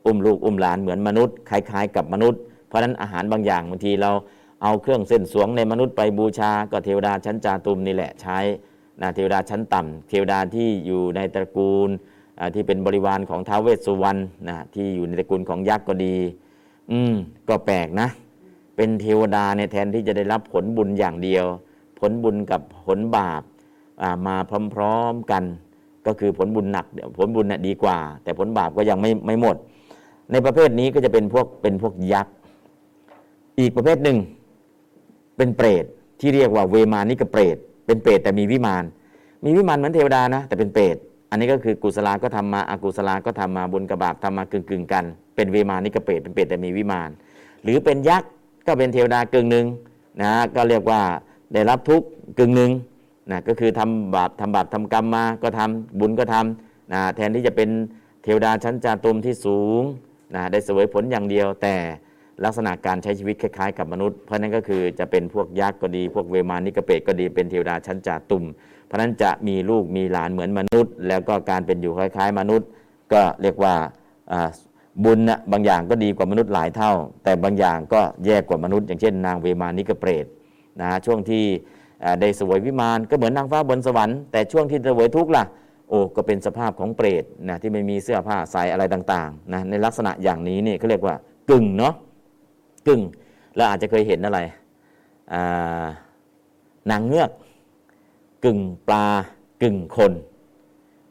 [0.06, 4.12] อุ้มลูกอุ้มหลานเหมือนมนุษย์คล้ายๆ กับมนุษย์ เพราะฉะนั้นอาหารบางอย่างบางทีเรา
[4.64, 8.40] เอาเครื่องเส้นสวงในมนุษย์ไปบูชาก็เทวดาชั้นจาตุมนี่แหละใช้
[9.02, 11.90] นะเทวดาชั้นต่ำเทวดาที่อยู่ในตระกูล
[12.54, 14.20] ที่เป็นบริวารของท้าวเวสสุวรรณ
[14.50, 16.16] นะที่อยู่ในตระกูลของยักษ์ก็ดี
[16.92, 17.14] อืม
[17.50, 18.08] ก็แปลกนะ
[18.76, 21.46] เป็นเทวดาเนี่ยแทนที่จะได้รับผลบุญอย่างเดียว
[22.00, 23.42] ผลบุญกับผลบาป
[24.28, 24.36] มา
[24.74, 25.44] พร้อม ๆกัน
[26.08, 26.86] ก็คือผลบุญหนัก
[27.18, 29.56] ผลบุญน่ะดีกว่า แต่ผลบาปก็ยังไม่ไม่หมด
[30.32, 32.34] ในประเภทนี้ก็จะเป็นพวกเป็นพวกยักษ์
[33.60, 34.18] อีกประเภทหนึ่ง
[35.38, 35.86] เป็นเปรต
[36.20, 38.84] ที่เรียกว่าเวมานิกเปรตเป็นเปรตแต่มีวิมาน
[39.46, 40.96] มีวิมานเหมือนเทวดานะ แต่เป็นเปรต
[41.30, 47.10] อันนี้ก็คือกุศลาก็ทำมาอากุศลาก็ทำมาบุญกับบาปทำมากึ่งกึ่งกัน เป็นเวมานิกเปรตเป็นเปรตแต่มีวิมาน
[47.64, 48.30] หรือเป็นยักษ์
[48.68, 49.66] ก็เป็นเทวดากึ่งหนึ่ง
[50.22, 51.02] นะก็เรียกว่า
[51.54, 52.08] ได้รับทุกข์
[52.38, 52.72] กึ่งหนึ่ง
[53.32, 57.70] นะก็คือทำบาปทำบาปทำกรรมมาก็ทำบุญก็ทำนะแทนที่จะเป็น
[58.24, 59.82] เทวดาชั้นจาตุมที่สูง
[60.34, 61.76] นะได้เสวยผลอย่างเดียว แต่
[62.44, 68.44] ลักษณะการใช้ชีวิตคล้ายๆ กับมนุษย์ เพราะนั้นก็คือจะเป็นพวกยักษ์ก็ดี พวกเวมานิกเปตก็ดีเป็นเทวดาชั้นจาตุม
[68.86, 72.68] เพราะนั้นจะมีลูกมีหลานเหมือนมนุษย์ แล้วก็การเป็นอยู่คล้าย ๆ มนุษย์
[73.14, 73.74] ก็เรียกว่า
[75.04, 76.92] บุญนะบางอย่างก็ดีกว่ามนุษย์หลายเท่า
[77.24, 80.26] แต่บางอย่างก็แย่กว่ามนุษย์ อย่างเช่น นางเวมานิกเปรต
[80.82, 81.44] นะช่วงที่
[82.22, 85.44] ได้เสวยวิมานก็เหมือนนางฟ้าบนสวรรค์แต่ช่วงที่เสวยทุกข์ล่ะ
[85.90, 91.16] โอ้ก็เป็นสภาพของเปรตนะที่ไม่มีเสื้อผ้าใส่อะไรต่างๆนะในลักษณะอย่างนี้นี่เขาเรียกว่า
[91.50, 91.94] กึ่งเนาะ
[92.88, 93.02] กึ่ง
[93.56, 94.40] แล้วอาจจะเคยเห็นอะไร
[96.92, 97.32] นางเงือก
[98.46, 99.06] กึ่งปลา
[99.64, 100.12] กึ่งคน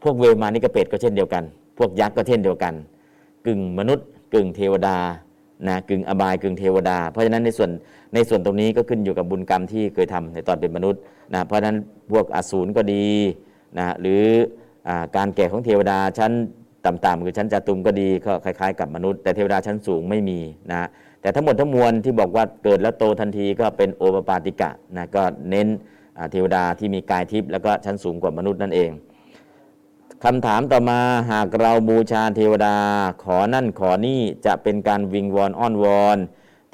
[0.03, 1.45] พวกเวมานิกเปรตก็เช่นเดียวกัน
[1.79, 2.75] พวกยักษ์ก็เช่นเดียวกัน
[3.47, 4.97] กึ่งมนุษย์ กึ่งเทวดา
[5.69, 7.71] นะกึ่งอบายกึ่งเทวดา เพราะฉะนั้นในส่วน
[8.15, 11.01] ในส่วนตรงนี้ก็ขึ้นอยู่กับบุญกรรมที่เคยทำในตอนเป็นมนุษย์
[11.35, 11.77] นะเพราะฉะนั้น
[12.13, 13.07] พวกอสูรก็ดี
[13.79, 14.23] นะหรือ
[15.17, 16.33] การแก่ของเทวดาชั้น
[16.87, 20.39] ต่ำๆคือชั้นจาตุมก็ดีก็คล้ายๆ กับมนุษย์แต่เทวดาชั้นสูงไม่มี
[20.71, 20.89] นะ
[21.21, 25.69] แต่ทั้งหมดทั้งมวลที่บอกว่าเกิดแล้วโตทันทีก็เป็นโอปปาติกะนะก็เน้น
[26.33, 28.91] เทวดาที่มีกายทิพย์แล้วก็ชั้นสูงกว่ามนุษย์นั่นเอง
[30.25, 31.01] คำถามต่อมา
[31.31, 32.77] หากเราบูชาเทวดา
[33.25, 36.19] ขอนั่นขอนี่จะเป็นการวิงวอนอ้อนวอน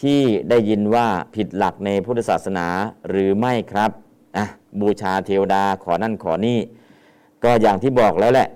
[0.03, 2.67] ที่ได้ยินว่าผิดหลักในพุทธศาสนา
[3.09, 3.91] หรือไม่ครับ
[4.37, 4.47] อะ
[4.81, 6.59] บูชาเทวดาขอนั่นขอนี่
[7.45, 8.49] ก็อย่างที่บอกแล้วแหละ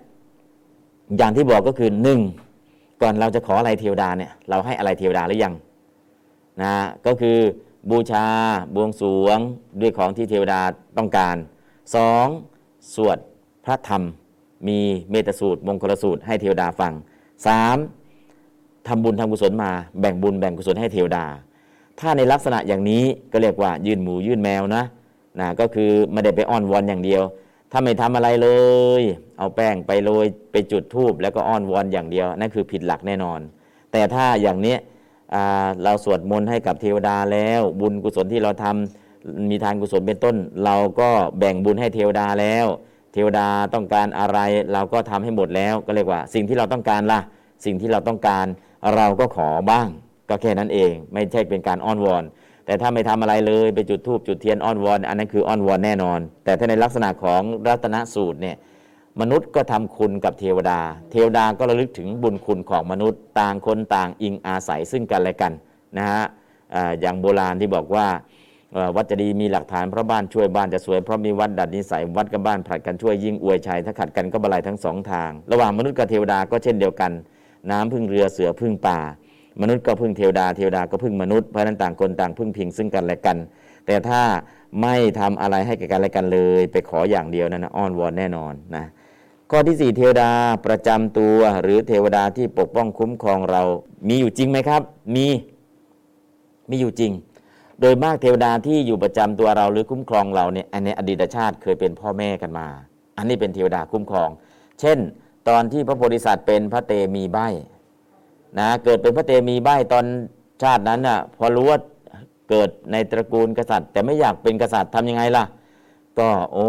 [1.16, 2.20] อย่างที่บอกก็คือหนึ่ง
[3.02, 5.54] ก่อนเราจะขออะไรเทวดาเนี่ยเราให้อะไรเทวดาหรือยัง
[6.62, 6.74] นะ
[7.06, 7.38] ก็คือ
[7.90, 8.26] บูชา
[8.74, 9.38] บวงสรวง
[9.80, 10.60] ด้วยของที่เทวดา
[10.98, 11.36] ต้องการ
[12.14, 12.94] 2.
[12.94, 13.18] สวด
[13.64, 14.02] พระธรรม
[14.68, 14.78] มี
[15.10, 16.92] เมตสูตร มงคลสูตรให้เทวดาฟัง
[18.10, 18.86] 3.
[18.86, 19.70] ทำบุญทำกุศลมา
[20.00, 21.24] แบ่งบุญแบ่งกุศลให้เทวดา
[22.00, 24.82] ถ้าในลักษณะอย่างนี้ก็เรียกว่า ยื่นหมูยื่นแมวนะ
[25.40, 27.22] นะก็คือไม่ได้ไปอ้อนวอนอย่างเดียว
[27.76, 28.48] ถ้าไม่ทำอะไรเล
[29.00, 29.02] ย
[29.38, 33.40] เอาแป้งไปโรยไปจุดธูปแล้วก็อ้อนวอนอย่างเดียว นั่นคือผิดหลักแน่นอน
[33.92, 34.76] แต่ถ้าอย่างนี้
[35.84, 42.66] เราสวดมนต์ให้กับเทวดาแล้ว บุญกุศลที่เราทำมีทานกุศลเป็นต้น เราก็แบ่งบุญให้เทวดาแล้ว
[43.12, 44.38] เทวดาต้องการอะไร
[44.72, 47.20] เราก็ทำให้หมดแล้ว ก็เรียกว่า สิ่งที่เราต้องการล่ะ
[47.64, 48.46] สิ่งที่เราต้องการ
[48.96, 49.88] เราก็ขอบ้าง
[50.28, 52.24] ก็แค่นั้นเอง ไม่ใช่เป็นการอ้อนวอน
[52.66, 58.56] แต่ถ้าไม่ทำอะไรเลยไปจุดธูปจุดเทียนอ้อนวอนอันนั้นคืออ้อนวอนแน่นอน แต่ถ้าในลักษณะของรัตนสูตรเนี่ย
[59.20, 60.80] มนุษย์ก็ทำคุณกับเทวดา
[61.10, 65.52] เทวดาก็ระลึกถึงบุญคุณของมนุษย์ ต่างคนต่างอิงอาศัยซึ่งกันและกัน
[65.98, 66.24] นะฮะ
[67.00, 68.06] อย่างโบราณที่บอกว่า
[68.96, 77.12] วัดจะดีมีหลักฐานเพราะบ้านช่วยบ้านจะสวยเพราะมีวัดดัดนิสัยวัดกับบ้านผลัดกันช่วยยิ่งอวยชัยถ้าขัดกันก็บลายทั้งสองทาง ระหว่างมนุษย์กับเทวดาก็เช่นเดียวกัน
[77.70, 78.98] น้ำพึ่งเรือเสือพึ่งป่า
[79.60, 83.36] มนุษย์ก็พึ่งเทวดาเทวดาก็พึ่งมนุษย์เพราะนั้นต่างคนต่างพึ่งพิงซึ่งกันและกัน
[83.86, 84.22] แต่ถ้า
[84.80, 88.84] ไม่ทำอะไรให้แก่กันและกันเลย ไปขออย่างเดียวนั่นนะอ้อนวอนแน่นอนนะ
[89.50, 90.30] ข้อที่สี่เทวดา
[90.66, 93.62] ประจำตัวหรือเทวดาที่ปกป้องคุ้มครองเรา
[94.08, 94.82] มีอยู่จริงไหมครับ
[95.14, 95.26] มี
[96.70, 97.12] มีอยู่จริง
[97.80, 102.66] โดยมากเทวดาที่อยู่ประจำตัวเราหรือคุ้มครองเราเนี่ยอันในอดีตชาติเคยเป็นพ่อแม่กันมา
[103.16, 104.30] อันนี้เป็นเทวดาคุ้มครอง
[104.80, 104.98] เช่น
[105.48, 107.38] ตอนที่พระโพธิสัตว์เป็นพระเตมีใบ
[108.58, 110.04] นะเกิดเป็นพระเตมีใบตอน
[110.62, 111.78] ชาตินั้นน่ะพอรู้ว่า
[112.50, 115.44] เกิดในตระกูลกษัตริย์ แต่ไม่อยากเป็นกษัตริย์ทำยังไงล่ะ
[116.18, 116.68] ก็โอ้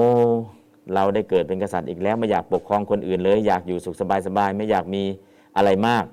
[0.94, 5.03] เราได้เกิดเป็นกษัตริย์อีกแล้วไม่อยากปกครองคนอื่นเลย อยากอยู่สุขสบายสบายไม่อยากมี
[5.56, 6.06] อะไรมาก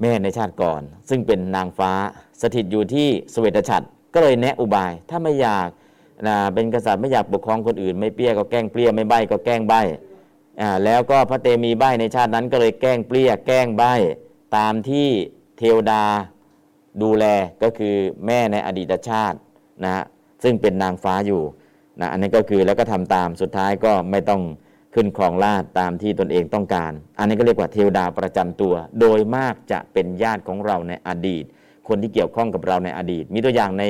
[0.00, 1.90] แม่ในชาติก่อน ซึ่งเป็นนางฟ้า
[2.42, 5.68] สถิตอยู่ที่สเวตฉัตรก็เลยแนะอุบาย ถ้าไม่อยาก
[6.26, 9.74] นะเป็นกษัตริย์ไม่อยากปกครองคนอื่น ไม่เปี้ยก็แกล้งเปี้ยไม่ใบก็แกล้งใบ
[10.60, 13.82] อ่าแล้วก็พระเตมีใบในชาตินั้นก็เลยแกล้งเปรี้ยแกล้งใบ
[14.56, 15.08] ตามที่
[15.58, 16.02] เทวดา
[17.02, 17.24] ดูแล
[17.62, 17.94] ก็คือ
[18.26, 19.38] แม่ในอดีตชาติ
[19.84, 20.04] นะฮะ
[20.42, 21.42] ซึ่งเป็นนางฟ้าอยู่
[22.00, 24.42] นะอันนี้ก็คือแล้วก็ทำตามสุดท้ายก็ไม่ต้อง
[24.94, 31.44] ขึ้นครองราชตามที่ตนเองต้องการ อันนี้ก็เรียกว่าเทวดาประจำตัว โดยมากจะเป็นญาติของเราในอดีต
[31.88, 33.84] คนที่เกี่ยวข้องกับเราในอดีต มีตัวอย่างใน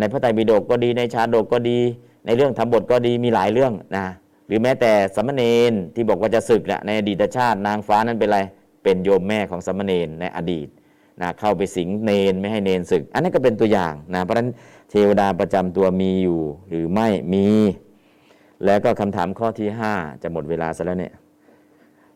[0.00, 1.78] ในพระไตรปิฎกก็ดีในชาดกก็ดี
[2.26, 4.06] ในเรื่องทำบทก็ดีมีหลายเรื่องนะ
[4.46, 8.40] หรือแม้แต่สมณเณรที่บอกว่าจะศึกเนี่ยในอดีตชาตินางฟ้านั้นเป็นอะไร
[8.82, 10.68] เป็นโยมแม่ของสมณเณรในอดีต
[11.20, 14.50] นะเข้าไปสิงเนนไม่ให้เนนศึก อันนั้นก็เป็นตัวอย่างนะเพราะฉะนั้น
[14.90, 17.46] เทวดาประจำตัวมีอยู่หรือไม่มี
[18.64, 21.14] แล้วก็คำถามข้อที่ 5 จะหมดเวลาซะแล้วเนี่ย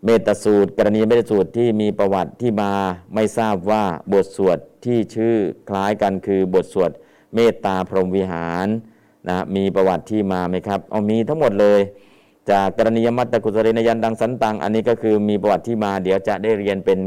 [0.04, 2.72] เมตสูตร กรณีเมตสูตรที่มีประวัติที่มา
[3.14, 5.36] ไม่ทราบว่าบทสวดที่ชื่อ
[5.68, 6.90] คล้ายกันคือบทสวด
[7.34, 8.66] เมตตาพรหมวิหาร
[9.28, 11.80] นะมีประวัติที่มาไหมครับเอามีทั้งหมดเลย
[12.50, 16.98] จากกรณียมัตตกุศลนยันดังสันตัง อันนี้ก็คือมีประวัติที่มา เดี๋ยวจะได้เรียนเป็น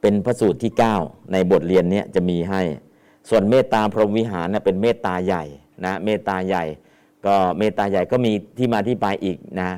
[0.00, 0.72] เป็นพระสูตรที่
[1.02, 2.62] 9 ในบทเรียนนี้จะมีให้
[3.28, 5.44] ส่วนเมตตาพรหมวิหารเนี่ยเป็นเมตตาใหญ่
[5.84, 6.64] นะเมตตาใหญ่
[7.26, 9.70] ก็เมตตาใหญ่ก็มีที่มาที่ไปอีกนะ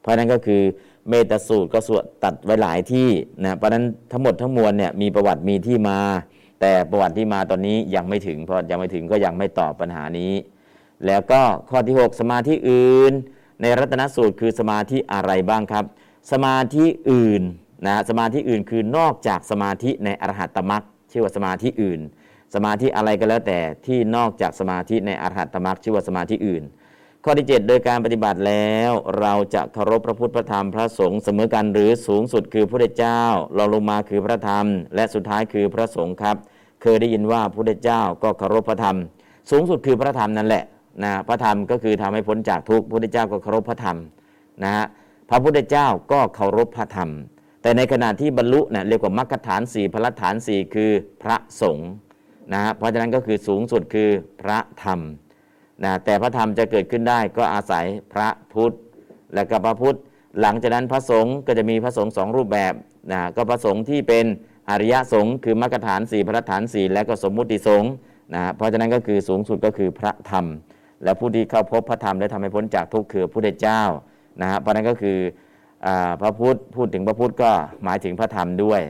[0.00, 0.62] เพราะนั้นก็คือ
[1.08, 3.08] เมตสูตรก็สวดตัดไว้หลายที่
[3.42, 5.98] นะเพราะนั้นทั้งหมดทั้งมวลเนี่ยมีประวัติมีที่มา
[6.60, 10.32] แต่ประวัติที่มาตอนนี้ยังไม่ถึงเพราะยังไม่ถึงก็ยังไม่ตอบปัญหานี้
[11.06, 13.12] แล้วก็ข้อที่ 6 สมาธิอื่น
[13.60, 15.84] ในรัตนสูตรคือสมาธิอะไรบ้างครับ
[16.32, 17.42] สมาธิอื่น
[17.86, 22.00] นะสมาธิอื่นคือนอกจากสมาธิในอรหัตตมรักชื่อว่าสมาธิอื่น
[22.54, 26.62] สมาธิอะไรก็แล้วแต่ที่นอกจากสมาธิในอรหัตตมรักชื่อว่าสมาธิอื่น
[27.24, 33.20] ข้อที่ 7 โดยการปฏิบัติแล้วเราจะเคารพพระพุทธพระธรรมพระสงฆ์เสมอกันหรือสูงสุดคือพระเจ้า
[33.54, 36.36] เราลงมาคือพระธรรม และสุดท้ายคือพระสงฆ์ครับ
[36.82, 38.96] เคยได้ยินว่าพระเจ้าก็เคารพพระธรรม
[39.50, 40.64] สูงสุดคือพระธรรมนั่นแหละ
[41.02, 43.96] นะพระธรรมก็คือทำให้พ้นจากทุกข์พระเจ้าก็เคารพพระธรรม
[44.64, 44.86] นะฮะ
[45.30, 47.10] พระพุทธเจ้าก็เคารพพระธรรม
[47.62, 50.90] แต่ในขณะที่บรรลุเนะี่ยเรียกว่ามรรคฐานสี่พระฐานสี่คือ
[51.22, 51.90] พระสงฆ์
[52.52, 54.08] นะฮะเพราะฉะนั้นก็คือสูงสุดคือ
[54.42, 55.00] พระธรรม
[55.84, 58.74] นะแต่พระธรรมจะเกิดขึ้นได้ก็อาศัยพระพุทธ
[59.34, 59.98] และก็พระพุทธ
[60.40, 62.72] หลังจากนั้นพระสงฆ์ก็จะมีพระสงฆ์สองรูปแบบ
[63.12, 64.24] นะก็พระสงฆ์ที่เป็น
[64.70, 67.90] อริยสงฆ์คือมรรคฐานสี่พระฐานสี่และก็สมมุติสงฆ์
[68.34, 70.44] นะเพราะฉะนั้นก็คือสูงสุดก็คือพระธรรม
[71.04, 73.82] และผู้ที่เข้าพบพระธรรมและทำให้พ้นจากทุกข์คือพระพุทธเจ้า
[74.40, 75.18] นะฮะเพราะนั้นก็คือ
[76.20, 77.50] พระพุทธพูดถึงพระพุทธก็
[77.84, 78.82] หมายถึงพระธรรมด้วย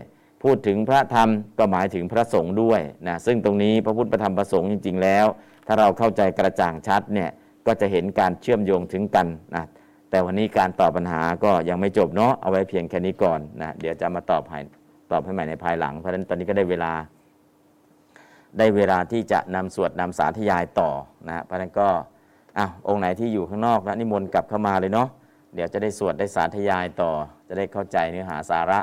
[0.43, 1.29] พูดถึงพระธรรม
[1.59, 5.27] ก็หมายถึงพระสงฆ์ด้วยนะซึ่งตรงนี้พระพุทธพระธรรมพระสงฆ์จริง ๆ แล้ว
[5.67, 7.31] ถ้าเราเข้าใจกระจ่างชัดเนี่ย
[7.67, 9.65] ก็จะเห็นการเชื่อมโยงถึงกันนะ
[10.11, 14.59] แต่วันนี้การตอบปัญหาก็ยังไม่จบเนาะเอาไว้เพียงแค่นี้ก่อนนะเดี๋ยวจะมาตอบให้
[15.13, 16.93] ตอบให้ใหม่ในภายหลังเพราะฉะนั้นตอนนี้ก็ได้เวลา
[18.59, 20.91] ได้เวลาที่จะนำสวดนำสาธยายต่อ
[21.29, 21.89] นะเพราะฉะนั้นก็
[22.59, 25.09] อ้าวองค์ไหนที่อยู่ข้างนอกนะนิมนต์กลับเข้ามาเลยเนาะ
[25.55, 27.11] เดี๋ยวจะได้สวดได้สาธยายต่อ
[27.49, 28.81] จะได้เข้าใจเนื้อหาสาระ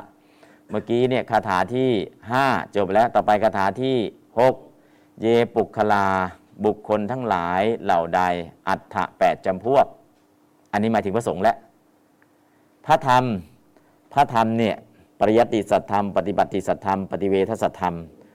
[0.70, 1.90] เมื่อกี้เนี่ยคาถาที่
[2.34, 3.96] 5 จบแล้วต่อไปคาถาที่
[4.58, 6.06] 6 เยปุคลา
[6.64, 8.20] บุคคลทั้งหลายเหล่าใด
[8.68, 9.86] อัฏฐะแปดจำพวก
[10.72, 11.54] อันนี้หมายถึงพระสงฆ์และ
[12.86, 13.24] พระธรรม
[14.12, 14.76] พระธรรมเนี่ย
[15.20, 17.94] ปริยัติสัตธรรม ปฏิบัติสัตธรรม ปฏิเวทสัตธรรม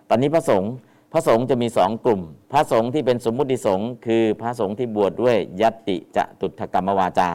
[0.09, 0.71] ตอนนี้พระสงฆ์
[1.15, 2.21] ระสงฆ์จะมีสองกลุ่ม
[2.51, 7.31] พระสงฆ์ที่เป็นสมมุติสงฆ์คือพระสงฆ์ที่บวชดด้วยยัตติจะตุถกรรมวาจา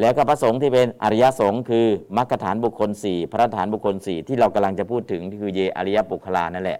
[0.00, 6.78] แล้วก็พระสงฆ์ที่เป็นอริยสงฆ์คือมรรคฐานบุคคลสี่พระฐานบุคคลสี่ที่เรากำลังจะพูดถึงที่คือเยอริยปุคลานั่นแหละ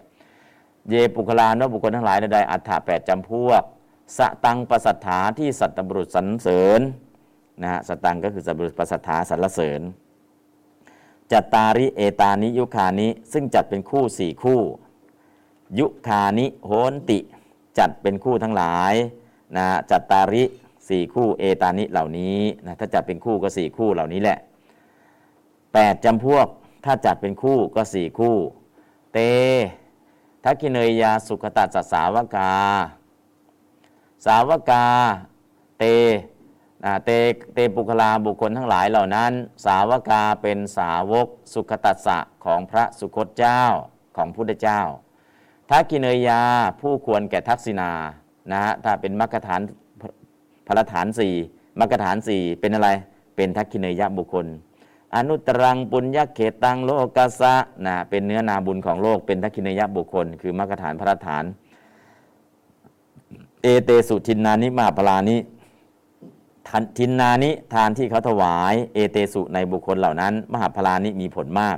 [0.89, 3.63] เยปุคลานบุคคลทั้งหลายใดอัฏฐะแปดจำพวก
[4.17, 6.81] สตังประสัทธาที่สัตบุรุษสรรเสริญ
[7.61, 9.81] นะฮะสตังก็คือสัตบุรุษประสัทธาสรรเสริญ
[11.31, 14.61] จัตตาริเอตานิยุคานิซึ่งจัดเป็นคู่สี่คู่
[15.79, 17.19] ยุคานิโหนติ
[17.77, 18.93] จัดเป็นคู่ทั้งหลาย
[19.57, 20.43] นะจัตตาริ
[20.87, 24.37] สี่คู่เอตานิเหล่านี้นะถ้าจัดเป็นคู่ก็สี่คู่เหล่านี้แหละ
[25.73, 26.47] แปดจำพวก
[26.85, 28.35] ถ้าจัดเป็นคู่ก็สี่คู่
[29.13, 29.19] เต
[30.43, 32.53] ทักกิเนยยาสุขตัสสาวกา
[34.25, 34.85] สาวกา
[35.79, 35.83] เต
[37.05, 37.09] เต
[37.53, 39.31] เตปุคลาบุคคลทั้งหลายเหล่านั้น
[39.65, 43.61] สาวกาเป็นสาวกสุขตัสสะของพระสุคตเจ้า
[44.15, 44.81] ของพุทธเจ้า
[45.71, 46.41] ทักกิเนยา
[46.81, 47.91] ผู้ควรแก่ทักษิณา
[48.51, 49.61] นะฮะถ้าเป็นมรรคฐาน
[50.67, 51.33] พระฐานสี่
[51.79, 52.89] มรรคฐานสี่เป็นอะไร
[53.35, 54.45] เป็นทักกิเนยะบุคคล
[55.15, 61.43] อนุตรังปุญญเขตังโลกัสะนะเป็นเนื้อนาบุญของโลกเป็นทักขินยบุคคล คือมรรคฐานพระฐาน
[63.63, 65.37] เอเตสุทินนานิมาพลานิ
[66.97, 71.77] ทินนานิทานที่เขาถวาย เอเตสุในบุคคลเหล่านั้น มหาพลานิมีผลมาก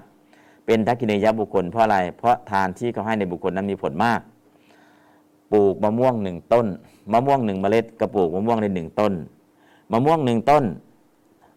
[0.66, 4.22] เป็นทักขินยบุคคลเพราะอะไร เพราะทานที่เขาให้ในบุคคลนั้นมีผลมาก
[5.54, 6.66] ปลูกมะม่วงหนึ่งต้น
[7.12, 9.14] มะม่วงหนึ่งเมล็ดก็ปลูกมะม่วงในหนึ่งต้น
[9.92, 10.64] มะม่วงหนึ่งต้น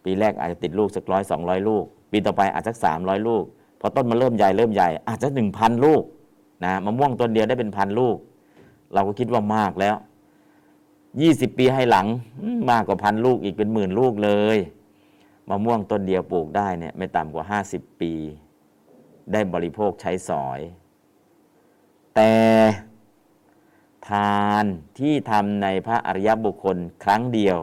[0.04, 3.44] ปีแรกอาจจะติดลูกสักร้อยสองร้อยลูก ปีต่อไปอาจจะสามร้อยลูก
[3.80, 6.02] พอต้นมันเริ่มใหญ่เริ่มใหญ่ อาจจะหนึ่งพันลูก
[6.64, 8.16] นะ มะม่วงต้นเดียวได้เป็นพันลูก
[8.94, 9.96] เราก็คิดว่ามากแล้ว
[11.20, 12.06] ยี่สิบปีให้หลัง
[12.70, 14.58] มากกว่าพันลูกอีกเป็นหมื่นลูกเลย
[15.48, 18.12] มะม่วงต้นเดียวปลูกได้เนี่ยไม่ต่ำกว่าห้าสิบปี
[19.32, 20.60] ได้บริโภคใช้สอย
[22.14, 22.34] แต่
[24.08, 24.64] ทาน
[24.98, 27.58] ที่ทำในพระอริยบุคคลครั้งเดียว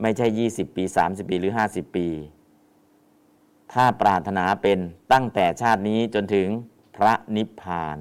[0.00, 2.08] ไม่ใช่ 20 ปี 30 ปีหรือ 50 ปี
[3.72, 4.78] ถ้าปรารถนาเป็น
[5.12, 6.48] ตั้งแต่ชาตินี้จนถึง
[6.96, 7.98] พระนิพพาน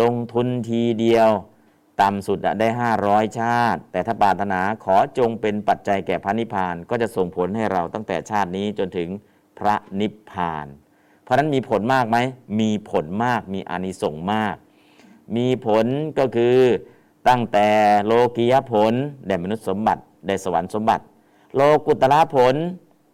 [0.00, 1.30] ลงทุนทีเดียว
[2.02, 2.68] ต่ำสุดได้
[3.04, 9.08] 500 ชาติ แต่ถ้าปรารถนาขอจงเป็นปัจจัยแก่พระนิพพาน ก็จะส่งผลให้เราตั้งแต่ชาตินี้จนถึง
[9.58, 10.66] พระนิพพาน
[11.24, 12.18] เพราะนั้นมีผลมากไหม
[12.60, 14.56] มีผลมาก มีอานิสงส์มาก
[15.36, 15.86] มีผล
[16.18, 16.56] ก็คือ
[17.28, 17.68] ตั้งแต่
[18.04, 18.92] โลกียผล
[19.26, 21.04] ได้มนุษย์สมบัติได้สวรรค์สมบัติ
[21.54, 22.54] โลกุตระผล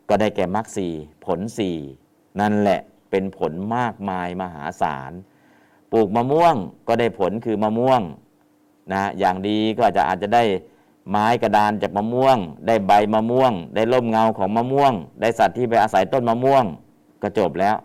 [0.09, 0.93] ก็ได้แก่มรรคสี่
[1.25, 1.77] ผลสี่
[2.41, 2.81] นั่นแหละ
[3.11, 5.13] เป็นผลมากมายมหาศาล
[5.93, 6.55] ปลูกมะม่วง
[6.89, 8.01] ก็ได้ผลคือมะม่วง
[8.93, 10.45] นะอย่างดีก็อาจจะอาจจะได้
[11.11, 16.65] ไม้กระดานจากมะม่วง ได้ใบมะม่วง ได้ร่มเงาของมะม่วง ได้สัตว์ที่ไปอาศัยต้นมะม่วง
[17.23, 17.77] ก็จบแล้ว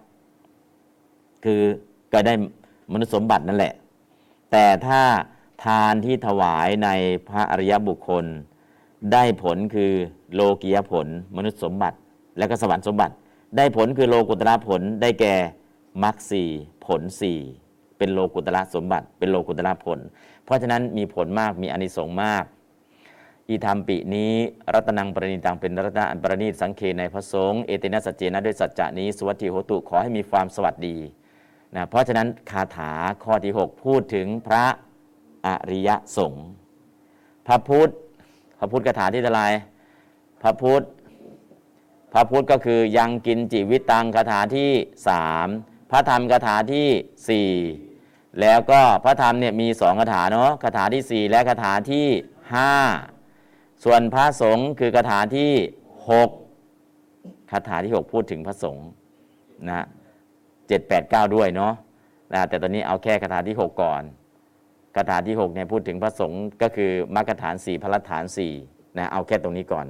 [1.45, 1.61] คือ
[2.13, 2.33] ก็ได้
[2.93, 3.73] มนุษยสมบัตินั่นแหละ
[4.51, 5.01] แต่ถ้า
[5.65, 6.89] ทานที่ถวายใน
[7.29, 8.25] พระอริยบุคคล
[9.13, 9.91] ได้ผลคือ
[10.33, 11.97] โลกียผล มนุษยสมบัติ
[12.37, 13.13] และก็สวรรค์สมบัติ
[13.57, 15.35] ได้ผลคือโลกุตระผลได้แก่
[16.03, 16.49] มรรคสี่
[16.85, 17.39] ผลสี่
[17.97, 19.99] เป็นโลกุตระสมบัติ เป็นโลกุตระผล
[20.45, 22.45] เพราะฉะนั้นมีผลมากมีอนิสงส์มาก
[23.49, 24.31] อีธรรมปินี้
[24.73, 30.95] รัตนังปรณิตังเป็นรัตนะอันประณีตสังเคในพระสงฆ์เอเตนะสัจเจนะด้วยสัจจะนี้สวัสดิโหตุขอให้มีความสวัสดี
[31.75, 32.91] นะเพราะฉะนั้นคาถา
[33.23, 34.65] ข้อที่ 6 พูดถึงพระ
[35.45, 36.47] อริยสงฆ์
[37.47, 37.89] พระพุทธ
[38.59, 39.43] พระพุทธคาถาที่เท่าไร
[40.41, 40.83] พระพุทธ
[42.13, 44.71] พระพุทธก็คือยังกินจิวิตังคาถาที่
[45.07, 45.47] สาม
[45.91, 46.87] พระธรรมคาถาที่
[47.29, 47.51] สี่
[48.41, 52.07] แล้วก็พระธรรมเนี่ยมีสองคาถาเนาะคาถาที่สี่และคาถาที่
[52.53, 52.73] ห้า
[53.83, 55.51] ส่วนพระสงฆ์คือคาถาที่
[56.09, 56.29] หก
[57.51, 58.87] คาถาที่หกพูดถึงพระสงฆ์
[59.69, 59.85] นะ
[60.67, 61.73] เจ็ดแปดเก้าด้วยเนาะ
[62.33, 64.03] นะแต่ตอนนี้เอาแค่คาถาที่หกก่อน
[64.95, 68.53] คาถาที่หกเนี่ยพูดถึงพระสงฆ์ก็คือมรรคฐานสี่พระฐานสี่
[68.97, 69.85] นะเอาแค่ตรงนี้ก่อน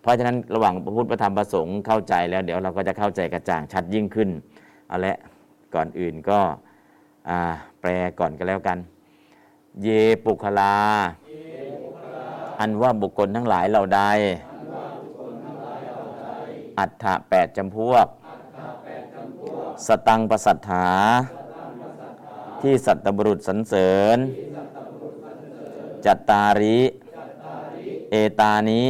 [0.00, 4.28] เพราะฉะนั้นระหว่างพระพุทธพระธรรมพระสงฆ์เข้าใจแล้ว เดี๋ยวเราก็จะเข้าใจกระจ่างชัดยิ่งขึ้น
[4.88, 5.16] เอาละ
[5.74, 6.40] ก่อนอื่นก็
[7.80, 8.78] แปลก่อนก็แล้วกัน
[9.82, 9.88] เย
[10.24, 10.74] ปุคลา
[12.60, 14.00] อันว่าบุคคลทั้งหลายเหล่าใด
[16.78, 18.06] อัฏฐะแปดจำพวก
[19.84, 20.88] สตังประสัทธา
[22.62, 24.18] ที่สัตบุรุษสรรเสริญ
[26.04, 26.80] จัตตาริ
[28.10, 28.82] เอตานิ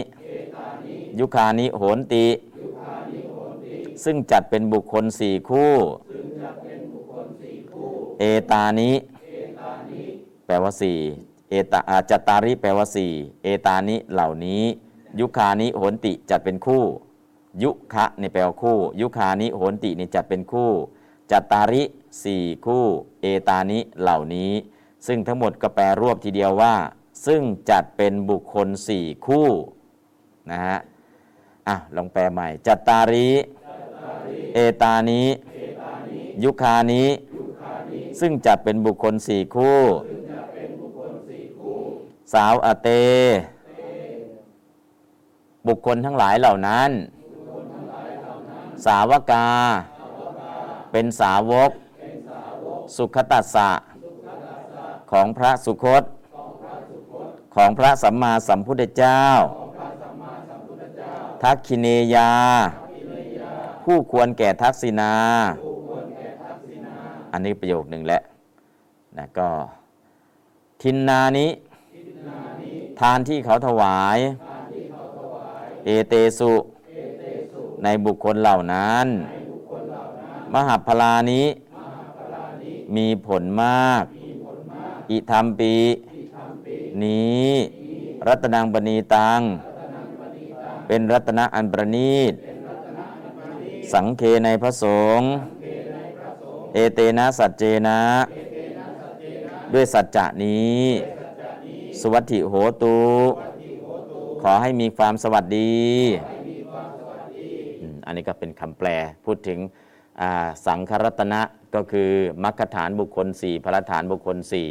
[1.19, 2.27] ยุคานิโหนติ
[4.05, 5.73] ซึ่งจัดเป็นบุคคลสี่คู่
[8.21, 8.93] เอตานิ
[10.47, 10.99] แปลว่าสี่
[11.51, 11.81] เอตา
[12.11, 13.11] จัตตาริแปลว่าสี่
[13.43, 14.63] เอตานิเหล่านี้
[15.21, 16.85] ยุคานิโหนติจัดเป็นคู่
[17.63, 20.71] ยุคะนี่แปลว่าคู่ ยุคานิโหนตินี่จัดเป็นคู่
[21.31, 21.83] จัตตาริ
[22.23, 22.85] สี่คู่
[23.21, 24.53] เอตานิเหล่านี้
[25.07, 26.75] ซึ่งทั้งหมดก็แปลรวบทีเดียวว่า
[27.27, 29.49] ซึ่งจัดเป็นบุคคลสี่คู่
[30.51, 30.79] นะฮะ
[31.69, 33.31] อะลองแปลใหม่ จัตตาริ
[34.55, 35.23] เอตานิ
[36.45, 37.05] ยุคานิ
[38.21, 39.81] ซึ่งจัดเป็นบุคคลสี่คู่
[42.33, 42.89] สาวอเต
[45.69, 46.91] บุคคลทั้งหลายเหล่านั้น
[48.87, 49.47] สาวกา
[50.93, 51.71] เป็นสาวก
[52.97, 53.71] สุขตัสสะ
[55.11, 56.03] ของพระสุคต
[57.55, 59.23] ของพระสัมมาสัมพุทธเจ้า
[61.43, 62.33] ทักคิเนยา
[63.85, 65.15] ผู้ควรแก่ทักษิณา
[67.33, 68.21] อันนี้ประโยคหนึ่งแหละ
[69.17, 69.49] นะก็
[70.83, 71.49] ทินนานิ
[73.01, 74.19] ทานที่เขาถวาย
[75.85, 76.53] เอเตสุ
[77.83, 79.07] ในบุคคลเหล่านั้น
[80.53, 81.45] มหาพลานิ
[82.97, 84.05] มีผลมาก
[85.11, 85.75] อิธรรมปี
[87.03, 87.49] นี้
[88.27, 89.41] รัตนังปณีตัง
[90.87, 92.33] เป็นรัตนะอันประณีต
[93.93, 94.85] สังเคในพระส
[95.19, 95.29] งฆ์
[96.73, 98.01] เอเตนะสัจเจนะ
[99.73, 100.83] ด้วยสัจจะนี้
[102.01, 102.99] สวัสดิโหตุ
[104.43, 105.77] ขอให้มีความสวัสดี
[108.07, 108.89] อันนี้ก็เป็นคำแปล
[109.25, 109.59] พูดถึง
[110.67, 111.41] สังครัตนะ
[111.75, 112.11] ก็คือ
[112.45, 114.69] มรรคฐานบุคคลสี่พระฐานบุคคลสี่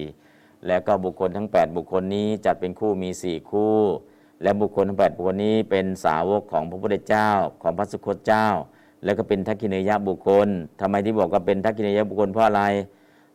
[0.68, 3.78] แล้วก็บุคคลทั้ง 8 บุคคลนี้จัดเป็นคู่มี 4 คู่
[4.41, 7.30] และบุคคลทั้ง 8 บุคคลนี้เป็นสาวกของพระพุทธเจ้า
[7.62, 8.48] ของพระสุคตเจ้า
[9.03, 10.48] แล้วก็เป็นทักขิเนยบุคคล
[10.80, 12.64] ทำไมที่บอกว่าเป็นทักขิเนยบุคคลเพราะอะไร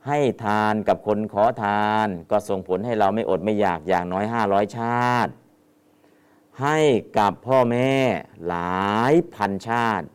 [0.08, 5.32] ให้ทานกับคนขอทาน ก็ส่งผลให้เราไม่อดไม่อยากอย่างน้อย 500 ชาติ
[6.60, 6.78] ให้
[7.18, 7.92] กับพ่อแม่
[8.48, 10.06] หลายพันชาติ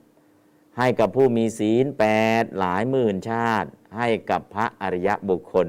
[0.78, 2.06] ให้กับผู้มีศีลแป
[2.42, 5.68] ดหลายหมื่นชาติ ให้กับพระอริยบุคคล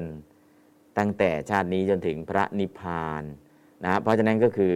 [0.97, 3.23] ตั้งแต่ชาตินี้จนถึงพระนิพพาน
[3.85, 4.73] นะเพราะฉะนั้นก็คือ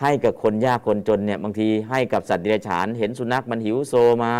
[0.00, 3.94] ให้กับคนยากคนจนเนี่ยบางทีให้กับสัตว์เดรัจฉานเห็นสุนัขมันหิวโซ
[4.24, 4.34] มา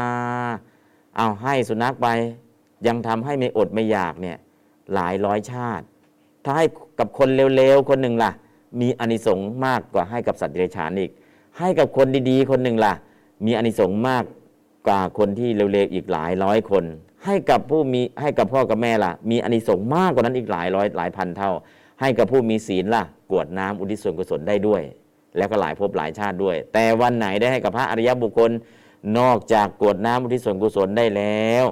[1.16, 2.08] เอาให้สุนัขไป
[2.86, 4.36] ยังทำให้ไม่อดไม่อยากเนี่ย
[4.94, 5.84] หลายร้อยชาติ
[6.44, 6.66] ถ้าให้
[6.98, 8.32] กับคนเร็วๆคนหนึ่งล่ะ
[8.80, 11.10] มีอานิสงส์มากกว่าให้กับสัตว์เดรัจฉานอีก
[11.58, 12.94] ให้กับคนดีๆ คนหนึ่งล่ะ
[13.46, 14.24] มีอานิสงส์มาก
[14.86, 16.84] กว่าคนที่เร็วๆอีกหลายร้อยคน
[17.24, 21.52] ให้กับผู้มีให้กับพ่อกับแม่ล่ะ มีอานิสงส์มากกว่านั้นอีกหลายร้อยหลายพันเท่า
[22.00, 24.82] ให้กับผู้มีศีลล่ะ กวดน้ำอุทิศส่วนกุศลได้ด้วย
[25.36, 28.50] แล้วก็หลายภพหลายชาติด้วย แต่วันไหนได้ให้กับพระอริยบุคคล
[29.18, 31.64] นอกจากกวดน้ำอุทิศส่วนกุศลได้แล้ว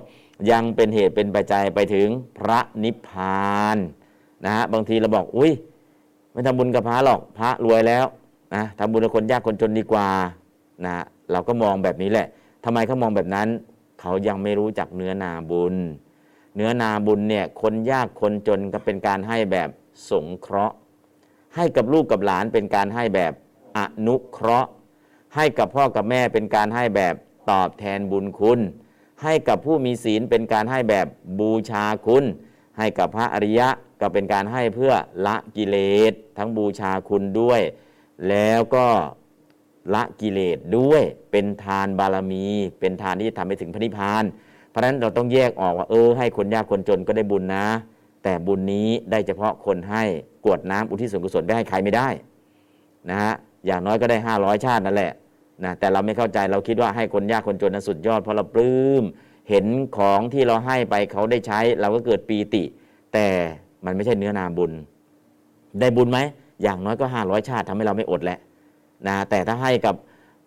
[0.51, 2.09] ยังเป็นเหตุเป็นปัจจัยไปถึง
[2.39, 3.79] พระนิพพาน
[4.45, 5.53] นะฮะบางทีเราบอกอุ้ย
[6.37, 8.05] ไม่ทำบุญกับพระหรอกพระรวยแล้ว
[8.55, 10.09] นะทำบุญกับคนยากคนจนดีกว่า
[10.87, 10.97] นะ
[11.31, 12.27] เราก็มองแบบนี้แหละ
[12.65, 13.49] ทำไมเขามองแบบนั้น
[14.01, 15.75] เขายังไม่รู้จักเนื้อนาบุญ
[16.57, 19.69] เนื้อนาบุญเนี่ยคนยากคนจนก็เป็นการให้แบบ
[20.11, 20.77] สงเคราะห์
[21.55, 23.33] ให้กับลูกกับหลานเป็นการให้แบบ
[23.79, 24.71] อนุเคราะห์
[25.35, 27.15] ให้กับพ่อกับแม่เป็นการให้แบบ
[27.51, 28.61] ตอบแทนบุญคุณ
[29.23, 31.07] ให้กับผู้มีศีลเป็นการให้แบบ
[31.39, 32.25] บูชาคุณ
[32.79, 33.69] ให้กับพระอริยะ
[34.01, 34.93] ก็เป็นการให้เพื่อ
[35.27, 35.77] ละกิเล
[36.11, 37.61] สทั้งบูชาคุณด้วย
[38.29, 38.87] แล้วก็
[39.95, 42.47] ละกิเลสด้วยเป็นทานบารมี
[42.81, 44.25] เป็นทานที่จะทำให้ถึงพระนิพพาน
[44.71, 47.67] เพราะฉะนั้นเราต้องแยกออกว่าเออ ให้คนยากคนจนก็ได้บุญนะ
[48.25, 50.03] แต่บุญนี้ได้เฉพาะคนให้
[50.45, 52.09] กวดน้ำอุทิศส่วนกุศลได้ให้ใครไม่ได้
[53.11, 53.35] นะฮะ
[53.67, 55.13] อย่างน้อยก็ได้ 500 ชาตินั่นแหละ
[55.65, 59.05] นะแต่เราไม่เข้าใจเราคิดว่าให้คนยากคนจนนั้นสุดยอดเพราะเราปลื้ม
[59.51, 59.67] เห็น
[59.97, 62.65] ของที่เราให้ไปเขาได้ใช้ เราก็เกิดปีติ
[63.15, 63.27] แต่
[63.87, 64.73] มันไม่ใช่เนื้อนาบุญ
[65.81, 66.19] ได้บุญไหม
[66.63, 68.39] อย่างน้อยก็500ชาติทำให้เราไม่อดแหละ
[69.07, 69.95] นะแต่ถ้าให้กับ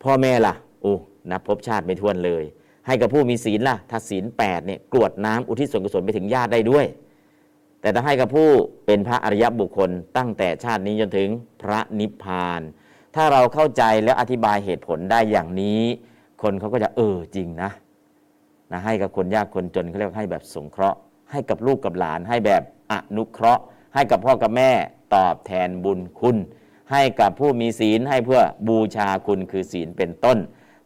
[0.04, 0.96] พ่อแม่ล่ะโอ้
[1.32, 2.44] นับพบชาติไม่ท้วนเลย
[2.88, 6.86] ให้กับผู้มีศีลล่ะ ถ้าศีล8เนี่ยกรวดน้ำอุทิศส่วนกุศลไปถึงญาติได้ด้วย
[7.82, 8.50] แต่ถ้าให้กับผู้
[8.86, 11.30] เป็นพระอริยบุคคลตั้งแต่ชาตินี้จนถึง
[11.62, 12.62] พระนิพพาน
[13.16, 15.82] ถ้าเราเข้าใจแล้วอธิบายเหตุผลได้อย่างนี้
[16.42, 17.70] คนเขาก็จะเออจริงนะ
[18.72, 21.00] นะให้กับคนยากคนจนเขาเรียกให้แบบสงเคราะห์
[21.32, 23.64] ให้กับลูกกับหลานให้แบบ อนุเคราะห์
[23.94, 24.72] ให้กับพ่อกับแม่
[25.16, 26.38] ตอบแทนบุญคุณ
[26.92, 30.38] ให้กับผู้มีศีลให้เพื่อบูชาคุณคือศีลเป็นต้น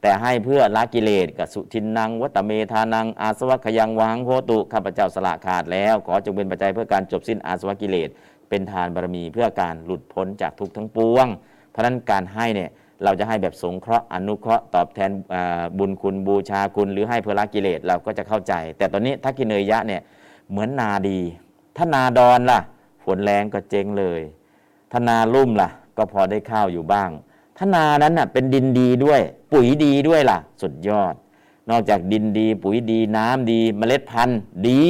[0.01, 8.09] แต่ให้เพื่อละกิเลสกับสุทินนังวัตเมธานัง อาสวัคยังวังโหตุข้าพเจ้าสละขาดแล้ว ขอจงเป็นปัจจัยเพื่อการจบสิ้นอาสวะกิเลส
[8.49, 11.27] เป็นทานบารมีเพื่อการหลุดพ้นจากทุกข์ทั้งปวง
[11.69, 12.69] เพราะนั้นการให้เนี่ย
[13.03, 15.11] เราจะให้แบบสงเคราะห์อนุเคราะห์ตอบแทน
[15.77, 20.01] บุญคุณบูชาคุณหรือให้เพื่อละกิเลสเราก็จะเข้าใจ แต่ตอนนี้ทักกิเนยยะเนี่ย
[20.49, 21.19] เหมือนนาดี
[21.78, 22.60] ถ้านาดอนล่ะ
[23.04, 24.22] ฝนแรงก็เจ๊งเลย
[24.91, 27.10] ถ้านาลุ่มล่ะ ก็พอได้ข้าวอยู่บ้าง
[27.58, 29.22] ถ้านานั้นน่ะเป็นดินดีด้วย
[29.52, 31.14] ปุ๋ยดีด้วยล่ะ สุดยอด
[31.70, 34.84] นอกจากดินดี ปุ๋ยดีน้ำดี เมล็ดพันธุ์ดี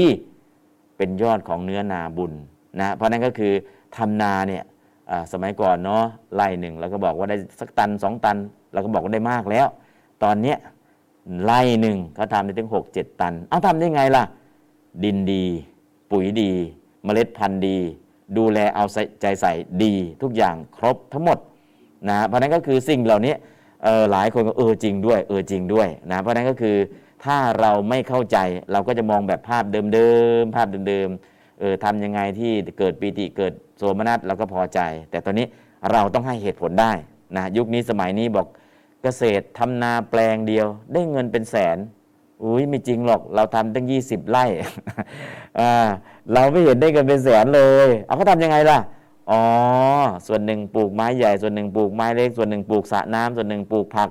[0.98, 2.34] เป็นยอดของเนื้อนาบุญ
[2.80, 3.54] นะเพราะนั้นก็คือ
[3.96, 4.64] ทำนาเนี่ย
[5.32, 6.04] สมัยก่อนเนาะ
[6.36, 8.38] ไร่หนึ่งเราก็บอกว่าได้สักตันสองตัน
[8.74, 9.68] เราก็บอกว่าได้มากแล้ว
[10.24, 10.58] ตอนเนี้ย
[11.44, 14.24] ไร่หนึ่งเขาทำได้ถึงหกเจ็ดตัน เอาทำได้ไงล่ะ
[15.04, 15.46] ดินดี
[16.14, 16.52] ปุ๋ยดี
[17.04, 17.78] เมล็ดพันธุ์ดี
[18.38, 18.86] ดูแลเอา
[19.22, 19.54] ใจใส่
[19.84, 21.38] ดีทุกอย่างครบทั้งหมด
[22.10, 23.34] นะเพราะนั้นก็คือสิ่งเหล่านี้
[24.12, 26.78] หลายคนก็เออจริงด้วยเออจริงด้วยนะเพราะนั้นก็คือ
[27.26, 28.38] ถ้าเราไม่เข้าใจ
[28.72, 29.64] เราก็จะมองแบบภาพ
[29.94, 34.80] เดิมๆภาพเดิมๆเออทำยังไงที่เกิดปีติเกิดโสมนัสเราก็พอใจ
[35.12, 35.46] แต่ตอนนี้
[35.92, 36.92] เราต้องให้เหตุผลได้
[37.36, 38.48] นะยุคนี้สมัยนี้บอก
[39.04, 41.78] เกษตรทำนาแปลงเดียว ได้เงินเป็นแสน
[42.44, 44.46] อุ้ยไม่จริงหรอกเราทำตั้งยี่สิบไร่
[46.34, 48.80] เราไม่เห็นได้เงินเป็นแสนเลย เอาเขาทำยังไงล่ะ
[49.32, 49.42] อ๋อ
[50.28, 54.10] ส่วนหนึ่งปลูกไม้ใหญ่ ส่วนหนึ่งปลูกไม้เล็ก ส่วนหนึ่งปลูกสระน้ำส่วนหนึ่งปลูกผัก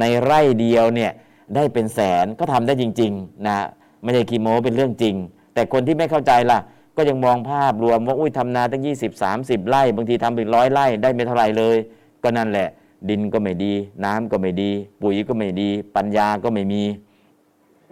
[0.00, 1.12] ในไร่เดียวเนี่ย
[1.54, 3.56] ได้เป็นแสนก็ทำได้จริงๆนะ
[4.02, 5.14] ไม่ใช่คีโมเป็นเรื่องจริง
[5.54, 6.58] แต่คนที่ไม่เข้าใจล่ะ
[6.96, 11.76] ก็ยังมองภาพรวมว่าอุ้ยทำนาตั้ง 20 30 ไร่ บางทีทำเป็นร้อยไร่ได้ไม่เท่าไรเลย
[12.22, 12.68] ก็นั่นแหละ
[13.08, 13.72] ดินก็ไม่ดี
[14.04, 14.70] น้ำก็ไม่ดี
[15.02, 16.82] ปุ๋ยก็ไม่ดี ปัญญาก็ไม่มี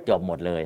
[0.09, 0.62] จบหมดเลย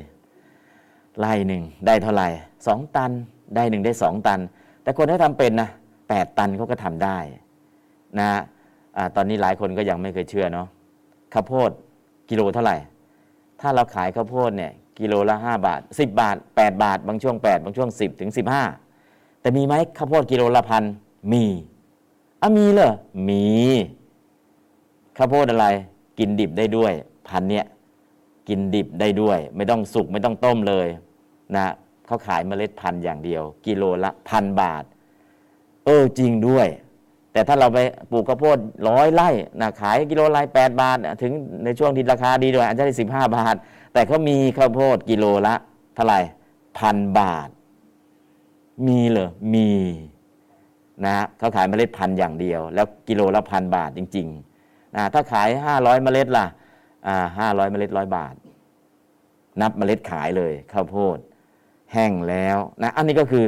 [1.19, 2.27] ไร่หนึ่งได้เท่าไหร่
[2.67, 3.11] สองตัน
[3.55, 4.39] ได้หนึ่งได้สองตัน
[4.83, 5.69] แต่คนที่ทำเป็นนะ
[6.09, 7.17] แปดตันเขาก็ทำได้
[8.19, 8.29] นะ
[8.97, 10.67] อาตอนนี้หลายคนก็ยังไม่เคยเชื่อเนาะ
[11.33, 11.69] ข้าวโพด
[12.29, 12.77] กิโลเท่าไหร่
[13.61, 18.63] ถ้าเราขายข้าวโพดเนี่ยกิโลละห้าบาทสิบบาทแปดบาท บางช่วงแปดบางช่วงสิบถึงสิบห้า
[19.41, 20.83] แต่มีไหมข้าวโพดกิโลละพัน
[21.31, 21.43] มี
[22.41, 22.93] อะมีเหรอ
[23.29, 23.45] มี
[25.17, 25.67] ข้าวโพดอะไร
[26.19, 26.91] กินดิบได้ด้วย
[27.27, 27.65] พันเนี่ย
[28.47, 30.87] กินดิบได้ด้วย ไม่ต้องสุกไม่ต้องต้มเลย
[31.55, 31.73] นะ
[32.05, 34.83] เขาขายเมล็ดพันธุ์อย่างเดียว กิโลละพันบาท
[35.85, 36.67] เออจริงด้วย
[37.31, 37.79] แต่ถ้าเราไป
[38.11, 38.57] ปลูกข้าวโพด
[38.89, 39.29] ร้อยไร่
[39.61, 41.31] นะขายกิโลละแปดบาท ถึง
[41.63, 43.55] ในช่วงที่ราคาดีด้วยอาจจะได้สิบห้าบาท
[43.93, 45.55] แต่เขามีข้าวโพดกิโลละ
[45.95, 46.19] เท่าไหร่
[46.79, 47.49] พันบาท
[48.87, 49.69] มีเหรอมี
[51.05, 56.45] นะเขาขายเมล็ดพันธุ์อย่างเดียว แล้วกิโลละพันบาทจริงๆนะถ้าขาย500เมล็ดล่ะ
[57.37, 58.35] ห้าร้อยเมล็ดร้อยบาท
[59.61, 61.17] นับเมล็ดขายเลยข้าวโพด
[61.93, 63.45] แห้งแล้วนะอันนี้ก็คือ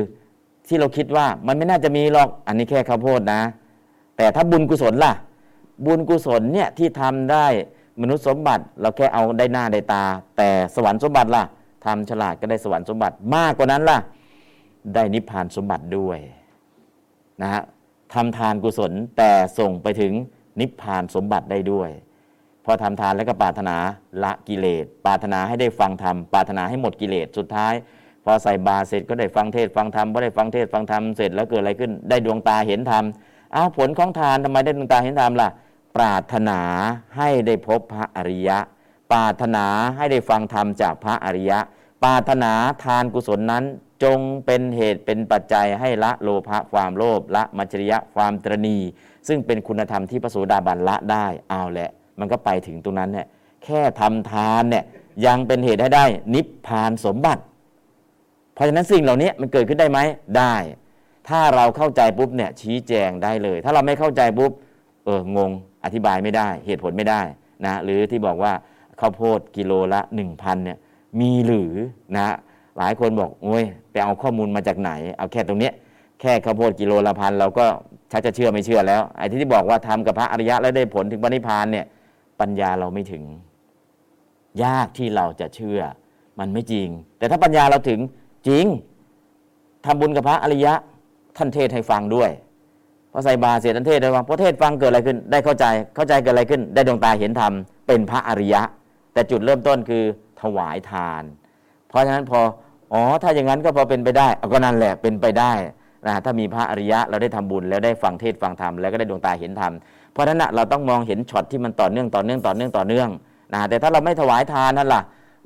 [0.67, 3.41] ที่เราคิดว่ามันไม่น่าจะมีหรอกอันนี้แค่ข้าวโพดนะ
[4.17, 5.13] แต่ถ้าบุญกุศลล่ะ
[5.85, 7.45] บุญกุศลเนี่ยที่ทำได้
[8.01, 10.03] มนุษย์สมบัติเราแค่เอาได้หน้าได้ตา
[10.37, 11.43] แต่สวรรค์สมบัติล่ะ
[11.85, 13.97] ทำฉลาดก็ได้สวรรค์สมบัติมากกว่านั้นล่ะ
[14.95, 16.17] ได้นิพพานสมบัติด้วย
[17.41, 17.63] นะฮะ
[18.13, 20.13] ทำทานกุศลแต่ส่งไปถึง
[20.59, 21.89] นิพพานสมบัติได้ด้วย
[22.71, 23.75] อทำทานแล้วก็ปรารถนา
[24.23, 27.73] ละกิเลสปรารถนาให้ได้ฟังธรรมปรารถนาให้หมดกิเลสสุดท้าย
[28.25, 33.03] พอใส่บาเสร็จก็ได้ฟังเทศฟังธรรมพอได้ฟังเทศฟังธรรมเสร็จแล้วเกิดอะไรขึ้นได้ดวงตาเห็นธรรม
[33.55, 35.49] อ้าวผลของทานทำไมได้ดวงตาเห็นธรรมล่ะ
[35.97, 36.59] ปรารถนา
[37.17, 38.57] ให้ได้พบพระอริยะ
[39.11, 39.65] ปรารถนา
[39.95, 41.59] ให้ได้ฟังธรรมจากพระอริยะ
[42.03, 42.51] ปรารถนา
[42.83, 43.63] ทานกุศลนั้น
[44.03, 48.77] จงเป็นเหตุเป็นปัจจัยให้ละโลภะความโลภละมัจฉริยะความตรณี
[49.27, 51.89] ซึ่งเป็นคุณธรรมที่พระโสดาบันละได้เอาแหละ
[52.19, 53.27] มันก็ไปถึงตรงนั้นเนี่ย
[53.63, 54.83] แค่ทำทานเนี่ย
[55.25, 57.41] ยังเป็นเหตุให้ได้ นิพพานสมบัติ
[58.53, 59.99] เพราะฉะนั้นสิ่งเหล่านี้มันเกิดขึ้นได้ไหม
[60.37, 60.55] ได้
[61.29, 64.51] ถ้าเราเข้าใจปุ๊บเนี่ยชี้แจงได้เลย ถ้าเราไม่เข้าใจปุ๊บ
[65.05, 65.51] เอองง
[65.85, 67.21] อธิบายไม่ได้ เหตุผลไม่ได้
[67.65, 68.53] นะหรือที่บอกว่า
[68.99, 70.01] ข้าวโพดกิโลละ
[70.33, 70.77] 1,000เนี่ย
[71.19, 71.73] มีหรือ
[72.15, 72.35] นะ
[72.77, 75.73] หลายคนบอกโอ้ยไปเอาข้อมูลมาจากไหน เอาแค่ตรงเนี้ย
[76.21, 77.65] แค่ข้าวโพดกิโลละพันเราก็
[78.11, 81.85] ชักจะเชื่อไม่เชื่อแล้วไอ้ที่บอกว่าทำกับพระอริยะแล้วได้ผลถึงปณิพานเนี่ย
[82.41, 83.23] ปัญญาเราไม่ถึง
[84.63, 85.81] ยากที่เราจะเชื่อ
[86.39, 86.87] มันไม่จริง
[87.17, 87.99] แต่ถ้าปัญญาเราถึง
[88.47, 88.65] จริง
[89.85, 90.73] ทำบุญกับพระอริยะ
[91.37, 92.31] ท่านเทศให้ฟังด้วย
[93.11, 97.53] พอใส่บาเสร็จท่านเทศให้ฟังพอเทศฟังเกิดอะไรขึ้น ได้เข้าใจเข้าใจเกิดอะไรขึ้น ได้ดวงตาเห็นธรรม
[97.87, 98.61] เป็นพระอริยะ
[99.13, 100.03] แต่จุดเริ่มต้นคือ
[100.41, 101.23] ถวายทาน
[101.87, 102.39] เพราะฉะนั้นพอ
[102.93, 105.53] อ๋อถ้าอย่างนั้นก็พอเป็นไปได้อาก็นั่นแหละเป็นไปได้
[106.05, 109.73] นะถ้ามีพระอริยะเราได้ทำบุญแล้วได้ฟังเทศฟังธรรมแล้วก็ได้ดวงตาเห็นธรรม
[110.19, 113.09] ราะฉะนั้นนะเราต้องมองเห็นช็อตที่มันต่อเนื่องต่อเนื่องต่อเนื่องต่อเนื่อง
[113.53, 115.01] นะแต่ถ้าเราไม่ถวายทานนั่นล่ะ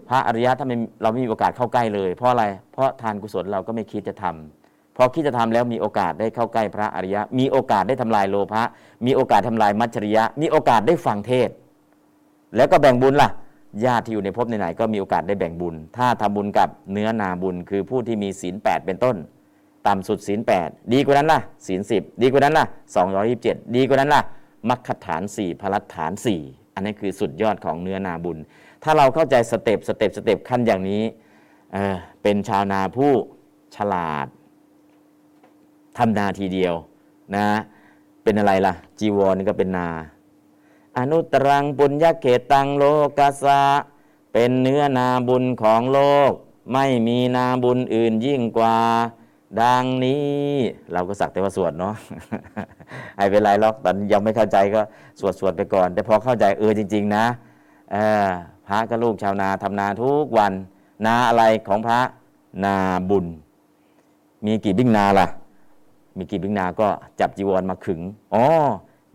[0.09, 8.63] พระอริยะถ้าไม่เราไม่มีโอกาสเข้าใกล้เลย เพราะอะไร เพราะทานกุศลเราก็ไม่คิดจะทำพอคิดจะทำแล้วมีโอกาสได้เข้าใกล้พระอริยะ มีโอกาสได้ทำลายโลภะ
[9.05, 11.49] มีโอกาสทำลายมัจฉริยะ มีโอกาสได้ฟังเทศ
[12.55, 13.29] แล้วก็แบ่งบุญล่ะ
[13.85, 19.15] ญาติที่อยู่ในภพไหนๆก็มีโอกาสได้แบ่งบุญ ถ้าทำบุญกับเนื้อนาบุญ คือผู้ที่มีศีลแปดเป็นต้น
[19.87, 24.21] ต่ำสุดศีลแปดดีกว่านั้นล่ะศีลสิบดีกว่านั้นล่ะสองร้อยยิบเจ็ดดีกว่านั้นล่ะ
[24.69, 26.41] มัคคฐานสี่ผลัฏฐานสี่
[26.73, 28.37] อันนี้คือสุดยอดของเนื้อนาบุญ
[28.83, 31.03] ถ้าเราเข้าใจ step step step ขั้นอย่างนี้
[31.73, 33.11] เป็นชาวนาผู้
[33.75, 34.27] ฉลาด
[35.97, 36.73] ทำนาทีเดียว
[37.35, 37.45] นะ
[38.23, 39.89] เป็นอะไรล่ะ จีวรนี่ก็เป็นนา
[40.97, 42.83] อะนุตตะรังปุญญักเขตตังโล
[43.17, 43.61] กัสสะ
[44.33, 45.99] เป็นเนื้อนาบุญของโล
[46.29, 46.31] ก
[46.73, 48.77] ไม่มีนาบุญอื่นยิ่งกว่า
[49.61, 50.25] ดังนี้
[50.93, 51.95] เราก็สักแต่ว่าสวดเนาะ
[53.17, 54.81] ไอ้เป็นไรหรอกตอนยังไม่เข้าใจก็
[55.19, 57.25] สวดสวดไปก่อน แต่พอเข้าใจเออจริง ๆ นะ
[57.91, 58.27] เออ
[58.67, 60.53] พระก็ลูกชาวนาทำนาทุกวัน
[61.05, 61.99] นาอะไรของพระ
[62.63, 62.75] นา
[63.09, 63.25] บุญ
[64.45, 65.27] มีกี่บิ้งนาล่ะ
[66.17, 66.87] มีกี่บิ้งนาก็
[67.19, 68.01] จับจีวรมาขึง
[68.33, 68.45] อ๋อ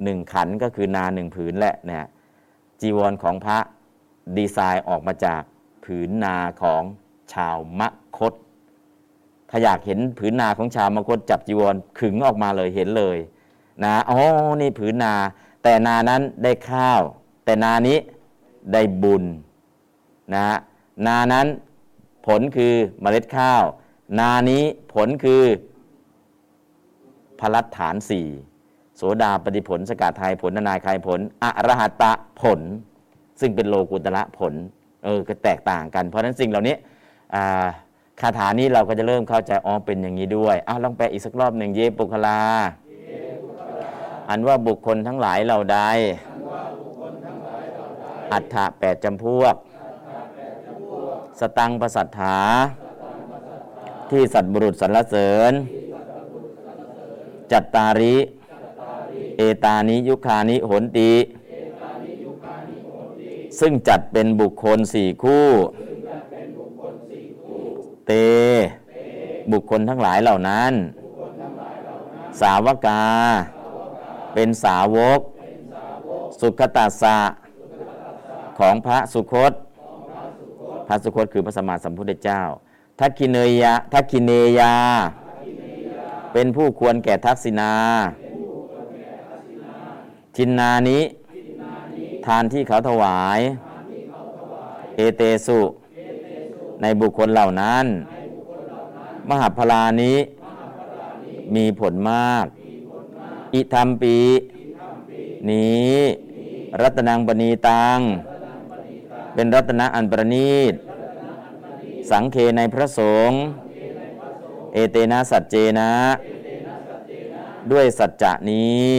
[0.03, 2.07] หนึ่งขันก็คือนาหนึ่งผืนแหละเนี่ย
[2.81, 3.59] จีวรของพระ
[4.37, 5.43] ดีไซน์ออกมาจาก
[5.85, 6.83] ผืนนาของ
[7.33, 7.83] ชาวม
[8.19, 8.33] คต
[9.51, 13.19] ถ้าอยากเห็นผืนนาของชาวมะคตจับจีวรขึงออกมาเลยเห็นเลย
[13.85, 14.19] นะอ๋อ
[14.61, 15.15] นี่ผืนนา
[15.63, 17.01] แต่นานั้นได้ข้าว
[17.45, 17.99] แต่นานี้
[18.73, 19.25] ได้บุญ
[20.35, 20.45] นะ
[21.07, 21.47] นานั้น
[22.27, 23.63] ผลคือเมล็ดข้าว
[24.19, 24.63] นานี้
[24.95, 25.43] ผลคือ
[27.41, 28.27] พลัดฐานสี่
[28.97, 32.61] โสดาปฏิผล สกัดไทยผลนายคายผลอรหัตะผล
[33.41, 34.55] ซึ่งเป็นโลกุตระผล
[35.05, 36.75] เออก็แตกต่างกัน เพราะฉะนั้นสิ่งเหล่านี้
[37.35, 37.67] อ่า
[38.21, 42.41] คาถานี้เราก็จะเริ่มเข้าใจอ๋อเป็นอย่างนี้ด้วยอ้าวลองแปลอีกสักรอบหนึ่งเยปุคลา
[44.29, 45.79] อันว่าบุคคลทั้งหลายเราใด
[48.33, 49.55] อัฏฐะแปดจำพวก
[51.41, 52.39] สตังประสัทธา
[54.11, 55.53] ที่สัตบุรุษสรรเสริญ
[57.53, 58.17] จัตตาริ
[59.37, 61.13] เอตานิยุคานิโหนติ
[63.61, 65.47] ซึ่งจัดเป็นบุคคลสี่คู่
[68.09, 68.13] เต
[69.53, 70.73] บุคคลทั้งหลายเหล่านั้น
[72.41, 73.03] สาวกา
[74.35, 75.21] เป็นสาวก
[76.41, 77.19] สุขตัสะ
[78.59, 79.53] ของพระสุคต
[80.87, 82.41] พระสุคตคือพระสมมาสัมพุทธเจ้า
[82.99, 84.75] ทักคิเนยะทักคิเนยา
[86.33, 87.73] เป็นผู้ควรแก่ทักษิณา
[90.37, 91.01] ทินนานิ
[92.27, 93.41] ทานที่เขาถวาย
[94.97, 95.61] เอเตสุ
[96.83, 97.87] ในบุคคลเหล่านั้น
[99.29, 100.15] มหาพลานิ
[101.55, 102.47] มีผลมาก
[103.55, 104.19] อิธรรมปี
[105.51, 105.95] นี้
[106.81, 107.99] รัตนังปณีตัง
[109.35, 110.75] เป็นรัตนะอันประณีต
[112.11, 113.39] สังเคในพระสงฆ์
[114.75, 115.91] เอเตนะสัจเจนะ
[117.73, 118.93] ด้วยสัจจะนี้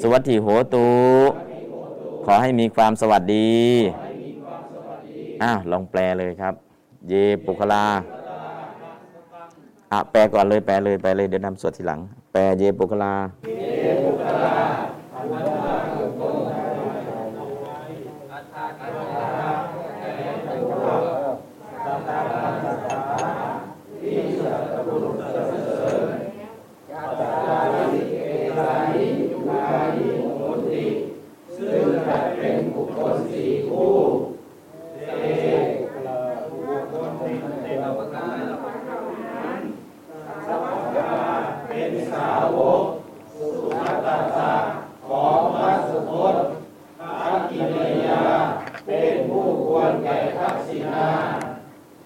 [0.00, 0.88] สวัสดิโหตุ
[2.24, 3.52] ขอให้มีความสวัสดี
[5.42, 6.54] อ้าว ลองแปลเลยครับ
[7.08, 7.12] เย
[7.44, 7.84] ปุคลา
[9.92, 12.00] อะแปลก่อนเลยแปลเลยแปลเลยเดี๋ยวนำสวดทีหลัง
[12.32, 13.12] แปลเยปุคลา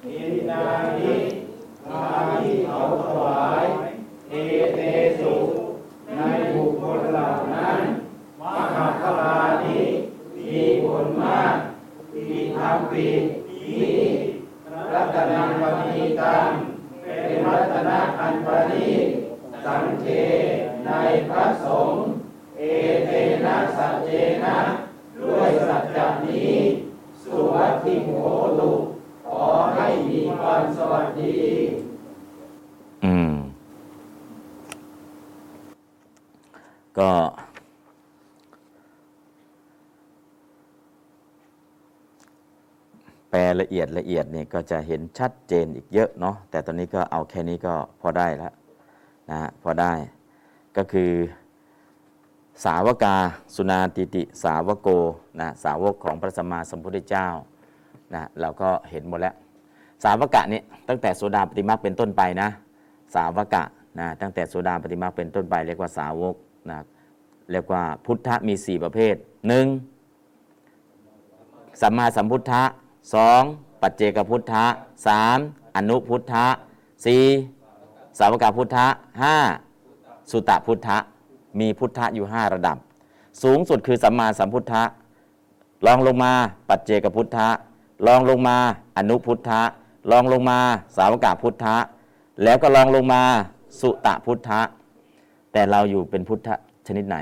[0.05, 0.19] อิ
[0.51, 0.65] นา
[0.99, 1.15] นิ
[1.89, 2.05] มา
[2.41, 3.65] ที่เขาถวาย
[4.31, 4.35] เอ
[4.75, 4.81] เต
[5.21, 5.35] สุ
[6.17, 6.21] ใน
[6.55, 7.79] บุคคลเหล่านั้น
[8.41, 8.43] ม
[8.75, 9.85] หาคลานี้
[10.37, 11.55] มีผลมาก
[12.15, 13.07] มีธรรมปี
[13.49, 13.95] นี้
[14.93, 16.49] รัตนังปณีตัง
[17.03, 19.07] เป็นรัตนะอันประณีต
[19.65, 20.07] สังเก
[20.87, 20.91] ใน
[21.29, 22.03] พระสงฆ์
[22.59, 22.63] เอ
[23.07, 23.11] เต
[23.45, 24.09] นะสัจเจ
[24.45, 24.59] นะ
[25.21, 26.55] ด้วยสัจจนี้
[27.23, 28.11] สุวัตถิโห
[28.59, 28.71] ตุ
[29.27, 29.45] ขอ
[29.77, 31.39] ให้มีความสวัสดี
[33.05, 33.33] อืม
[36.99, 37.13] ก็
[43.31, 48.53] แป ละเอียดละเอียดเนี่ยก็จะเห็นชัดเจนอีกเยอะเนาะแต่ตอนนี้ก็เอาแค่นี้ก็พอได้แล้ว
[49.31, 49.93] นะฮะพอได้
[50.77, 51.11] ก็คือ
[52.65, 53.15] สาวกา
[53.55, 54.89] สุนาติติสาวโก
[55.41, 57.29] นะสาวกของพระสัมมาสัมพุทธเจ้า
[58.15, 59.35] นะเราก็เห็นหมดแล้ว
[60.05, 62.49] สาวกะนี่ตั้งแต่โสดาปฏิมาเป็นต้นไปนะ
[63.15, 63.63] สาวกะ
[63.99, 66.35] นะตั้งแต่โสดาปฏิมาเป็นต้นไป เรียกว่าสาวก
[66.71, 66.79] นะ
[67.53, 69.15] เรียกว่าพุทธมีสี่ประเภท
[69.49, 69.67] หนึ่ง
[71.81, 72.63] สัมมาสัมพุทธะ
[73.15, 73.43] สอง
[73.81, 74.65] ปัจเจกพุทธะ
[75.07, 75.39] สาม
[75.77, 76.47] อนุพุทธะ
[77.05, 77.23] สี่
[78.19, 78.87] สาวกพุทธะ
[79.23, 79.37] ห้า
[80.31, 80.97] สุตตพุทธะ
[81.61, 82.77] มีพุทธะอยู่ห้าระดับ
[83.43, 84.83] สูงสุดคือสัมมาสัมพุทธะ
[85.87, 86.33] ลองลงมา
[86.69, 87.49] ปัจเจกพุทธะ
[88.07, 88.57] ลองลงมา
[88.97, 89.61] อนุพุทธะ
[90.11, 90.59] ลองลงมา
[90.97, 91.77] สาวกพุทธะ
[92.43, 93.23] แล้วก็ลองลงมา
[93.81, 94.61] สุตตพุทธะ
[95.53, 96.49] แต่เราอยู่เป็นพุทธ
[96.87, 97.17] ชนิดไหน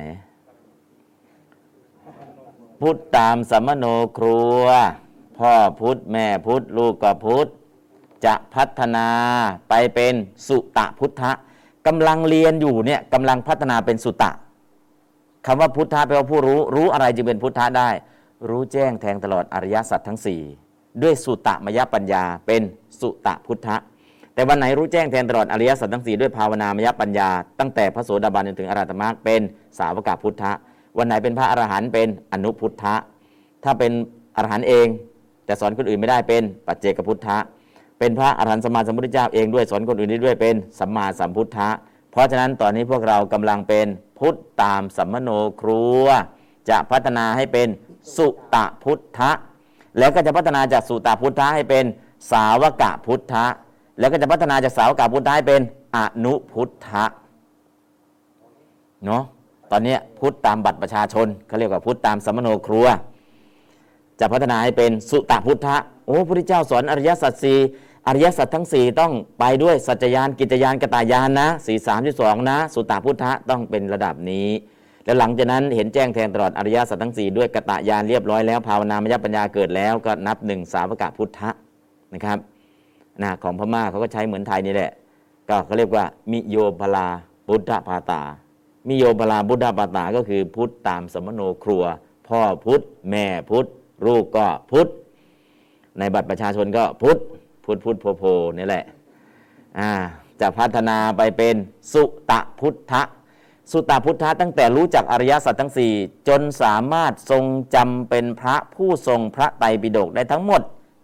[2.81, 3.87] พุทธตามสัมมโน
[4.17, 4.65] ครัว
[5.39, 7.47] พ่อพุทธแม่พุทธลูกก็พุทธ
[8.25, 9.07] จะพัฒนา
[9.69, 10.15] ไปเป็น
[10.49, 11.33] สุตะพุทธะ
[11.87, 14.31] กำลังเรียนอยู่เนี่ยกำลังพัฒนาเป็นสุตะ
[15.47, 17.89] คำว่าพุทธะแปลว่าผู้รู้ รู้อะไรจึงเป็นพุทธะได้
[18.49, 20.21] รู้แจ้งแทงตลอดอริยสัจทั้ง
[20.61, 22.63] 4 ด้วยสุตะมยปัญญา เป็น
[23.01, 23.77] สุตะพุทธะ
[24.35, 27.29] แต่วันไหนรู้แจ้งแทงตลอดอริยสัจทั้ง4ด้วยภาวนามยปัญญา
[27.61, 29.41] ตั้งแต่พระโสดาบันจนถึงอรหัตมรรคเป็น
[29.79, 30.53] สาวกพุทธะ
[30.99, 32.95] วันไหนเป็นพระอรหันต์เป็นอนุพุทธะ
[33.65, 33.93] ถ้าเป็น
[34.37, 34.87] อรหันต์เอง
[35.47, 37.39] แต่สอนคนอื่นไม่ได้เป็นปัจเจกพุทธะ
[37.99, 41.69] เป็นพระอรหันต์สมมาสัมพุทธเจ้าเองด้วยสอนคนอื่นได้ด้วยเป็นสัมมาสัมพุทธะ
[42.11, 43.87] เพราะฉะนั้นตอนนี้พวกเรากำลังเป็น
[44.19, 45.31] พุทธตามสัมมโน
[45.61, 46.07] ครัว
[46.69, 47.69] จะพัฒนาให้เป็น
[48.17, 49.31] สุตะพุทธะ
[49.99, 51.85] แล้วก็จะพัฒนาจากสุตะพุทธะให้เป็น
[52.33, 53.45] สาวกะพุทธะ
[53.99, 55.61] แล้วก็จะพัฒนาจากสาวกะพุทธะให้เป็น
[55.97, 57.05] อนุพุทธะ
[59.05, 59.23] เนาะ
[59.71, 62.87] ตอนนี้พุทธตามบัตรประชาชนเขาเรียกว่าพุทธตามสัมมโนครัว
[64.21, 65.77] จะพัฒนาให้เป็นสุตพุทธะ
[66.07, 67.59] โอ้พระพุทธเจ้าสอนอริยสัจสี่
[68.07, 74.49] อริยสัจทั้ง 4 ต้องไปด้วยสัจจยานกิจยานกตายานนะสี่สามที่สองนะ สุตพุทธะต้องเป็นระดับนี้
[75.05, 81.51] แล้วหลังจากนั้นเห็นแจ้งแทงตลอดอริยสัจทั้ง 4 ด้วยกตายานเรียบร้อยแล้วภาวนามยปัญญาเกิดแล้วก็นับหนึ่งสาวกะพุทธะ
[82.15, 82.39] นะครับ
[83.23, 84.91] นะของพม่าเขาก็ใช้เหมือนไทยนี่แหละ
[85.49, 87.09] ก็เขาเรียกว่ามิโยพลา
[87.47, 88.23] พุทธปาตา
[88.89, 91.85] มิโยพลาพุทธปาตาก็คือพุทธตามสมโนครัว
[92.29, 93.67] พ่อพุทธแม่พุทธ
[94.07, 94.89] ลูกก็พุทธ
[95.99, 97.19] ในบัตรประชาชนก็พุทธ
[97.65, 98.25] พุทธพุทธโพโพ
[98.59, 98.85] นี่แหละ
[99.79, 99.91] อ่า
[100.41, 101.55] จะพัฒนาไปเป็น
[101.93, 103.03] สุตะพุทธะ
[103.73, 105.93] สุตะพุทธะตั้งแต่รู้จักอริยสัจทั้งสี่
[106.29, 107.45] จนสามารถทรง
[107.75, 110.63] จำเป็นพระผู้ทรงพระไตรปิฎกได้ทั้งหมด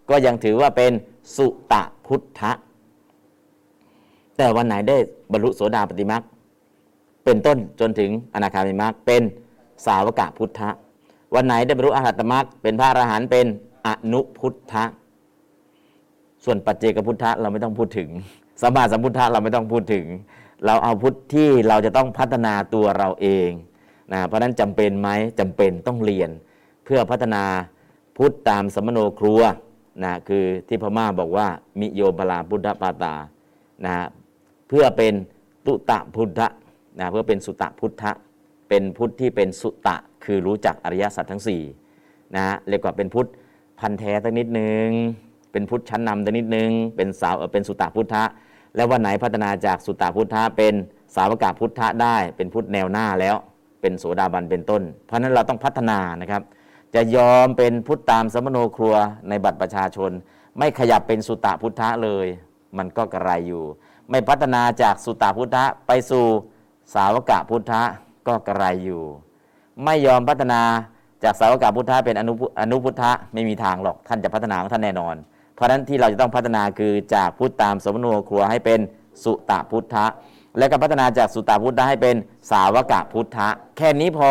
[0.09, 0.91] ก็ยังถือว่าเป็น
[1.35, 2.51] สุตะพุทธะ
[4.37, 4.97] แต่วันไหนได้
[5.31, 6.23] บรรลุโสดาปฏิมัก
[7.25, 9.21] เป็นต้นจนถึงอนาคามิมักเป็น
[9.85, 10.69] สาวกะพุทธะ
[11.35, 13.45] วันไหนได้บรรลุอรหัตมรรคเป็นพระอรหันต์เป็น
[13.87, 14.85] อนุพุทธะ
[16.43, 18.09] ส่วนปัจเจกพุทธะเราไม่ต้องพูดถึง
[18.61, 20.05] สัมมาสัมพุทธะเราไม่ต้องพูดถึง
[20.65, 23.49] เราเอาพุทธที่เราจะต้องพัฒนาตัวเราเอง
[24.11, 25.09] นะเพราะนั้นจำเป็นไหม
[25.39, 26.29] จำเป็นต้องเรียน
[26.85, 27.43] เพื่อพัฒนา
[28.17, 29.41] พุทธตามสมโนครัว
[30.03, 31.47] นะคือที่พม่าบอกว่า
[31.79, 33.15] มิโยพลาพุทธปาตา
[33.85, 33.93] นะ
[34.67, 35.13] เพื่อเป็น
[35.65, 36.41] ตุตะพุทธ
[36.99, 38.11] นะเพื่อเป็นสุตะพุทธะ
[38.69, 41.43] เป็นพุทธที่เป็นสุตะ คือรู้จักอริยสัจทั้ง
[41.87, 43.27] 4นะเรียกว่าเป็นพุทธ
[43.79, 44.87] พันแท้ตั้งนิดนึง
[45.51, 48.23] เป็นพุทธชั้นนำตั้งนิดนึง เป็นสาวเป็นสุตะพุทธะ
[48.75, 50.73] แล้ววันไหนพัฒนาจากสุตตพุทธะเป็น
[51.15, 53.35] สาวกาพุทธะได้ เป็นพุทธแนวหน้าแล้ว
[53.81, 56.41] เป็นโสดาบันเป็นต้น เพราะนั้นเราต้องพัฒนานะครับ
[56.95, 58.95] จะยอมเป็นพุทธตามสมโนครัว
[59.29, 60.11] ในบัตรประชาชน
[60.57, 62.27] ไม่ขยับเป็นสุตตะพุทธะเลย
[62.77, 63.63] มันก็กระไรอยู่
[64.09, 66.25] ไม่พัฒนาจากสุตตะพุทธะไปสู่
[66.93, 67.83] สาวกะพุทธะ
[68.27, 69.03] ก็กระไรอยู่
[69.85, 70.61] ไม่ยอมพัฒนา
[71.23, 75.15] จากสาวกาพุทธะเป็นอนุอนุพุทธะไม่มีทางหรอกท่านจะพัฒนาของท่านแน่นอน
[75.53, 78.79] เพราะฉะนั้นที่เราจะต้องพัฒนาคือจากพุทธตามสมโนครัวให้เป็น
[79.23, 80.05] สุตตะพุทธะ
[80.57, 82.15] และก็พัฒนาจากสุตตะพุทธะให้เป็น
[82.51, 84.29] สาวกะพุทธะแค่นี้พอ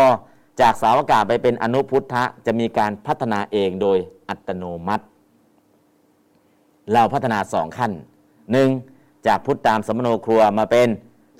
[0.60, 3.98] จากสาวกะไปเป็นอนุพุทธะจะมีการพัฒนาเองโดย
[4.28, 5.04] อัตโนมัติ
[6.92, 7.92] เราพัฒนาสองขั้น
[8.52, 8.68] หนึ่ง
[9.26, 10.88] จากพุทธตามสมโนครัวมาเป็น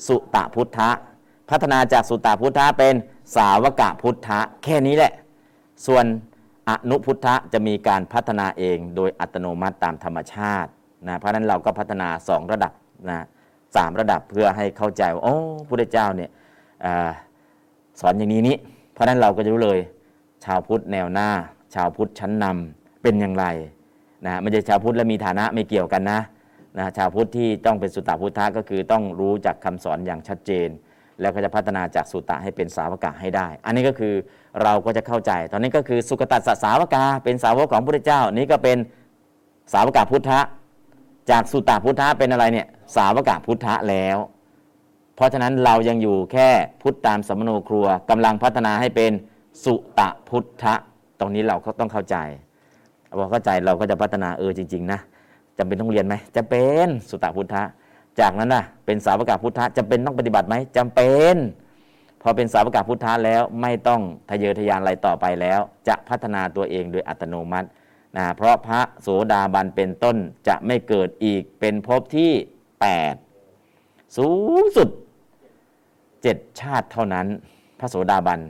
[0.07, 0.91] สุตตะพุทธะ
[1.51, 2.95] พัฒนาจากสุตตะพุทธะเป็น
[3.37, 5.13] สาวกะพุทธะแค่นี้แหละ
[5.87, 6.05] ส่วน
[6.69, 10.71] อนุพุทธะจะมีการพัฒนาเองโดยอัตโนมัติตามธรรมชาติ
[11.09, 12.73] นะเพราะนั้นเราก็พัฒนาสองระดับ
[13.11, 13.19] นะ
[13.77, 15.37] สามระดับเพื่อให้เข้าใจว่าโอ้
[15.69, 16.31] พุทธเจ้าเนี่ย
[16.85, 16.87] อ
[18.01, 18.57] สอนอย่างนี้นี้
[18.93, 19.79] เพราะนั้นเราก็จะรู้เลย
[20.45, 21.29] ชาวพุทธแนวหน้า
[21.75, 23.47] ชาวพุทธชั้นนำเป็นอย่างไร
[24.27, 26.21] นะไม่ใช่ชาวพุทธแล้วมีฐานะไม่เกี่ยวกันนะ
[26.79, 30.69] นะชาวพุทธที่ต้องเป็นสุตตพุทธะก็คือต้องรู้จักคำสอนอย่างชัดเจน
[31.21, 34.15] แล้วก็จะพัฒนาจากสุตตะให้เป็นสาวกะให้ได้ อันนี้ก็คือ
[34.63, 38.79] เราก็จะเข้าใจ ตอนนี้ก็คือสุกตัสสาวกาเป็นสาวกของพระเจ้า นี้ก็เป็น
[39.73, 40.41] สาวกะพุทธะ
[41.31, 42.67] จากสุตตะพุทธะเป็นอะไรเนี่ย
[42.97, 44.19] สาวกะพุทธะแล้ว
[45.17, 46.49] เพราะฉะนั้นเรายังอยู่แค่
[46.83, 49.13] พุทธตามสมโนครัวกำลังพัฒนาให้เป็น
[49.65, 50.75] สุตะพุทธะ
[51.21, 52.17] ตรงนี้เราก็ต้องเข้าใจ
[53.19, 55.01] พอเข้าใจเราก็จะพัฒนาเออจริง ๆ นะ
[55.59, 57.63] จำเป็นต้องเรียนไหมจะเป็นสุตตะพุทธะ
[58.21, 61.37] จากนั้นนะเป็นสาวกาพุทธะจำเป็นต้องปฏิบัติไหมจำเป็น
[62.23, 64.01] พอเป็นสาวกาพุทธะแล้วไม่ต้อง
[64.31, 67.69] ทะเยอทะยานอะไรต่อไปแล้ว จะพัฒนาตัวเองโดยอัตโนมัติ
[68.17, 70.17] นะเพราะพระโสดาบันเป็นต้น
[70.49, 72.33] จะไม่เกิดอีกเป็นภพที่
[73.39, 74.29] 8 สู
[74.63, 74.89] งสุด
[76.23, 77.27] เจ็ดชาติเท่านั้น
[77.79, 78.41] พระโสดาบัน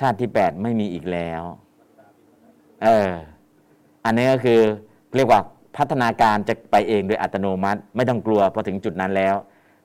[0.00, 1.42] ชาติที่ 8 ไม่มีอีกแล้ว
[2.82, 3.10] เออ
[4.04, 4.60] อันนี้ก็คือ
[5.16, 5.40] เรียกว่า
[5.76, 9.34] พัฒนาการจะไปเองโดยอัตโนมัติ ไม่ต้องกลัวพอถึงจุดนั้นแล้ว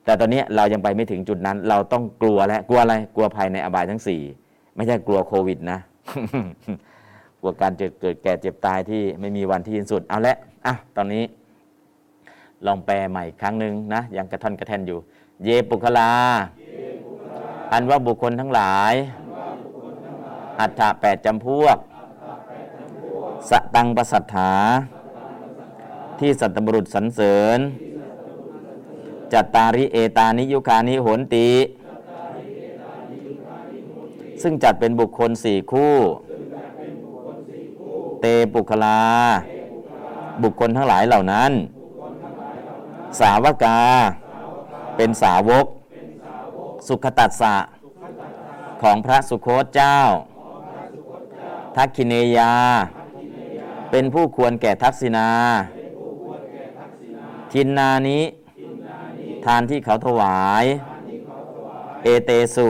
[0.04, 4.22] แต่ตอนนี้เรายังไปไม่ถึงจุดนั้น เราต้องกลัวแล้วกลัวอะไรกลัวภัยในอบายทั้งสี่
[4.76, 5.78] ไม่ใช่กลัวโควิดนะ
[7.40, 10.36] กลัวการเกิดแก่เจ็บตายที่ไม่มีวันที่สิ้นสุดเอาละ
[10.66, 11.24] อะตอนนี้
[12.66, 14.98] ลองแปลใหม่ครั้งหนึ่งนะยังกระท่อนกระแท่นอยู่
[15.44, 16.10] เยปุคลา
[17.72, 18.94] อันว่าบุคคลทั้งหลาย
[20.60, 21.76] อัฏฐะแปดจำพวก
[23.50, 24.52] สตังประสัทธา
[26.20, 27.58] ที่สัตบุรุษสรรเสริญ
[29.32, 31.50] จัตตาริเอตานิยุคานิโหนติ
[34.42, 35.94] ซึ่งจัดเป็นบุคคลสี่คู่
[38.20, 39.00] เตปุคลา
[40.42, 41.52] บุคคลทั้งหลายเหล่านั้น
[43.20, 43.78] สาวกา
[44.96, 45.66] เป็นสาวก
[46.86, 47.56] สุขตัสสะ
[48.82, 49.98] ของพระสุโคตเจ้า
[51.76, 52.54] ทักคิเนยา
[53.90, 55.28] เป็นผู้ควรแก่ทักษิณา
[57.52, 58.20] ทินนานิ
[59.44, 60.64] ทานที่เขาถวาย
[62.02, 62.68] เอเตสุ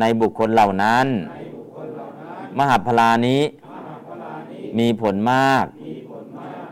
[0.00, 1.06] ในบุคคลเหล่านั้น
[2.58, 3.38] มหาพลานิ
[4.78, 5.64] มีผลมาก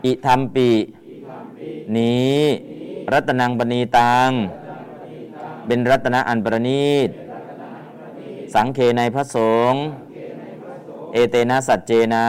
[0.05, 0.69] อิธรรมปี
[1.97, 2.37] นี้
[3.13, 4.29] รัตนังปณีตัง
[5.67, 7.09] เป็นรัตนะอันประณีต
[8.53, 9.37] สังเคในพระส
[9.71, 9.81] งฆ์
[11.13, 12.27] เอเตนะสัจเจนะ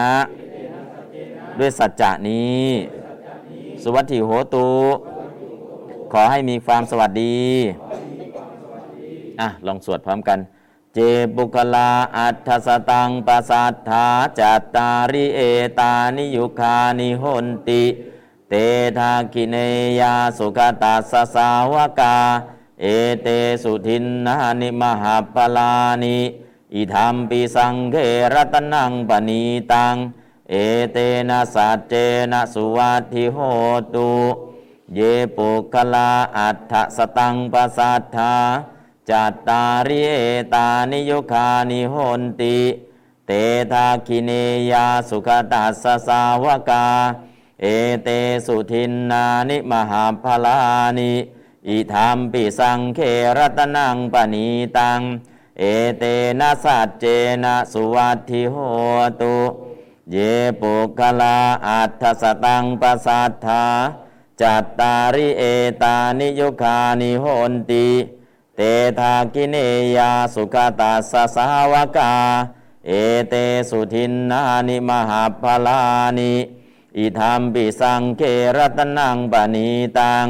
[1.59, 2.67] ด้วยสัจจะนี้
[3.83, 4.69] สุวัตถิโหตุ
[6.13, 7.39] ขอให้มีความสวัสดี
[9.41, 10.39] อะ ลองสวดพร้อมกัน
[10.95, 10.99] เจ
[11.37, 14.07] บุคลาอัฏฐสตังปัสสัทธา
[14.39, 15.41] จัตตาริเอ
[15.79, 17.85] ตานิยุคานิหนติ
[18.49, 18.55] เต
[18.99, 19.57] ทาคิเน
[20.01, 22.17] ยาสุขตัสสาวกา
[22.81, 22.87] เอ
[23.23, 23.29] เต
[23.63, 26.19] สุทินนานิมหาปลานิ
[26.75, 27.97] อิธรรมปิสังเก
[28.35, 29.43] รตนังปณี
[29.73, 29.95] ตัง
[30.51, 30.55] เอ
[30.93, 30.99] เต
[31.29, 31.95] นะสัจเจ
[32.33, 33.39] นะสุวัติโห
[33.95, 34.13] ตุ
[34.95, 35.01] เย
[35.37, 38.35] ปุคลาอัฏฐสตังปัสัทธา
[39.11, 40.15] จัตตาริเอ
[40.55, 42.59] ตานิโยคานิโหนติ
[43.27, 43.31] เต
[43.73, 44.31] ทาคิเน
[44.73, 46.87] ยาสุขตัสสาวกา
[47.63, 47.67] เอ
[48.05, 48.09] เต
[48.47, 50.59] สุทินนานิมหาพลา
[50.99, 51.13] นิ
[51.69, 53.01] อิธรรมปิสังเค
[53.39, 54.49] รัตนังปณี
[54.79, 55.01] ตัง
[55.59, 55.63] เอ
[55.99, 56.05] เต
[56.41, 57.05] นะสัจเจ
[57.45, 58.57] นะสุวัตถิโห
[59.23, 59.37] ตุ
[60.13, 60.17] เย
[60.61, 63.65] ปุคลาอัตถสตังปสัทธา
[64.41, 65.43] จัตตาริเอ
[65.83, 67.89] ตานิยุคานิโหนติ
[68.57, 68.61] เต
[68.99, 69.57] ทากิเน
[69.97, 72.15] ยาสุขตาสสาวกา
[72.87, 72.93] เอ
[73.29, 73.35] เต
[73.71, 75.81] สุทินนานิมหาพลา
[76.19, 76.35] นิ
[76.99, 78.23] อิธรรมปิสังเค
[78.57, 79.69] รัตนังปณี
[79.99, 80.27] ตัง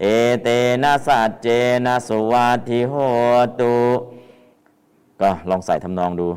[0.00, 0.04] เอ
[0.42, 0.48] เต
[0.82, 1.46] นะสัจเจ
[1.84, 2.94] นะสุวัติโห
[3.60, 3.76] ตุ
[5.20, 6.28] ก็ลองใส่ทำนองดู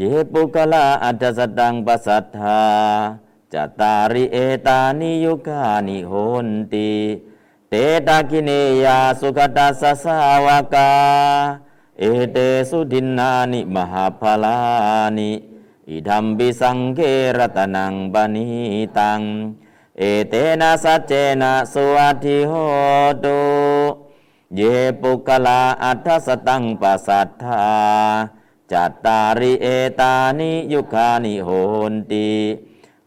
[0.00, 2.62] เยปุกละอัจสตังปัสสัทธา
[3.52, 6.12] จัตตาริเอตานิยุกานิโห
[6.46, 6.90] นติ
[7.68, 7.74] เต
[8.06, 8.50] ตาคิเน
[8.84, 10.16] ยาสุขตัสสสา
[10.46, 10.90] วกา
[11.98, 12.38] เอเต
[12.68, 14.58] สุดินนานิมหาภลา
[15.18, 15.30] นิ
[15.90, 17.00] อิธัมบิสังเก
[17.36, 18.46] รตนังบานิ
[18.98, 19.20] ตัง
[19.98, 21.12] เอเตนะสัจเจ
[21.42, 22.52] นะสุวัติโห
[23.24, 23.38] ตุ
[24.56, 24.60] เย
[25.00, 27.66] ปุกลาอัฏฐสตังปัสสัทธา
[28.72, 29.66] จัตตาริเอ
[30.00, 31.50] ตานิยุคานิโห
[31.92, 32.30] นติ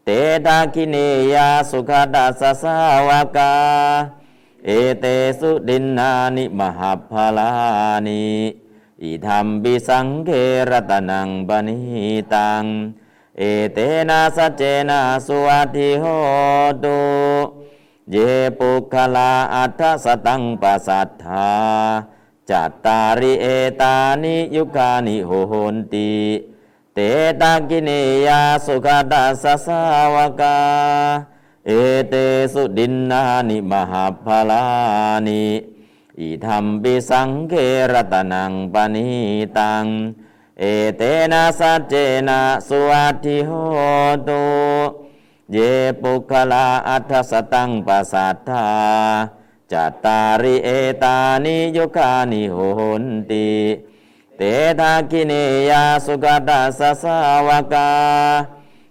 [0.04, 0.08] เต
[0.46, 0.96] ตาคิเน
[1.34, 2.76] ยาสุขดัสสา
[3.08, 3.54] วกา
[4.66, 4.70] เอ
[5.00, 5.06] เต
[5.40, 7.50] สุดินนานิมหาภลา
[8.06, 8.24] นิ
[9.02, 10.30] อิทัมปิสังเฆ
[10.70, 11.78] ระตะนัง ปะณี
[12.34, 12.64] ตัง
[13.38, 13.42] เอ
[13.74, 13.78] เต
[14.08, 16.04] นะ สัจเจนะสุวัตถิโห
[16.84, 17.00] ตุ
[18.10, 18.16] เย
[18.58, 21.52] ปุคคะลาอัฏฐะ สะตังปะสัฏฐา
[22.52, 23.46] จัตตาริเอ
[23.82, 26.12] ตานิยุคานิโหนติ
[26.94, 26.98] เต
[27.40, 27.90] ทักขิเณย
[28.26, 29.80] ยาสุคะตัสสะ สา
[30.14, 30.58] วะกา
[31.66, 31.70] เอ
[32.08, 32.14] เต
[32.52, 34.64] สุ ทินนานิมหาภลา
[35.26, 35.44] นิ
[36.20, 37.52] อิธรรมปิสังเค
[37.92, 39.10] รตนังปณิ
[39.58, 39.84] ตัง
[40.60, 40.64] เอ
[40.96, 41.02] เต
[41.32, 41.94] นะสัจเจ
[42.28, 43.50] นะสุวัติโห
[44.28, 44.44] ตุ
[45.52, 45.56] เย
[46.02, 48.68] ปุคลาอัฏฐสตังปัสสัทธา
[49.72, 50.68] จัตตาริเอ
[51.02, 52.58] ตานิยุคานิโห
[53.02, 53.48] นติ
[54.36, 54.42] เต
[54.78, 55.32] ทาคิเน
[55.70, 57.16] ยาสุกตัสสสา
[57.46, 57.90] วกา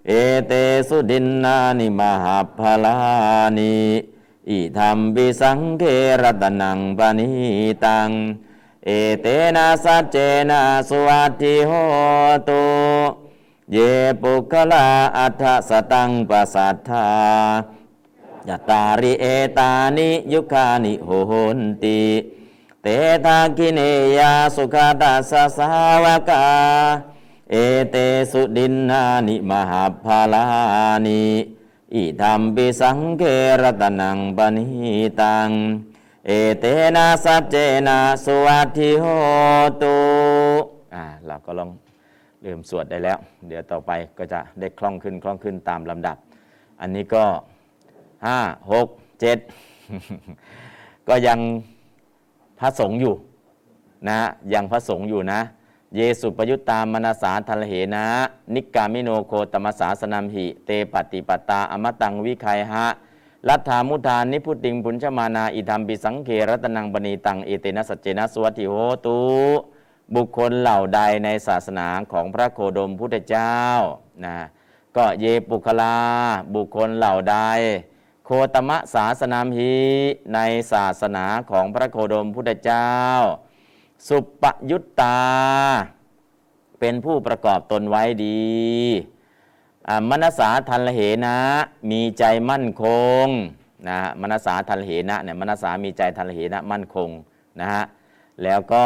[0.08, 0.12] เอ
[0.48, 0.54] เต
[0.88, 2.96] สุดินนานิมหาภลา
[3.58, 3.76] นิ
[4.50, 5.84] อิธรรมบิสังเค
[6.22, 7.30] รตนังปณิ
[7.86, 8.10] ตัง
[8.86, 8.90] เอ
[9.22, 10.18] เตนะสัจเจ
[10.50, 11.72] นะสุวัติโห
[12.50, 12.64] ตุ
[13.72, 13.78] เย
[14.22, 14.88] ปุคลา
[15.18, 17.08] อัฏฐสตังปัสสัทธา
[18.50, 19.26] ยตาริเอ
[19.58, 22.00] ตานิยุคานิโหนติ
[22.82, 22.88] เต
[23.26, 23.80] ทาคิเน
[24.18, 25.70] ยาสุขาตัสสา
[26.04, 26.46] วกา
[27.52, 27.56] เอ
[27.92, 27.96] เต
[28.32, 30.44] สุดินนานิมหาภาลา
[31.06, 31.22] นิ
[31.94, 33.24] อิธรรมปิสังเค
[33.62, 34.66] รตนังปณิ
[35.22, 35.50] ตัง
[36.28, 36.66] เอเต
[36.96, 37.56] นะสัจเจ
[37.88, 39.06] นะสุวัติโห
[39.82, 39.98] ตุ
[40.94, 41.70] อ่าเราก็ลอง
[42.42, 46.18] เริ่มสวดได้แล้ว เดี๋ยวต่อไปก็จะได้คล่องขึ้นคล่องขึ้นตามลำดับ
[46.82, 47.24] อันนี้ก็
[48.26, 48.38] ห้า
[48.72, 48.88] หก
[49.22, 49.38] เจ็ด
[51.08, 51.40] ก็ยัง
[52.60, 53.14] พระสงฆ์อยู่
[54.10, 54.20] นะ
[54.54, 55.40] ยังพระสงฆ์อยู่นะ
[55.96, 58.06] เยสุปยุตตามนาสาทัลเหนะ
[58.54, 62.86] นิกามิโนโคตมสาสนัมหิ เตปฏิปตาอมตังวิคัยหะ
[63.48, 68.74] ลัทธามุทานิพุติงปุญชมานาอิธรรมปิสังเครัตนังบณีตังเอเตนะสัจเจนะสวัตถิโห
[69.06, 69.18] ตุ
[70.16, 73.56] บุคคลเหล่าใดในศาสนาของพระโคดมพุทธเจ้า
[74.26, 74.36] นะ
[74.96, 75.96] ก็เยปุคลา
[76.56, 77.38] บุคคลเหล่าใด
[78.26, 79.74] โคตมะศาสนามหี
[80.34, 80.40] ใน
[80.72, 82.92] ศาสนาของพระโคดมพุทธเจ้า
[84.08, 85.20] สุปยุตตา
[86.80, 88.52] เป็นผู้ประกอบตนไว้ดี
[90.10, 91.38] มนสาทันลเหนะ
[91.92, 92.86] มีใจมั่นค
[93.24, 93.26] ง
[93.88, 97.10] นะฮะมนสาทันลเหนะเนี่ยมนสามีใจทันลเหนะมั่นคง
[97.60, 97.84] นะฮะ
[98.44, 98.86] แล้วก็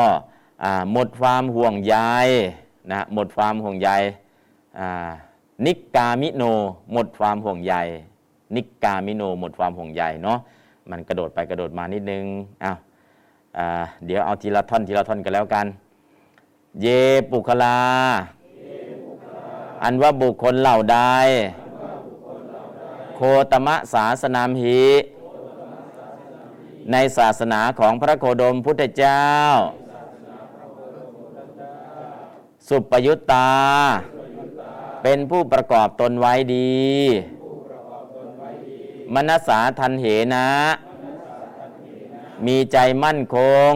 [0.91, 1.95] หมดความห่วงใย
[2.91, 3.89] นะหมดความห่วงใย
[5.65, 6.43] นิกามิโน
[6.91, 7.75] หมดความห่วงใย
[8.55, 10.39] นิกามิโนหมดความห่วงใยเนาะ
[10.89, 12.25] มันกระโดดไปกระโดดมานิดนึง
[12.63, 12.77] อ้าว
[13.57, 13.67] อ่า
[14.05, 15.65] เดี๋ยวเอาทีละท่อนทีละท่อนกันแล้วกัน
[16.81, 16.87] เย
[17.31, 17.77] ปุคลา
[19.83, 20.97] อันว่าบุคคลเหล่าใด
[23.15, 23.19] โค
[23.51, 24.81] ตมะศาสนามหิ
[26.91, 29.23] ในศาสนาของพระโคดมพุทธเจ้า
[32.67, 33.49] สุปยุตตา
[35.03, 36.75] เป็นผู้ประกอบตนไว้ดี
[39.13, 40.47] มนสาทันเหนะ
[42.45, 43.37] มีใจมั่นค
[43.71, 43.73] ง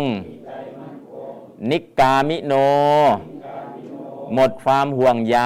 [1.69, 2.53] นิกกามิโน
[4.33, 5.37] หมดความห่วงใย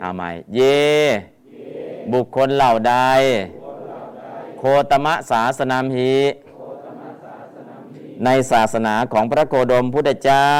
[0.00, 0.60] เอาใหม่เย
[2.12, 2.94] บุคคลเหล่าใด
[4.58, 6.14] โคตมะศาสนามหิ
[8.24, 10.50] ในศาสนาของพระโคดมพุทธเจ้า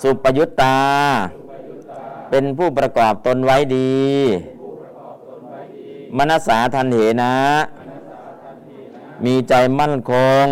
[0.00, 0.78] สุปยุตตา
[2.30, 3.94] เป็นผู้ประกอบตนไว้ดี
[6.16, 7.34] มมนสาทันเหนะ
[9.24, 10.12] มีใจมั่นค
[10.44, 10.46] ง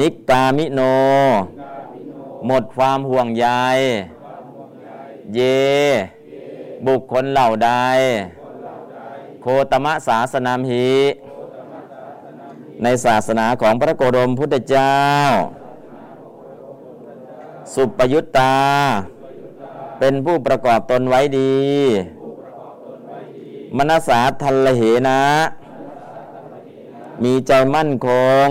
[0.00, 0.80] นิกกามิโน
[2.46, 3.46] หมดความห่วงใย
[5.34, 5.40] เย
[6.86, 7.70] บุคคลเหล่าใด
[9.42, 10.90] โคตมะศาสนามหิ
[12.82, 14.96] ในศาสนาของพระโกรมพุทธเจ้า
[17.74, 18.54] สุปยุตตา
[19.98, 21.56] เป็นผู้ประกอบตนไว้ดี
[23.76, 25.20] มนสาทัลเหนะ
[27.22, 28.08] มีใจมั่นค
[28.46, 28.48] ง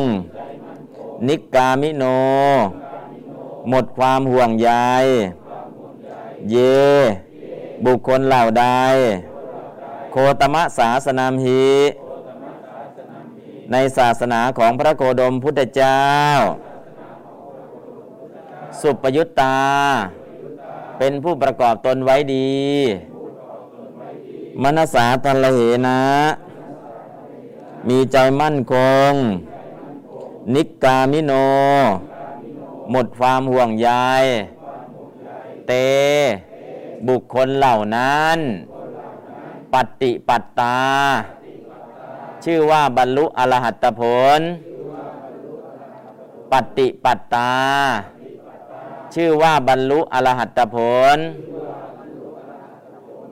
[1.28, 2.04] นิกามิโน
[3.70, 4.70] หมดความห่วงใย
[6.52, 6.56] เย
[7.86, 8.66] บุคคลเหล่าใด
[10.12, 11.66] โคตมะศาสนามหิ
[13.72, 16.04] ในศาสนาของพระโคดมพุทธเจ้า
[18.82, 19.58] สุปยุตตา
[20.98, 22.56] เป็นผู้ประกอบตนไว้ดี
[24.62, 26.00] มนสาทัลเหนะ
[27.88, 28.76] มีใจมั่นค
[29.10, 29.12] ง
[30.54, 31.32] นิกกามิโน
[32.92, 33.90] หมดความห่วงใย
[35.68, 35.72] เต
[37.08, 38.38] บุคคลเหล่านั้น
[39.74, 40.80] ปฏิปัตตา
[42.44, 44.02] ชื่อว่าบรรลุอรหัตผ
[44.38, 44.42] ล
[46.52, 47.52] ปฏิปัตตา
[49.16, 50.76] ชื่อว่าบรรลุอรหัตผ
[51.16, 51.18] ล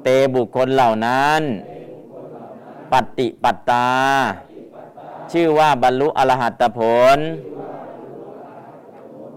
[0.04, 1.42] เตบุคคลเหล่านั้น
[2.92, 3.90] ปฏิปัตตา
[5.32, 6.80] ชื่อว่าบรรลุอรหัตผ
[7.18, 7.20] ล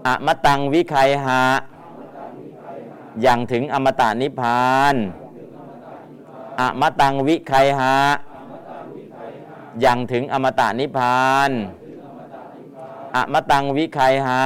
[0.05, 0.95] อมตังวิไค
[1.25, 1.43] หะ
[3.21, 4.95] อย่างถึงอมตะนิพพาน
[6.59, 7.95] อมตังวิไคหะ
[9.81, 11.51] อย่างถึงอมตะนิพพาน
[13.15, 14.43] อมตังวิไคหะ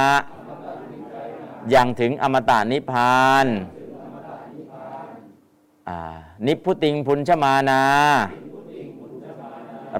[1.72, 3.46] ย่างถึงอมตะนิพพาน
[6.46, 7.82] นิพพุติงพุนชมานา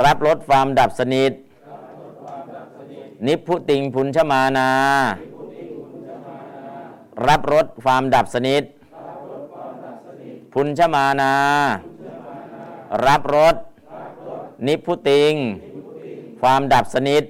[0.04, 1.32] รับรสความดับสนิท
[3.26, 4.68] นิพพุติงพุนชมานา
[7.28, 8.64] รับรสความดับสนิท
[10.52, 11.32] พุนชมานา
[13.06, 13.56] รับรส
[14.66, 15.34] นิพพุติง
[16.40, 17.24] ความดับสนิท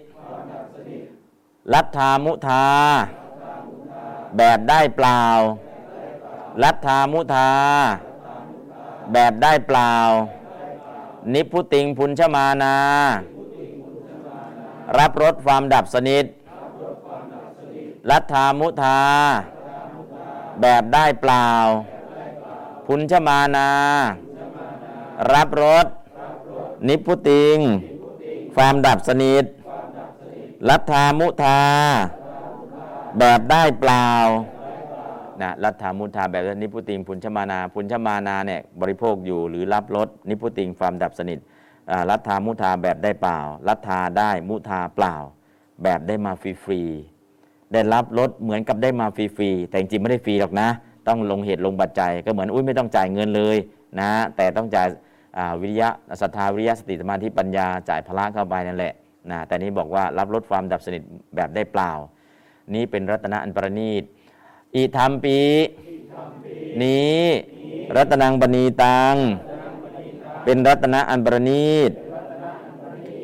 [1.72, 2.66] ลัทธามุทา
[4.36, 5.22] แบบได้เปล่า
[6.62, 7.52] ลัทธามุทา
[9.12, 9.94] แบบได้เปล่า
[11.34, 12.76] นิพพุติงพุนชมานา
[14.98, 16.24] รับรสความดับสนิท
[18.10, 19.00] ลัทธามุทา
[20.60, 21.48] แบบได้เปล่า
[22.86, 23.68] พุนชมานา
[25.32, 25.86] รับรส
[26.88, 27.58] นิพพุติง
[28.54, 29.44] ความดับสนิท
[30.68, 31.60] ลัทธามุทา
[33.18, 34.10] แบบได้เปล่า
[35.42, 41.38] นะลัทธามุทาแบบนิพพุติงพุนชมานาพุนชมานาเนี่ยบริโภคอยู่หรือรับรสนิพพุติงความดับสนิท
[41.90, 43.38] อ่าลัทธามุทาแบบได้เปล่า
[43.68, 45.14] ลัทธาได้มุทาเปล่า
[45.82, 50.68] แบบได้มาฟรีๆได้รับรสเหมือนกับได้มาฟรีๆแต่จริงไม่ได้ฟรีหรอกนะ
[51.08, 53.56] ต้องลงเหตุลงปัจจัยก็เหมือนอุ้ยไม่ต้องจ่ายเงินเลย
[54.00, 54.88] นะแต่ต้องจ่าย
[55.60, 55.88] วิริยะ
[56.20, 58.92] ศรัทธาวิริยะสติสมาธิปัญญาจ่ายพละเข้าไปนั่นแหละ
[59.30, 61.02] นะแต่นี้บอกว่ารับรสความดับสนิท
[61.36, 61.92] แบบได้เปล่า
[62.72, 64.02] นี้เป็นรัตนะอันประณีต
[64.74, 65.38] อิธรรมปี
[66.82, 67.20] นี้
[67.96, 69.14] รัตนังปณีตัง
[70.44, 71.90] เป็นรัตนะอันประณีต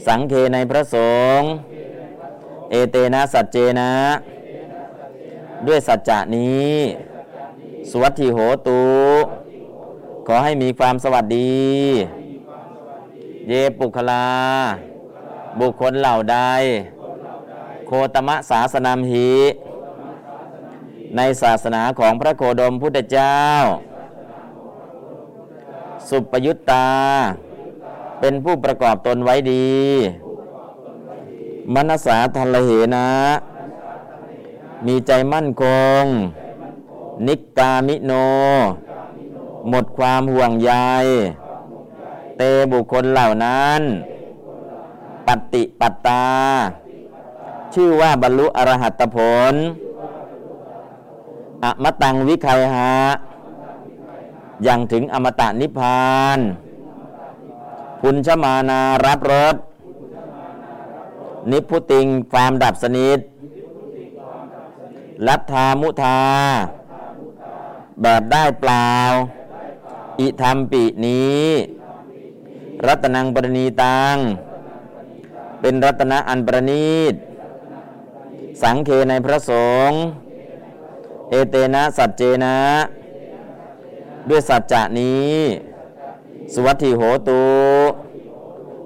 [0.06, 0.96] สังเคในพระส
[1.38, 1.48] งฆ์
[2.70, 3.92] เอเตนะสัจเจนะ
[5.66, 6.74] ด้วยสัจจะนี้
[7.90, 8.38] สวัสดิโห
[8.68, 8.82] ตุ
[10.26, 11.60] ขอให้มีความสวัสดี
[13.48, 14.26] เยปุคลา
[15.60, 16.38] บุคคลเหล่าใด
[17.92, 19.32] โคตมะศาสนามหิ
[21.16, 23.40] ในศาสนาของพระโคดมพุทธเจ้า
[26.08, 26.90] สุปยุตตา
[28.20, 29.74] เป็นผู้ประกอบตนไว้ดี
[31.74, 33.08] มนสาทัลเหนะ
[34.86, 35.64] มีใจมั่นค
[36.00, 36.02] ง
[37.26, 38.12] นิกกามิโน
[39.68, 40.72] หมดความห่วงใย
[42.36, 42.42] เต
[42.72, 43.80] บุคคลเหล่านั้น
[45.26, 46.24] ปฏิปัตตา
[47.74, 49.16] ชื่อว่าบรรลุอรหัตผ
[49.52, 49.55] ล
[51.64, 52.94] อมตังวิคัยหะ
[54.64, 56.38] อย่างถึงอมตะนิพพาน
[58.01, 59.56] พุนชมานารับรส
[61.51, 63.18] นิพุติงความดับสนิท
[65.26, 66.20] ลัทธามุทา
[68.02, 68.92] แบบได้เปล่า
[70.20, 71.47] อิธรรมปินี้
[72.86, 74.16] รัตนังปรณีตัง
[75.60, 77.14] เป็นรัตนะอันประณีต
[78.62, 79.52] สังเคในพระส
[79.89, 79.98] งฆ์
[81.31, 82.59] เอเตนะสัจเจนะ
[84.28, 85.35] ด้วยสัจจะนี้
[86.55, 87.44] สวัสดิโหตุ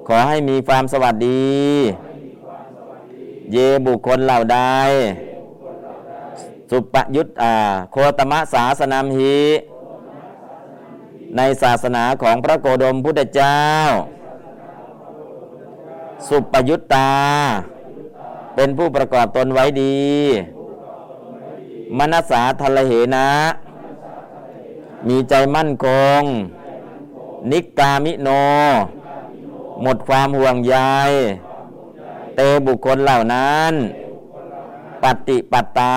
[0.06, 1.54] ขอให้มีความสวัสดี
[3.52, 4.58] เยบุคคลเหล่าใด
[6.70, 7.54] สุปยุตอา
[7.92, 9.38] โคตมะศาสนามหิ
[11.36, 13.60] ในศาสนาของพระโกดมพุทธเจ้า
[16.28, 17.10] สุปยุตตา
[18.54, 20.04] เป็นผู้ประกอบตนไว้ดี
[21.98, 23.28] มนัสสาทะเหนะ
[25.08, 25.86] มีใจมั่นค
[26.18, 26.20] ง
[27.50, 28.28] นิกามิโน
[29.82, 30.76] หมดความห่วงใย
[32.36, 33.72] เตบุคคลเหล่านั้น
[35.02, 35.96] ปฏิปัตตา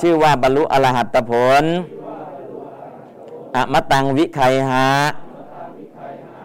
[0.00, 1.32] ชื่อว่าบรรลุอรหัตผ
[1.62, 1.64] ล
[3.54, 4.88] อมตังวิไคหะ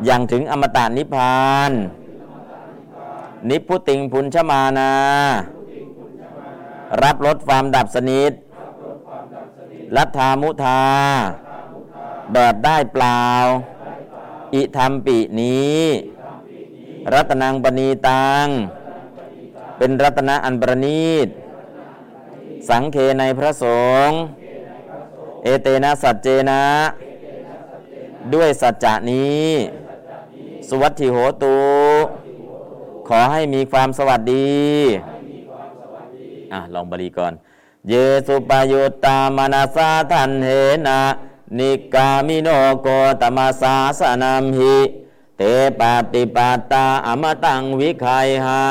[0.06, 1.40] อย่างถึงอมตะนิพพา
[1.70, 1.72] น
[3.48, 4.92] นิพพุติงพุนชมานา
[7.04, 8.32] รับลดความดับสนิท
[9.98, 10.82] รัฐามุทา
[12.34, 13.26] แบบได้เปล่า
[14.54, 15.82] อิธรรมปินี้
[17.14, 18.46] รัตนังปณีตัง
[19.78, 21.28] เป็นรัตนะอันประณีต
[22.70, 23.66] สังเคในพระส
[24.08, 24.18] งฆ์
[25.44, 26.64] เอเตนะสัจเจนะ
[28.34, 29.48] ด้วยสัจจะนี้
[30.70, 31.58] สวัสดิโหตุ
[33.10, 34.50] ขอให้มีความสวัสดี
[36.54, 37.34] อะลองบาลีก่อน
[37.88, 37.94] เย
[38.28, 40.50] สุปยุตตามนาสาทันเห
[40.88, 41.02] นะ
[41.58, 42.50] นิกามิโน
[42.82, 42.88] โก
[43.22, 44.76] ตมาสาสนามหิ
[45.38, 45.42] เต
[45.80, 48.06] ปาติปาตาอมตังวิไค
[48.46, 48.64] หะ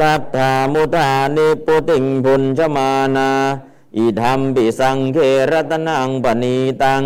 [0.00, 3.30] ลัทธามุทานิปุติงพุนชมานา
[3.96, 5.16] อิธรรมปิสังเค
[5.50, 7.02] รตนังปณีตัง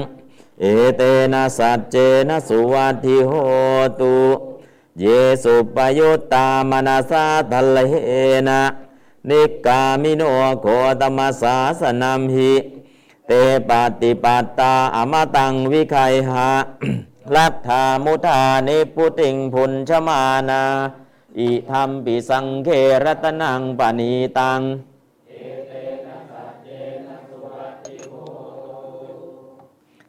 [0.60, 0.64] เอ
[0.96, 1.96] เตนะสัจเจ
[2.28, 3.32] นะสุวัตถิโห
[4.00, 4.16] ตุ
[5.00, 5.06] เย
[5.44, 7.94] สุปยุตตามนาสาทัลเห
[8.48, 8.60] นะ
[9.28, 10.22] นิกามิโน
[10.60, 10.66] โค
[11.00, 12.52] ตมัสสาสนัมหิ
[13.26, 13.32] เต
[13.68, 15.96] ปาติปัตตาอมตังวิไค
[16.30, 16.50] หะ
[17.34, 20.62] ลัทธามุทานิพุติงพุนชมานา
[21.38, 22.68] อิธรรมปิสังเค
[23.04, 24.60] รตนังปณีตัง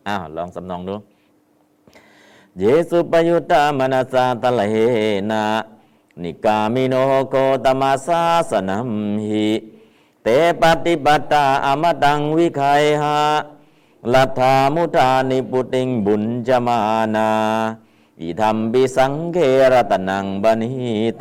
[0.08, 0.96] อ้าวลองสำนองดู
[2.60, 4.62] เยสุปยุตตามนัสสาตะเล
[5.32, 5.44] นะ
[6.22, 6.96] นิกามิโน
[7.30, 8.92] โกตมาสาสนัม
[9.26, 9.50] หิ
[10.24, 10.28] เต
[10.62, 12.62] ปฏิปัตตาอมตังวิไค
[13.02, 13.20] หะ
[14.14, 16.80] ลัทธามุทานิปุติงบุญจมา
[17.16, 17.30] นา
[18.22, 19.38] อิธรรมปิสังเค
[19.72, 20.72] รตนังบณี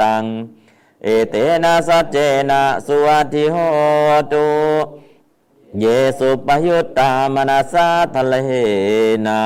[0.03, 0.25] ตัง
[1.03, 1.35] เอเต
[1.65, 2.17] นะสัจเจ
[2.51, 3.57] นะสุวัติโห
[4.33, 4.47] ตุ
[5.79, 5.85] เย
[6.19, 8.35] สุปยุตตามนาสาทะเล
[9.29, 9.41] นะ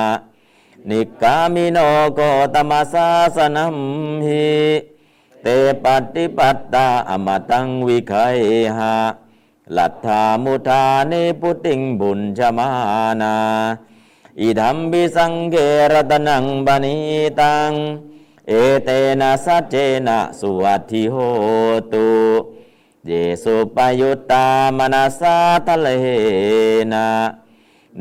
[0.89, 1.79] นิกามิโน
[2.15, 2.21] โก
[2.55, 3.77] ตมาสาสนัม
[4.27, 4.51] หิ
[5.43, 5.47] เต
[5.85, 8.15] ปฏิปัตตาอมตังวิไค
[8.79, 8.97] หะ
[9.77, 12.69] ลัทธามุทานิพุติงบุญชมา
[13.21, 13.37] นา
[14.41, 15.57] อิธัมบิสังเก
[15.93, 16.97] รตนังบณี
[17.41, 17.73] ตัง
[18.49, 18.53] เอ
[18.85, 18.91] เต
[19.21, 19.75] นะสัจเจ
[20.07, 21.17] นะสุวัติโห
[21.93, 22.09] ตุ
[23.07, 23.11] เย
[23.43, 24.47] สุปยุตตา
[24.77, 25.37] มนาสา
[25.67, 25.89] ทะเล
[26.95, 27.07] นะ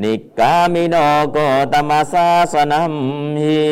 [0.01, 0.95] นิกามิโน
[1.31, 1.37] โก
[1.71, 2.93] ตมาสาสนัม
[3.41, 3.63] หิ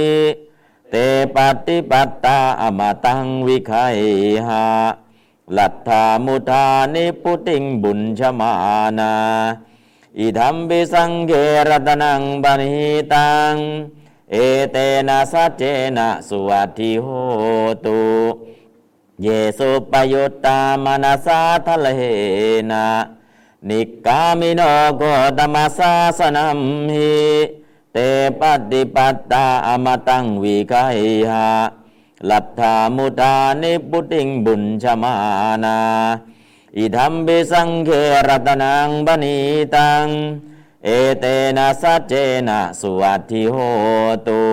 [0.90, 0.96] เต
[1.36, 3.74] ปฏิปัตตาอมตังวิไค
[4.48, 4.68] หะ
[5.58, 8.52] ลัทธามุทานิพุติงบุญชมา
[9.00, 9.14] นา
[10.20, 11.32] อิธรรมบิสังเก
[11.70, 13.54] รตนังบณีตัง
[14.32, 14.36] เอ
[14.72, 14.78] เต
[15.08, 15.64] นะสัจเจ
[15.98, 17.08] นะสุวัติโห
[17.86, 18.02] ตุ
[19.22, 19.28] เย
[19.58, 21.88] สุปปะยุตตา มะนะสาทัฬเห
[22.72, 22.88] นะ
[23.70, 24.62] นิกกามิโน
[24.98, 25.04] โค
[25.38, 26.60] ตะมะสาสะนัม
[26.94, 27.16] หิ
[27.94, 27.98] เต
[28.40, 30.74] ปัตติปัตตา อะมะตังวิคัย
[31.30, 31.48] หะ
[32.30, 35.14] ลัทธามุธานิพพุติง ภุญชะมา
[35.64, 35.78] นา
[36.78, 37.90] อิทัมปิสังเฆ
[38.28, 39.38] ระตะนัง ปะณี
[39.76, 40.06] ตัง
[40.86, 40.90] เอ
[41.20, 41.26] เต
[41.58, 42.14] นะสัจเจ
[42.48, 43.56] นะสุวัตถิโห
[44.28, 44.44] ตุ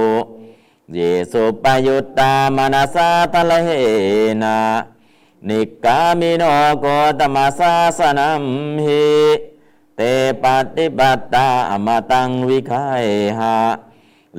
[0.92, 0.98] เย
[1.32, 3.52] สุปปะยุตตา มะนะสาทัฬเห
[4.42, 4.58] นะ
[5.48, 6.42] นิกกามิโน
[6.80, 6.86] โค
[7.18, 8.44] ตะมะสาสะนัม
[8.84, 9.06] หิ
[9.96, 10.00] เต
[10.42, 12.74] ปัตติปัตตา อะมะตังวิคัย
[13.38, 13.58] หะ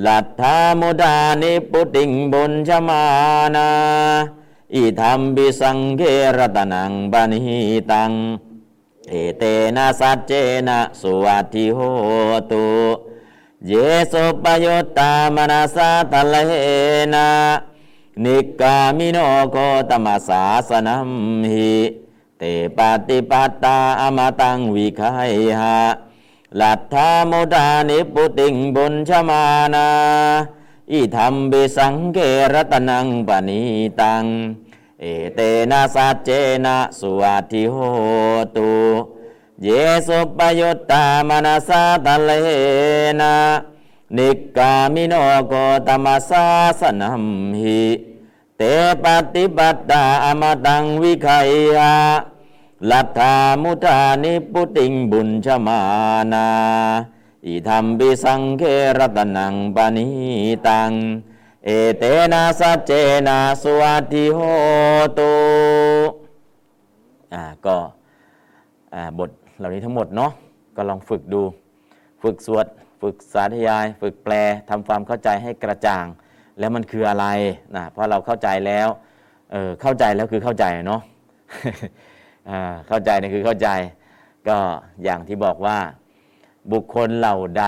[0.06, 3.04] ลัทธามุธานิพพุติง ภุญชะมา
[3.54, 3.68] นา
[4.74, 6.02] อิทัมปิสังเฆ
[6.36, 7.40] ระตะนัง ปะณี
[7.92, 8.12] ตัง
[9.08, 9.42] เอเต
[9.76, 10.32] นะสัจเจ
[10.68, 11.78] นะสุวัติโห
[12.50, 12.66] ตุ
[13.66, 13.72] เย
[14.12, 16.36] สุปยุตตามนาสาทะเล
[17.14, 17.28] นะ
[18.24, 19.18] นิกามิโน
[19.52, 19.56] โค
[19.90, 21.10] ตมัสาสนัม
[21.52, 21.76] หิ
[22.38, 22.42] เต
[22.76, 22.78] ป
[23.08, 25.02] ฏิปัตตาอมตังวิไค
[25.60, 25.80] หะ
[26.60, 29.44] ลัทธามุดานิปุติงบุญชมา
[29.74, 29.88] นา
[30.92, 32.18] อิธรรมบิสังเก
[32.54, 33.62] รตนังปณี
[34.00, 34.24] ตัง
[35.00, 35.40] เอเต
[35.70, 36.30] นะสัจเจ
[36.64, 37.76] นะสุวัติโห
[38.56, 38.72] ตุ
[39.62, 39.68] เย
[40.06, 42.30] สุปยุตตามนาสาทะเล
[43.20, 43.34] นะ
[44.14, 45.14] นิกามิโน
[45.48, 45.54] โก
[45.86, 46.44] ตมัสสา
[46.80, 47.24] สนัม
[47.60, 47.82] หิ
[48.56, 48.62] เต
[49.04, 51.28] ปฏิบัตตาอมตังวิไค
[51.76, 51.92] ยา
[52.90, 55.78] ลัทธามุทานิปุติงบุญชมา
[56.32, 56.46] นา
[57.46, 58.62] อิธรรมบิสังเค
[58.98, 60.06] รตนังปณิ
[60.66, 60.90] ตัง
[61.64, 61.68] เอ
[61.98, 62.92] เตนะสัจเจ
[63.28, 64.40] นะสวัสดิโห
[65.18, 65.32] ตุ
[67.32, 67.76] อ่าก็
[68.94, 70.30] อ่าบทเหล่านี้ทั้งหมดเนาะ
[70.76, 71.42] ก็ลองฝึกดู
[72.22, 72.66] ฝึกสวด
[73.06, 74.34] ฝึกสาธยาย ฝึกแปล
[74.70, 76.06] ทำความเข้าใจให้กระจ่าง
[76.58, 77.26] แล้วมันคืออะไร
[77.76, 78.88] นะเพราะเราเข้าใจแล้ว
[79.52, 81.02] เออเข้าใจแล้วคือเข้าใจเนาะ
[82.88, 83.68] เข้าใจนี่คือเข้าใจ
[84.48, 84.58] ก็
[85.04, 85.78] อย่างที่บอกว่า
[86.72, 87.64] บุคคลเหล่าใด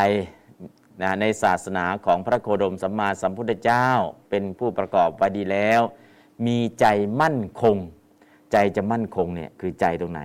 [1.03, 3.87] นะในศาสนาของพระโคดมสัมมาสัมพุทธเจ้า
[4.31, 5.81] เป็นผู้ประกอบไว้ดีแล้ว
[6.47, 6.87] มีใจ
[7.21, 7.77] มั่นคง
[8.53, 10.23] ใจจะมั่นคงเนี่ยคือใจตรงไหน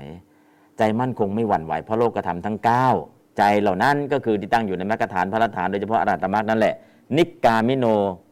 [0.77, 6.75] ใจมั่นคงไม่หวั่นไหวเพราะโลกธรรมทั้ง 9 ใจเหล่านั้นก็คือที่ตั้งอยู่ในมรรคฐานพระรัฐานโดยเฉพาะอรหัตมรรคนั่นแหละ
[7.17, 7.85] นิกามิโน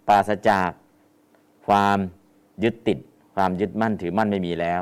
[0.08, 0.70] ปราศจาก
[1.68, 1.98] ความ
[2.64, 2.98] ยึดติด
[3.36, 4.82] ความยึดมั่นถือมั่นไม่มีแล้ว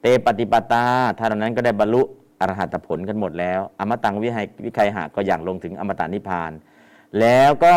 [0.00, 0.84] เตปฏิปตา
[1.18, 2.02] ท่านเหล่านั้นก็ได้บรรลุ
[2.40, 6.52] อรหัตผลกันหมดแล้ว อมตังวิไหวิไคหะก็อย่างลงถึงอมตะนิพพาน
[7.20, 7.74] แล้วก็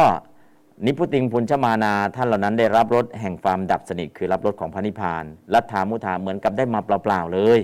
[0.85, 5.23] นิพุติงพุนชมานาท่านเหล่านั้นได้รับรสแห่งความดับสนิทคือรับรสของพระนิพพาน
[5.53, 7.59] รัตถามุทาเหมือนกับได้มาเปล่าๆเลย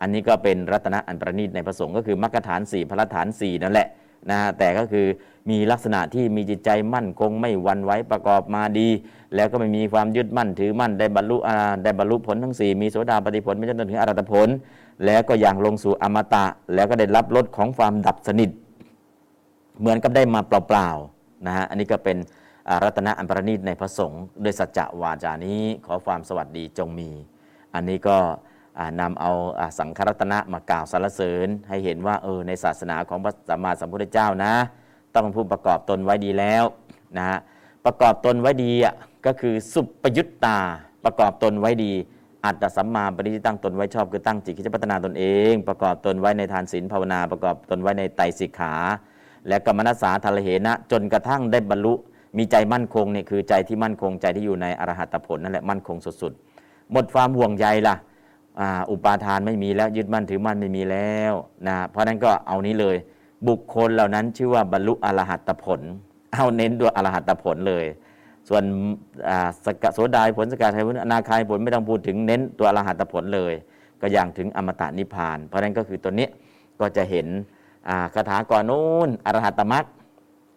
[0.00, 3.88] อันนี้ก็เป็นรัตนะอันประณีตในพระสงฆ์ก็คือมรรคฐานสี่พระฐานสี่นั่นแหละ
[4.30, 5.06] นะฮะแต่ก็คือ
[5.50, 8.88] มีลักษณะที่มีจิตใจมั่นคงไม่วันไหวประกอบมาดี
[9.34, 11.36] แล้วก็ไม่มีความยึดมั่นถือมั่นได้บรรลุ
[11.84, 14.48] ได้บรรลุผลทั้งสี่มีโสดาปฏิผลไม่จนถึงอรัตผล
[15.06, 16.44] แล้วก็อย่างลงสู่อมตะ
[16.74, 18.50] แล้วก็ได้รับรสของความดับสนิท
[19.80, 22.16] เหมือนกับได้มาเปล่าๆนะฮะอันนี้ก็เป็น
[22.84, 27.10] รัตนะอันประณีตในพระสงฆ์ด้วยสัจจะวาจานี้ขอความสวัสดีจงมี
[27.74, 28.18] อันนี้ก็
[29.00, 29.30] นำเอา
[29.78, 34.52] สังฆรัตนะมากล่าวสรรเสริญ ให้เห็นว่าเออในศาสนาของพระสัมมาสัมพุทธเจ้านะ
[35.12, 36.64] ต้องเป็นผู้ประกอบตนไว้ดีแล้ว
[37.16, 37.38] นะฮะ
[37.86, 38.94] ประกอบตนไว้ดีอะ
[39.26, 40.58] ก็คือสุปยุตตา
[41.04, 41.92] ประกอบตนไว้ดี
[42.44, 48.74] อัตตสัมมาปณิที่ตั้งตนไว้ชอบคือตั้งจิตคิดจะพัฒนาตนเอง ประกอบตนไว้ในทานศีลภาวนา ประกอบตนไว้ในไตรสิกขา
[49.48, 51.94] และกรรมนัสสาทะเหนะ จนกระทั่งได้บรรลุ
[52.38, 57.96] มีใจมั่นคงเนี่ยคือใจที่มั่นคงใจที่อยู่ในอรหัตผลนั่นแหละมั่นคงสุดๆหมดความห่วงใยล่ะ
[58.90, 61.32] อุปาทานไม่มีแล้วยึดมั่นถือมั่นไม่มีแล้ว
[61.68, 62.96] นะเพราะนั้นก็เอานี้เลย
[63.48, 65.80] บุคคลเหล่านั้นชื่อว่าบรรลุอรหัตผล
[66.34, 67.84] เอาเน้นด้วยอรหัตผลเลย
[68.48, 68.62] ส่วน
[69.64, 73.52] สกโสดาผลสกทายผลอนาคายผลไม่ต้องพูดถึงเน้นตัวอรหัตผลเลย
[74.00, 76.28] ก็อย่างถึงอมตะนิพพาน เพราะนั้นก็คือตัวนี้
[76.80, 77.26] ก็จะเห็น
[78.14, 79.84] คาถาก่อนนู้นอรหัตมรรค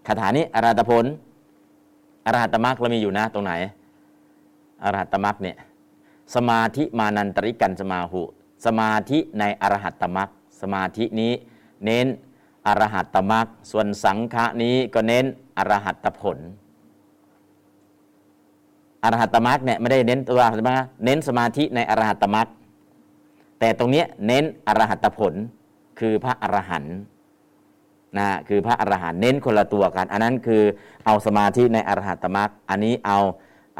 [0.07, 1.05] คาถานี้อรหัตผล
[2.25, 3.53] อรหัตมรรคเรามีอยู่นะตรงไหน
[4.83, 5.57] อรหัตมรรคเนี่ย
[6.35, 8.21] สมาธิมานันตริกันสมาหุ
[8.65, 10.29] สมาธิในอรหัตตมรรค
[10.61, 11.31] สมาธินี้
[11.85, 12.07] เน้น
[12.67, 15.25] อรหัตตมรรคส่วนสังฆะนี้ก็เน้น
[15.57, 16.37] อรหัตตผล
[19.03, 22.47] อรหัตตมรรคเนี่ยไม่ได้เน้นตัวอรหัตมรรคเน้นสมาธิในอรหัตตมรรค
[23.59, 25.33] แต่ตรงนี้เน้นอรหัตผล
[25.99, 26.95] คือพระอรหันต์
[28.17, 30.63] นะคือพระอรหันต์เน้นคนละตัวกัน อันนั้นคือ
[31.05, 33.19] เอาสมาธิในอรหัตมรรคอันนี้เอา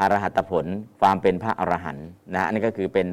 [0.00, 0.66] อรหัตผล
[1.00, 3.08] ความเป็นพระอรหันต์นะอันนี้ก็คือเป็น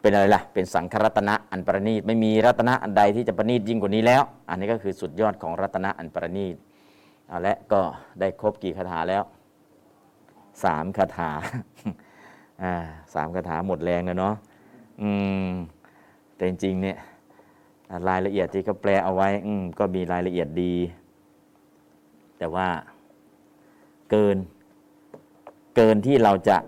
[0.00, 6.56] เป็นอะไรล่ะ เป็นสังครัตนะอันประณีตไม่มีรัตนะอันใดที่จะประณีตยิ่งกว่านี้แล้ว อันนี้ก็คือสุดยอดของรัตนะอันประณีต
[7.28, 7.80] เอาละก็
[8.20, 9.22] ได้ครบกี่คาถาแล้ว
[10.64, 11.30] สามคาถา
[12.62, 12.74] อ่า
[13.14, 14.34] สามคาถาหมดแรงแล้วเนาะ
[15.02, 15.10] อื
[15.46, 15.48] ม
[16.34, 16.96] แต่จริงๆเนี่ย
[17.90, 20.74] อ่ารายละเอียดที่เขาแปลเอาไว้ อืมก็มีรายละเอียดดี
[22.38, 22.68] แต่ว่า
[24.10, 24.36] เกิน
[25.76, 26.58] เกินที่เราจะ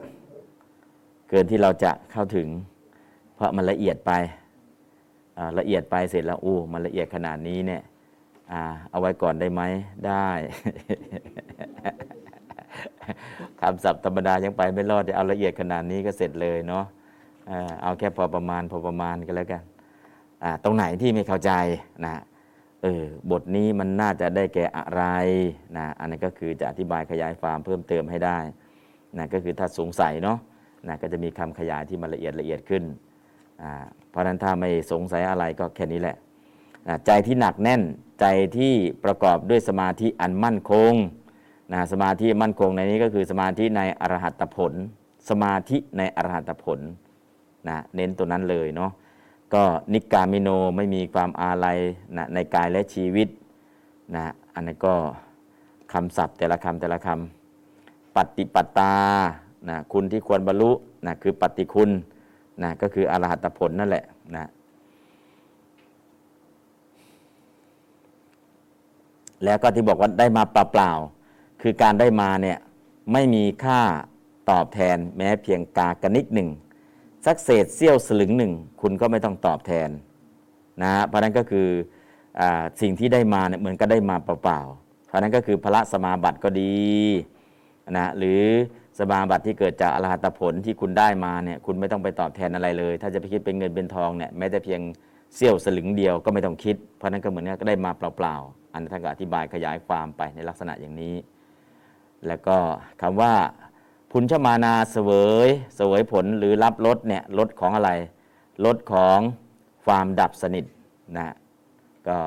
[1.31, 2.49] เกินที่เราจะเข้าถึง
[3.35, 4.13] เพราะมันละเอียดไป
[5.59, 7.83] ละเอียดไปเสร็จแล้วอู้มันละเอียดขนาดนี้เนี่ย
[8.53, 8.55] อ
[8.91, 9.63] เอาไว้ก่อนได้ไหม
[10.07, 10.29] ได้
[13.61, 16.85] คำศัพท์ธรรมดายังไปไม่รอดจะเอาละเอียดขนาดนี้ก็เสร็จเลยเนาะ
[17.83, 19.63] เอาแค่พอประมาณพอประมาณก็แล้วกัน
[20.65, 21.53] ตรงไหนที่ไม่เข้าใจ
[22.05, 22.15] นะ
[22.83, 25.03] เออบทนี้มันน่าจะได้แก่อะไร
[25.77, 28.39] นะอันนี้ก็คือจะอธิบายขยายความเพิ่มเติมให้ได้
[29.19, 30.39] นะก็คือถ้าสงสัยเนาะ
[30.89, 32.85] นะก็จะมีคำขยายที่มันละเอียดละเอียดขึ้น
[34.11, 36.17] เพราะฉะนั้นถ้าไม่สงสัยอะไรก็แค่นี้แหละ
[36.89, 37.83] นะใจที่หนักแน่น
[38.21, 38.27] ใจ
[38.57, 38.73] ที่
[39.05, 40.93] ประกอบด้วยสมาธิอันมั่นคง
[41.73, 44.73] นะสมาธิมั่นคงในนี้ก็คือสมาธิในอรหัตผล
[45.31, 46.81] สมาธิในอรหัตผล
[47.69, 48.91] นะเน้นตัวนั้นเลยเนาะ
[49.55, 49.63] ก็
[49.93, 51.79] นิกามิโนไม่มีความอาลัย
[52.17, 53.29] นะในกายและชีวิต
[54.15, 54.25] นะ
[54.55, 54.95] อันนั้นก็
[55.93, 57.42] คำศัพท์แต่ละคำแต่ละคำ
[58.17, 58.95] ปฏิปตา
[59.69, 60.71] นะคุณที่ควรบรรลุ
[61.07, 61.91] นะคือปฏิคุณ
[62.63, 64.05] นะก็คืออรหัตผลนั่นแหละ
[64.37, 64.49] นะ
[69.45, 72.59] แล้วก็ที่บอกว่าได้มาเปล่าๆคือการได้มาเนี่ย
[73.13, 73.81] ไม่มีค่า
[74.51, 76.49] ตอบแทนแม้เพียงกากระนิกหนึ่ง
[77.27, 79.91] สักเศษเสี้ยวสลึงหนึ่งคุณก็ไม่ต้องตอบแทน
[80.83, 81.69] นะเพราะนั้นก็คือ
[82.41, 82.43] อ
[82.81, 86.75] สิ่งที่ได้มาเนี่ยเหมือนก็ได้มาเปล่าๆเพราะนั้นก็คือพระสมาบัติก็ดี
[87.91, 88.43] นะหรือ
[88.99, 94.81] สมาบัติที่เกิดจากอรหัตผลที่คุณได้มาเนี่ยคุณไม่ต้องไปตอบแทนอะไรเลย ถ้าจะไปคิดเป็นเงินเป็นทองเนี่ยแม้แต่เพียง
[95.35, 101.15] เสี้ยวสลึงเดียวก็ไม่ต้องคิด เพราะนั้นก็เหมือนก็ได้มาเปล่าๆ อันท่านก็อธิบายขยายความไปในลักษณะอย่างนี้
[102.27, 102.57] แล้วก็
[103.03, 103.33] คำว่า
[104.11, 105.11] พุนชมานาเสว
[105.47, 107.91] ยเสวยผลหรือรับรสเนี่ยรสของอะไร
[108.65, 109.19] รสของ
[109.85, 110.65] ความดับสนิท
[111.19, 111.35] นะ
[112.09, 112.19] ก็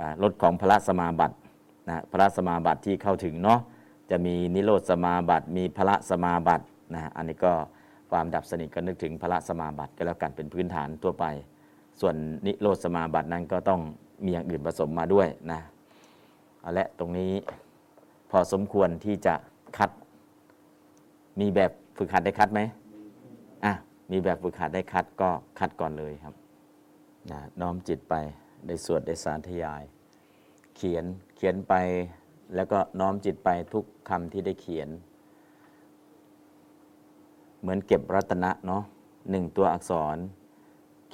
[0.00, 1.36] อ่ารสของพระสมาบัติ
[1.88, 3.60] นะพระสมาบัติที่เข้าถึงเนาะ
[4.10, 6.64] จะมีนิโรธสมาบัติ มีพระสมาบัติ
[6.94, 7.52] นะอันนี้ก็
[8.10, 11.24] ความดับสนิทก็นึกถึงพระสมาบัติก็แล้วกันเป็นพื้นฐานทั่วไป
[12.00, 12.14] ส่วน
[12.46, 13.80] นิโรธสมาบัตินั้นก็ต้อง
[14.24, 15.60] มีอย่างอื่นผสมมาด้วยนะ
[16.60, 17.32] เอาละตรงนี้
[18.30, 19.34] พอสมควรที่จะ
[19.78, 19.90] คัด
[21.40, 22.60] มีแบบฝึกหัดได้คัดไหม
[23.64, 23.72] อะ
[24.10, 26.34] มีแบบฝึกหัดได้คัดก็คัดก่อนเลยครับ
[27.30, 28.14] นะน้อมจิตไป
[28.66, 29.82] ได้สวดได้สาธยาย
[30.76, 31.04] เขียน
[31.36, 31.74] เขียนไป
[32.54, 34.88] แล้วก็น้อมจิตไปทุกคำที่ได้เขียน
[37.60, 38.82] เหมือนเก็บรัตนะเนาะ
[39.30, 40.16] หนึ่งตัวอักษร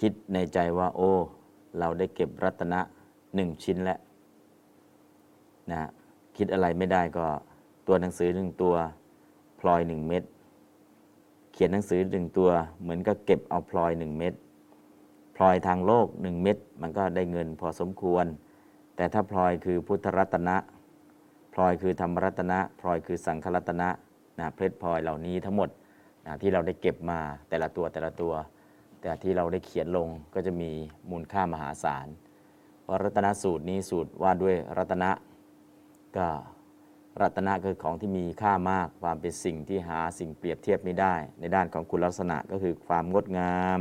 [0.01, 1.13] คิดในใจว่า โอ้
[1.79, 2.81] เราได้เก็บรัตนะ
[3.35, 3.99] หนึ่งชิ้นแล้ว
[5.71, 5.81] นะ
[6.37, 7.27] คิดอะไรไม่ได้ก็
[7.87, 8.75] ตัวหนังสือหนึ่งตัว
[9.61, 10.23] พลอยหนึ่งเม็ด
[11.53, 12.51] เขียนหนังสือหนึ่งตัว
[12.83, 14.35] เหมือนกับเก็บเอาพลอยหนึ่งเม็ด
[15.37, 18.27] พลอยทางโลกหนึ่งเม็ดมันก็ได้เงินพอสมควร
[18.97, 20.57] แต่ถ้าพลอยคือพุทธรัตนะ
[21.55, 23.89] พลอยคือธรรมรัตนะ พลอยคือสังฆรัตนะ
[24.39, 25.69] นะเพชรพลอยเหล่านี้ทั้งหมด
[26.27, 27.19] นะที่เราได้เก็บมา
[27.49, 28.35] แต่ละตัวแต่ละตัว
[29.01, 30.71] แต่ที่เราได้เขียนลงก็จะมี
[31.11, 32.07] มูลค่ามหาศาล
[32.83, 35.11] เพราะรัตนสูตรนี้สูตรว่าด้วยรัตนะ
[36.17, 36.27] ก็
[37.23, 43.81] รัตนะคือของที่มีค่ามากความเป็นสิ่งที่หาสิ่งเปรียบเทียบไม่ได้ ในด้านของคุณลักษณะก็คือความงดงาม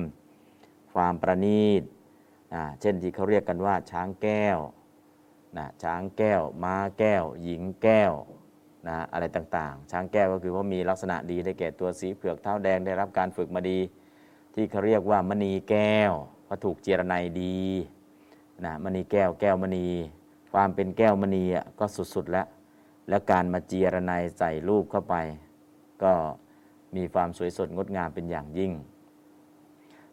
[0.94, 1.84] ความประณีต
[2.82, 4.60] เช่นที่เขาเรียกกันว่าช้างแก้ว
[5.58, 8.14] นะช้างแก้ว ม้าแก้ว หญิงแก้ว
[8.88, 13.80] นะอะไรต่างๆ ช้างแก้วก็คือว่ามีลักษณะดีได้แก่ตัวสีเผือกเท้าแดงได้รับการฝึกมาดี
[14.54, 16.14] ที่เขาเรียกว่ามณีแก้ว
[16.46, 17.60] เพราะถูกเจรไนดี
[18.66, 19.88] นะมณีแก้วแก้วมณี
[20.54, 21.86] ความเป็นแก้วมณีอะก็
[22.16, 22.48] สุดๆแล้ว
[23.10, 25.16] แล้วการมาเจียรไนใส่รูปเข้าไป
[26.04, 26.12] ก็
[26.96, 28.72] มีความสวยสดงดงามเป็นอย่างยิ่ง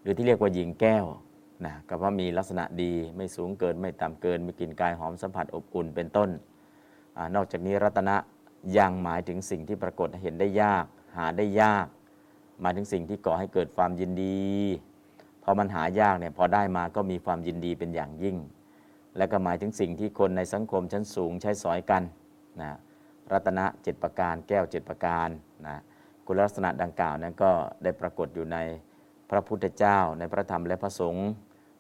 [0.01, 1.05] หรือที่เรียกว่าหญิงแก้ว
[1.65, 6.31] นะก็เพราะมีลักษณะดีไม่สูงเกินไม่ต่ำเกินมีกลิ่นกายหอมสัมผัสอบอุ่นเป็นต้น
[7.16, 8.16] อนอกจากนี้รัตนะ
[8.78, 10.85] ยังหมายถึงสิ่งที่ปรากฏเห็นได้ยาก
[11.16, 11.87] หาได้ยาก
[12.61, 14.41] หมายถึงสิ่งที่ก่อให้เกิดความยินดี
[15.43, 18.37] พอมันหายากเนี่ยพอได้มาก็มีความยินดีเป็นอย่างยิ่ง
[19.16, 22.03] และก็หมายถึงสิ่งที่คนในสังคมชั้นสูงใช้สอยกัน
[22.61, 22.70] นะ
[23.32, 25.28] รัตนะเจ็ดประการแก้วเจ็ดประการ
[25.66, 25.77] นะ
[26.27, 27.51] คุณลักษณะดังกล่าวนั้นก็
[27.82, 28.57] ได้ปรากฏอยู่ใน
[29.31, 31.28] พระพุทธเจ้าในพระธรรมและพระสงฆ์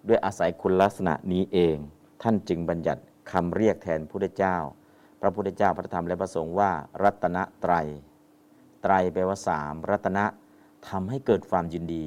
[0.08, 1.76] ด้วยอาศัยคุณลักษณะนี้เอง
[2.22, 3.02] ท่านจึงบัญญัติ
[3.32, 4.56] คำเรียกแทนพุทธเจ้า
[5.20, 6.70] พระพุทธเจ้าพระธรรมและพระสงฆ์ว่า
[7.02, 7.74] รัตนไตร
[8.82, 10.24] ไตรแปลว่าสามรัตนะ
[10.88, 12.06] ทำให้เกิดความยินดี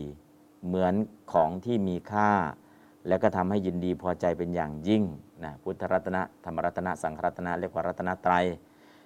[0.65, 0.93] เหมือน
[1.33, 2.31] ของที่มีค่า
[3.07, 5.03] แล้วก็ทำให้ยินดีพอใจเป็นอย่างยิ่ง
[5.43, 8.33] นะพุทธรัตนะธรรมรัตนะสังฆรัตนะเรียกว่ารัตนไตร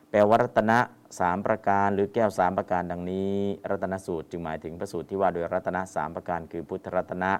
[0.09, 0.77] แปลว่ารัตนะ
[1.19, 3.33] สามประการหรือแก้วสามประการดังนี้
[3.69, 7.31] รัตนสูตรจึงหมายถึงพระสูตรที่ว่าโดยรัตนะสามประการ คือพุทธรัตนะ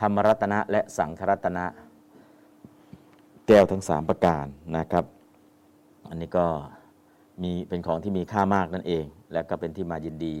[0.00, 1.64] ธรรมรัตนะ และสังฆรัตนะ
[3.46, 4.46] แก้วทั้งสามประการ
[4.76, 5.04] นะครับ
[6.08, 6.46] อันนี้ก็
[7.42, 10.34] มีเป็นของที่มีค่ามากนั่นเอง และก็เป็นที่มายินดี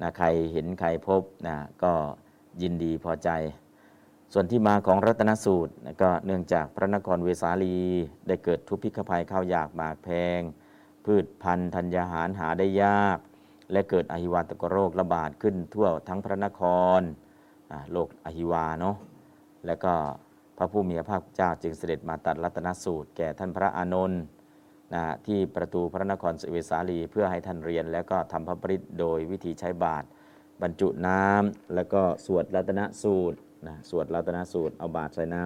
[0.00, 1.92] นะใครเห็นใครพบนะก็
[2.62, 3.30] ยินดีพอใจ
[4.32, 7.76] ส่วนที่มาของรัตนสูตรนะก็เนื่องจากพระนครเวสาลี
[8.28, 10.08] ได้เกิดทุพพิฆภัยข้าวยากหมากแพ
[10.38, 10.40] ง
[11.04, 13.18] พืชพันธุ์ธัญญาหารหาได้ยาก
[13.72, 16.62] และเกิดอหิวาตกโรคระบาดขึ้นทั่วทั้งพระนค
[16.98, 17.00] ร
[17.92, 18.96] โรคอหิวาเนาะ
[19.66, 19.92] แล้วก็
[20.58, 24.22] พระผู้มีพระภาคเจ้าจึงเสด็จมาตัดรัตนสูตร แก่ท่านพระอานนท์
[24.94, 30.06] นะที่ประตูพระนครเวสาลี เพื่อให้ท่านเรียน แล้วก็ทำพระปริตโดยวิธีใช้บาตร
[30.62, 33.38] บรรจุน้ำแล้วก็สวดรัตนสูตร
[33.68, 35.42] นะสวดรัตนสูตรเอาบาตรใส่น้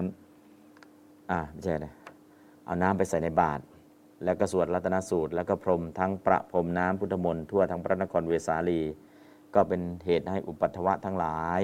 [0.62, 1.93] ำอ่าไม่ใช่เลย
[2.66, 3.62] เอาน้ำไปใส่ในบาตร
[4.24, 8.81] แล้วก็สวดรัตนสูตร แล้วก็พรมทั้งประพรมน้ำพุทธมนต์ทั่วทั้งพระนครเวสาลี
[9.55, 11.62] ก็เป็นเหตุให้อุปัฏฐวะทั้งหลาย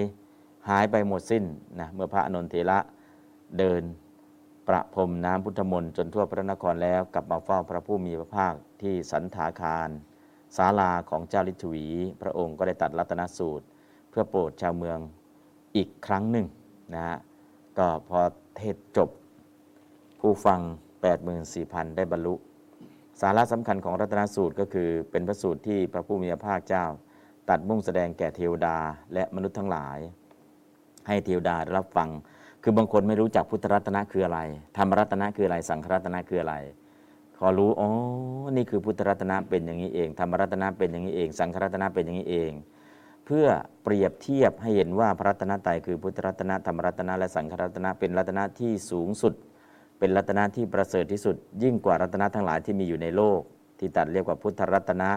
[0.68, 1.44] หายไปหมดสิ้น
[1.80, 2.78] นะเมื่อพระอนนทเถระ
[3.59, 3.82] เดิน
[4.68, 9.89] ประพรมน้ำพุทธมนต์จนทั่วพระนครแล้วกลับมาเฝ้าพระผู้มีพระภาคที่สันถาคาร
[10.56, 11.86] ศาลาของเจ้าลิทวี
[12.22, 13.66] พระองค์ก็ได้ตัดรัตนสูตร
[14.10, 14.98] เพื่อโปรดชาวเมือง
[15.76, 16.47] อีกครั้งหนึ่ง
[16.94, 17.18] นะฮะ
[17.78, 18.20] ก็พอ
[18.56, 19.10] เทศจบ
[20.20, 20.60] ผู้ฟัง
[21.28, 22.35] 84,000 ได้บรรลุ
[23.20, 26.85] สาระสำคัญของรัตนสูตรก็คือเป็นพระสูตรที่พระผู้มีพระภาคเจ้า
[27.48, 28.76] ตัดมุ่งแสดงแก่เทวดา
[29.14, 29.98] และมนุษย์ทั้งหลาย
[31.09, 32.09] ให้เทวดาได้รับฟัง
[32.62, 34.40] คือบางคนไม่รู้จักพุทธรัตนะคืออะไร
[34.76, 36.55] ธรรมรัตนะคืออะไร สังขรัตนะคืออะไร
[37.36, 37.89] พอรู้อ๋อ
[38.56, 42.51] นี่คือพุทธรัตนะเป็นอย่างนี้เองธรรมรัตนะเป็นอย่างนี้เอง สังขรัตนะเป็นอย่างนี้เอง
[43.26, 43.47] เพื่อ
[43.82, 49.35] เปรียบเทียบให้เห็นว่าพระรัตนตรัยคือพุทธรัตนะธรรมรัตนะและสังขรัตนะเป็นรัตนะที่สูงสุด
[49.98, 53.40] เป็นรัตนะที่ประเสริฐที่สุด ยิ่งกว่ารัตนะทั้งหลายที่มีอยู่ในโลก
[53.78, 55.10] ที่ตัดเรียกว่าพุทธรัตนะ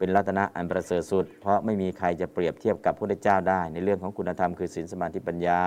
[0.00, 5.62] เป็นรัตนะอันประเสริฐสุด เพราะไม่มีใครจะเปรียบเทียบกับพระพุทธเจ้าได้ ในเรื่องของคุณธรรมคือศีลสมาธิปัญญา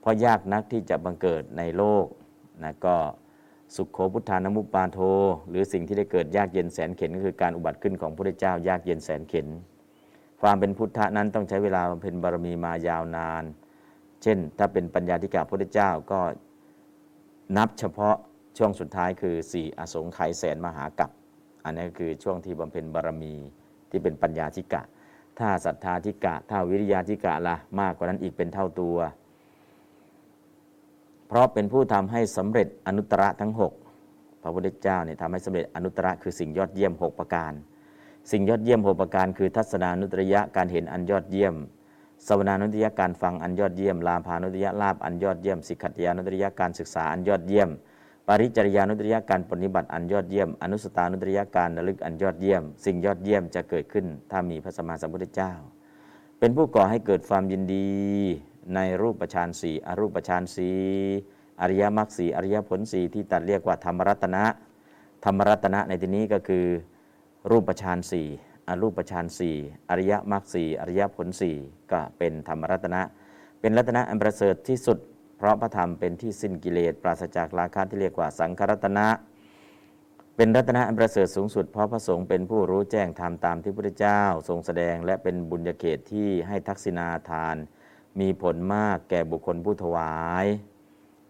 [0.00, 2.06] เพราะยากนักที่จะบังเกิดในโลก
[2.62, 2.96] นะก็
[3.76, 4.98] สุขโขพุทธานามุปปาโท
[5.48, 9.46] หรือสิ่งที่ได้เกิดยากเย็นแสนเข็นก็คือการอุบัติขึ้นของพระพุทธเจ้ายากเย็นแสนเข็น
[10.40, 13.44] ความเป็นพุทธะนั้นต้องใช้เวลาบำเพ็ญบารมีมายาวนาน
[14.22, 16.20] เช่น ถ้าเป็นปัญญาธิกาพระพุทธเจ้าก็
[17.56, 18.16] นับเฉพาะ
[18.58, 21.10] ช่วงสุดท้ายคือสี่อสงไขยแสนมหากัป
[21.64, 23.34] อันนี้ก็คือช่วงที่บำเพ็ญบารมี
[23.90, 24.82] ที่เป็นปัญญาธิกะ
[25.38, 28.96] ถ้าศรัทธาธิกะ ถ้าวิริยาธิกะละมากกว่านั้นอีกเป็นเท่าตัว
[31.28, 33.52] เพราะเป็นผู้ทำให้สำเร็จอนุตตรทั้ง
[33.96, 37.52] 6 พระพุทธเจ้าเนี่ยทำให้สำเร็จอนุตตรคือสิ่งยอดเยี่ยม 6 ประการ
[38.30, 41.54] สิ่งยอดเยี่ยม 6 ประการ คือทัศนานุตริยะการเห็นอันยอดเยี่ยม
[42.26, 47.68] สวนานุตริยะการฟังอันยอดเยี่ยมลาภานุตริยะลาบอันยอดเยี่ยมสิกขตยานุตริยะการศึกษาอันยอดเยี่ยม
[48.32, 55.52] ปริจริยานุตริยะการปฏิบัติอันยอดเยี่ยม อนุสตานุตริยะการระลึกอันยอดเยี่ยม สิ่งยอดเยี่ยมจะเกิดขึ้นถ้ามีพระสัมมาสัมพุทธเจ้า
[56.38, 57.90] เป็นผู้ก่อให้เกิดความยินดี
[58.74, 60.78] ในรูปฌานสี่อรูปฌานสี่
[61.60, 64.44] อริยมรรคสีอริยผลสีที่ตัดเรียกว่าธรรมรัตนะ
[65.24, 66.66] ธรรมรัตนะในที่นี้ก็คือ
[67.50, 68.26] รูปฌานสี่
[68.68, 69.56] อรูปฌานสี่
[69.90, 71.56] อริยมรรคสีอริยผลสี่
[71.92, 73.00] ก็เป็นธรรมรัตนะ
[73.60, 74.98] เป็นรัตนะอันประเสริฐที่สุด
[75.40, 79.06] เพราะพระธรรมเป็นที่สิ้นกิเลสปราศจากราคะที่เรียกว่าสังขรัตนะ
[80.36, 87.56] เป็นรัตนะอันประเสริฐสูงสุด เพราะพระสงฆ์เป็นผู้รู้แจ้งธรรมตามที่พระพุทธเจ้าทรงแสดง และเป็นบุญญาเขตที่ให้ทักษิณาทาน
[88.20, 90.14] มีผลมากแก่บุคคลผู้ถวา
[90.44, 90.46] ย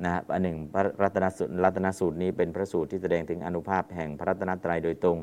[0.05, 5.19] นะอันหนึ่งพระรัตนสูตรรัตนสูตรนี้เป็นพระสูตรที่แสดงถึงอนุภาพแห่งพระรัตนตรัยโดยตรง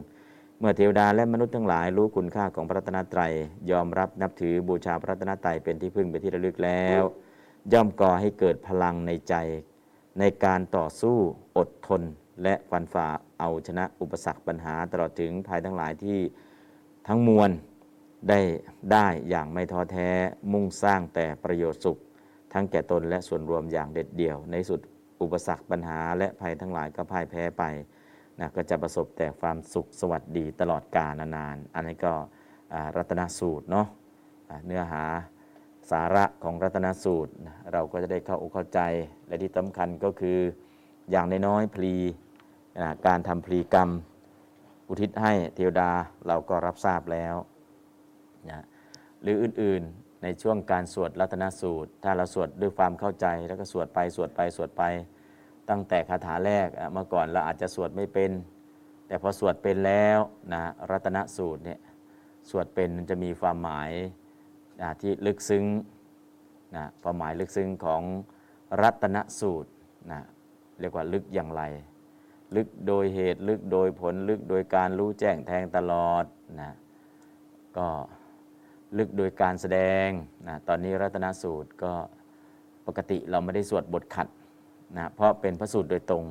[0.59, 3.31] เมื่อเทวดาและมนุษย์ทั้งหลายรู้คุณค่าของพระรัตนตรัย
[3.71, 7.03] ยอมรับนับถือบูชาพระรัตนตรัยเป็นที่พึ่งเป็นที่ระลึกแล้ว
[7.73, 9.35] ย่อมก่อให้เกิดพลังในใจ
[10.19, 11.17] ในการต่อสู้
[11.57, 12.01] อดทน
[12.43, 13.07] และฟันฝ่า
[13.39, 16.19] เอาชนะอุปสรรคปัญหาตลอดถึงภัยทั้งหลายที่
[17.07, 17.49] ทั้งมวล
[18.29, 18.39] ได้
[18.91, 20.09] ได้อย่างไม่ท้อแท้
[20.51, 21.97] มุ่งสร้างแต่ประโยชน์สุข
[22.53, 24.81] ทั้งแก่ตนและส่วนรวมอย่างเด็ดเดี่ยว ในสุด
[25.21, 27.63] อุปสรรคปัญหาและภัยทั้งหลายก็พ่ายแพ้ไป
[28.39, 32.13] นะก็จะประสบแต่ความสุขสวัสดีตลอดกาลนานๆ อันนี้ก็
[32.95, 33.87] รัตนสูตรเนาะ
[34.65, 35.03] เนื้อหา
[35.91, 37.33] สาระของรัตนสูตร
[37.73, 38.81] เราก็จะได้เข้าอกเข้าใจ
[39.27, 40.39] และที่สำคัญก็คือ
[41.11, 41.95] อย่างน้อยๆพลี
[43.07, 43.89] การทำพลีกรรม
[44.87, 45.91] อุทิศให้เทวดา
[46.27, 47.35] เราก็รับทราบแล้ว
[48.49, 48.65] นะ
[49.21, 54.83] หรืออื่นๆในช่วงการสวดรัตนสูตร ถ้าเราสวดด้วยความเข้าใจแล้วก็สวดไปสวดไปสวดไป
[55.69, 58.31] ตั้งแต่คาถาแรกเมื่อก่อนเราอาจจะสวดไม่เป็น
[59.07, 60.19] แต่พอสวดเป็นแล้ว
[60.53, 61.79] นะรัตนสูตรเนี่ย
[62.49, 63.91] สวดเป็นมันจะมีความหมาย
[64.81, 65.65] นะที่ลึกซึ้ง
[66.75, 68.01] นะความหมายลึกซึ้งของ
[68.81, 69.71] รัตนสูตร
[70.11, 70.21] นะ
[70.79, 71.63] เรียกว่าลึกอย่างไร
[72.55, 76.25] ลึกโดยเหตุลึกโดยผลลึกโดยการรู้แจ้งแทงตลอด
[76.61, 76.71] นะ
[77.77, 77.87] ก็
[78.97, 80.09] ลึกโดยการแสดง
[80.47, 81.93] นะตอนนี้รัตนสูตรก็
[82.87, 84.27] ปกติเราไม่ได้สวดบทขัด
[84.97, 86.23] นะเพราะเป็นพระสูตรโดยตรง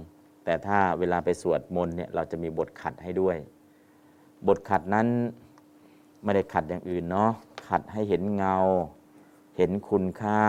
[0.45, 3.37] แต่ถ้าเวลาไปสวดมนต์เนี่ยเราจะมีบทขัดให้ด้วย
[4.49, 5.07] บทขัดนั้น
[6.23, 7.31] ไม่ได้ขัดอย่างอื่นเนาะ
[7.69, 8.57] ขัดให้เห็นเงา
[9.57, 10.41] เห็นคุณค่า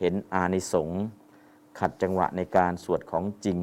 [0.00, 1.02] เห็นอานิสงส์
[1.78, 3.58] ขัดจังหวะในการสวดของจริง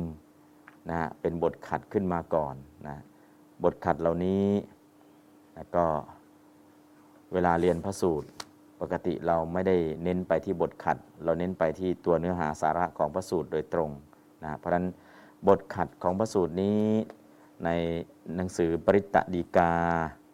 [0.90, 2.56] นะฮะเป็นบทขัดขึ้นมาก่อน
[2.88, 2.98] นะ
[3.64, 4.48] บทขัดเหล่านี้
[5.56, 5.86] นะก็
[7.34, 8.28] เวลาเรียนพระสูตร
[8.82, 13.90] ปกติเราไม่ได้เน้นไปที่บทขัด เราเน้นไปที่ตัวเนื้อหาสาระของพระสูตรโดยตรง
[14.44, 14.86] นะเพราะฉะนั้น
[15.48, 16.82] บทขัดของพระสูตรนี้
[17.66, 17.70] ใน
[18.36, 19.74] หนังสือปริตตดีกา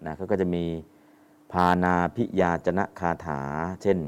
[0.05, 3.41] นะเขาก็จะมีานาพิยาจนะคาถา
[3.81, 3.99] เช่น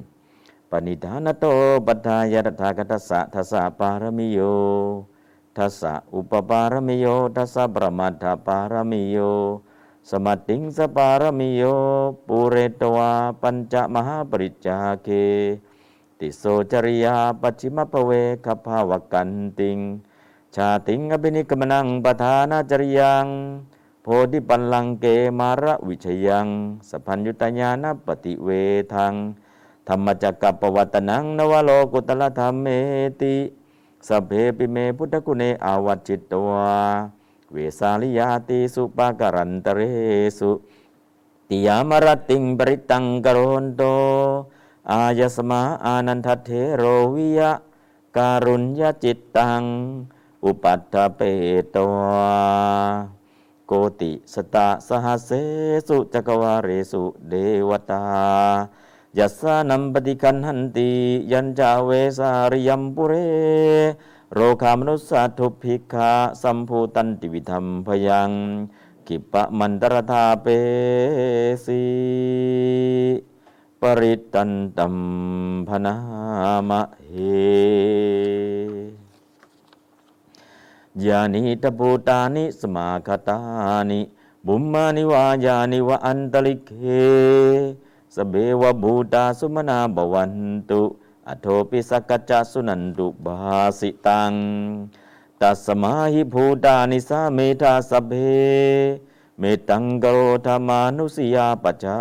[0.70, 1.46] ปณิธานโต
[1.86, 4.40] ปัฏฐายตถาคตัสสะทัสสะปารมิโย
[5.58, 7.06] ทัสสะอุปปารมิโย
[7.36, 9.18] ทัสสะประมัตถปารมิโย
[10.10, 11.64] สมัติงสปารมิโย
[12.28, 13.12] ปุเรตวา
[13.42, 15.10] ปัญจมหาปริจาเค
[16.20, 18.12] ติโสจริยาปัจฉิมปเว
[18.46, 19.30] คภาวกัน
[19.60, 19.80] ติง
[20.56, 23.26] ชาติงอภินิกมนังปทานาจริยัง
[24.10, 25.06] พธิปัลลังเก
[25.40, 26.48] มาระวิชยัง
[26.90, 28.50] สพัญญุตญาณปฏิเว
[28.94, 29.14] ทัง
[29.88, 32.68] ธรรมจักกับปวัตนังนวโลกุตละธรรมเม
[33.22, 33.36] ติ
[34.08, 36.76] สพเพปิเมพุทธกุเนอาวัจจิตตวา
[37.52, 39.82] เวสาลิยาติสุปาการันตเร
[40.40, 40.52] สุ
[41.50, 43.84] ติยามรติงปริตังกโรนโต
[44.92, 46.84] อายสมาอานันทเทโร
[47.16, 47.52] วิยะ
[48.18, 49.64] การุญญจิตตัง
[50.44, 51.22] อุปัฏฐเป
[51.74, 53.17] ตวา
[53.70, 55.32] โกติสตะสหเส
[55.88, 57.34] สุจักวาเรสุเด
[57.70, 58.04] วตา
[59.18, 60.92] ยัสสานัมปฏิคันหันติ
[61.32, 63.14] ยัญจาเวสาริยมปุเร
[64.34, 68.32] โรคามะนุสสะทุพภิกขะ สัมภูตันติวิธัมภะยัง
[69.08, 70.48] ขิปปะมันตะระธาเป
[71.66, 71.84] สิ
[73.82, 74.96] ปะริตตันตัม
[75.68, 75.96] ภะณา
[76.70, 77.14] มะเห
[81.06, 83.40] ยานีธะ ภูตานิ สะมาคะตา
[83.90, 84.02] นิ
[84.46, 86.72] ภุมมานิวายานิวะอันตะลิกเข
[88.16, 90.34] สัพเพวะ ภูตาสุมะนา ภะวัน
[90.70, 90.82] ตุ
[91.28, 93.38] อโทปิสกัจจสุนันตุบา
[93.80, 94.34] สิตัง
[95.42, 98.12] ตัสมาหิภูตานิสาเมธาสเบ
[99.40, 101.96] เมตังกโรธมานุสยาปัจจา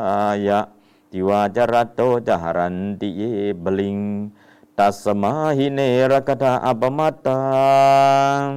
[0.47, 0.61] ยะ
[1.11, 3.21] ทิวาจรัตโตจหรันติเย
[3.63, 3.99] บลิง
[4.79, 5.81] ตัสมาหิเน
[6.11, 7.41] รคตาอปมัตตั
[8.47, 8.49] ง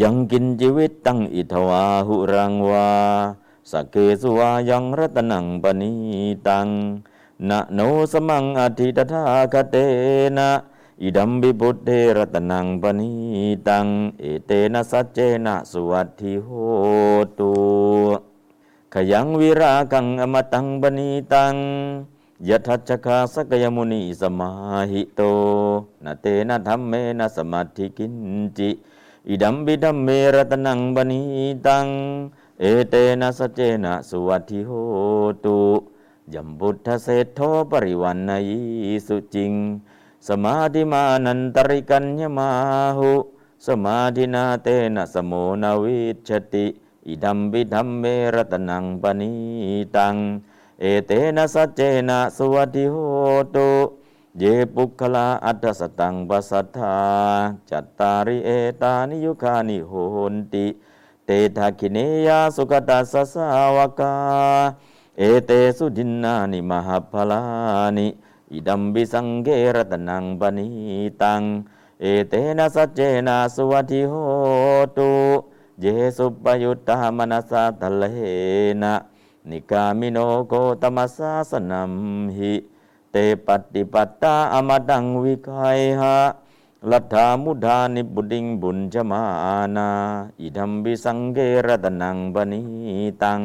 [0.00, 2.90] ยังกินชีวิตตั้งอิทวาหุรังวา
[3.70, 5.92] สเกสวายังรัตนังปณี
[6.48, 6.68] ตัง
[7.48, 7.78] นะโน
[8.12, 9.76] สมังอธิตถาคเต
[10.38, 10.50] นะ
[11.02, 13.12] อิดัมบิบุตเทรัตนังปณี
[13.68, 13.86] ตัง
[14.20, 16.48] เอเตนะสัจเจนะสุวัตถิโห
[17.38, 17.52] ตุ
[18.92, 21.54] ขยังวิรากังอมตังปณีตัง
[22.48, 24.50] ยทัจคาสกยมุนีสมา
[24.90, 25.20] หิโต
[26.04, 28.14] นะเตนะธรรมเมนะสมาธิกิน
[28.58, 28.70] จิ
[29.28, 31.22] อิดัมบิดัมเมรตนังปณี
[31.66, 31.86] ตัง
[32.60, 34.70] เอเตนะสเจนะสุวัติโห
[35.44, 35.58] ตุ
[36.34, 37.40] ยัมบุทธเศธโท
[37.70, 38.50] ปริวันนาย
[39.06, 39.52] สุจิง
[40.28, 42.48] สมาธิมานันตริกัญญมา
[42.98, 43.12] หุ
[43.66, 46.66] สมาธินาเตนะสโมนาวิชติ
[47.08, 48.04] อิดัมบิดัมเม
[48.34, 49.32] รตนังปณี
[49.96, 50.16] ตัง
[50.82, 52.96] เอเตนะสัจเจนะสวัติโห
[53.54, 53.68] ตุ
[54.38, 54.44] เย
[54.74, 56.96] ปุคคะลาอัฏฐะ สะตังปะสัฏฐา
[57.70, 58.50] จัตตาริเอ
[58.82, 59.92] ตานิยุคานิโห
[60.32, 60.66] นติ
[61.26, 64.14] เตทักขิเณยยาสุคะตัสสะ สาวะกา
[65.18, 67.42] เอเตสุ ทินนานิ มะหัปผะลา
[67.96, 68.08] นิ
[68.52, 70.68] อิทัมปิสังเฆ ระตะนัง ปะณี
[71.22, 71.42] ตัง
[72.00, 74.12] เอเตนะสัจเจนะ สุวัตถิโห
[74.96, 75.10] ตุ
[75.80, 75.86] เย
[76.16, 78.04] สุปปะยุตตา มะ
[78.84, 78.94] นะสา ทัฬเหนะ
[79.48, 81.92] นิกกามิโนโคตะมะสาสะนัม
[82.36, 82.54] หิ
[83.12, 86.16] เตปัตติปัตตา อะมะตังวิคัยหะ
[86.90, 89.22] ลัทธามุธานิพพุติง ภุญชะมา
[89.76, 89.88] นา
[90.40, 92.62] อิทัมปิสังเฆ ระตะนัง ปะณี
[93.22, 93.40] ตัง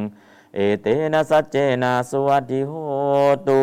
[0.55, 2.73] เอเตนะสัจเจนะ สุวัตถิโห
[3.47, 3.61] ตุ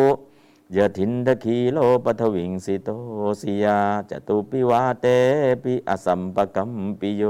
[0.75, 2.89] ยะถินทะขีโลปะฐะวิงสิโต
[3.41, 3.79] สิยา
[4.09, 5.05] จะตุพภิวาเต
[5.63, 7.23] ภิ อะสัมปะกัมปิโย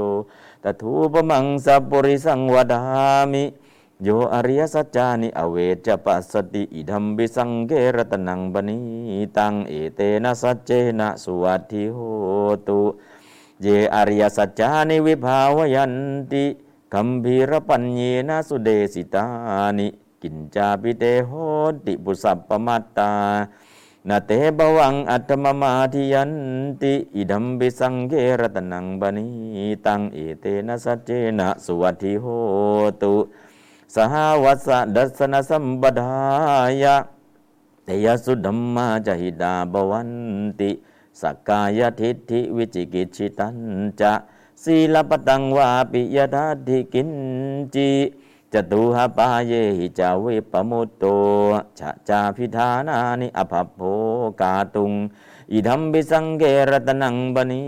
[0.62, 2.82] ตถูปมังสัพปริสังวดา
[3.32, 3.44] มิ
[4.02, 5.56] โยอริยสัจจานิอเว
[5.86, 8.80] จปัสสติอิดัมบิสังเกรตนังบณี
[9.36, 11.98] ตังเอเตนะสัจเจนะสุวัตถิโห
[12.68, 12.80] ตุ
[13.62, 15.94] เยอริยสัจจานิวิภาวยัน
[16.32, 16.44] ติ
[16.92, 19.26] คัมภีรปัญเยนะสุเดสิตา
[19.78, 19.88] นิ
[20.22, 21.30] กินจาปิเตโห
[21.86, 23.10] ติบุสัพปมัตตา
[24.08, 26.32] นาเตบวังอัตมมาทิยัน
[26.82, 29.28] ติอิดัมบิสังเกรตนังบณี
[29.86, 32.26] ตังเอเตนะสัจเจนะสุวัตถิโห
[33.02, 33.14] ตุ
[33.94, 34.14] สห
[34.44, 36.12] วัสดัสนสัมปดา
[36.82, 36.96] ยะ
[37.84, 40.10] เตยสุดัมมาจหิดาบวัน
[40.60, 40.70] ติ
[41.20, 43.58] สกายทิฏฐิวิจิกิจิตัน
[44.00, 44.12] จะ
[44.62, 47.10] ศีลปตังวาปิยธาธิกิน
[47.74, 47.90] จิ
[48.52, 51.04] จตุหปาเยหิจาเวปมุตโต
[51.78, 53.80] ชะจาพิธานานิอภพโภ
[54.40, 54.92] กาตุง
[55.52, 57.62] อิธรรมบิสังเกรตนังบณี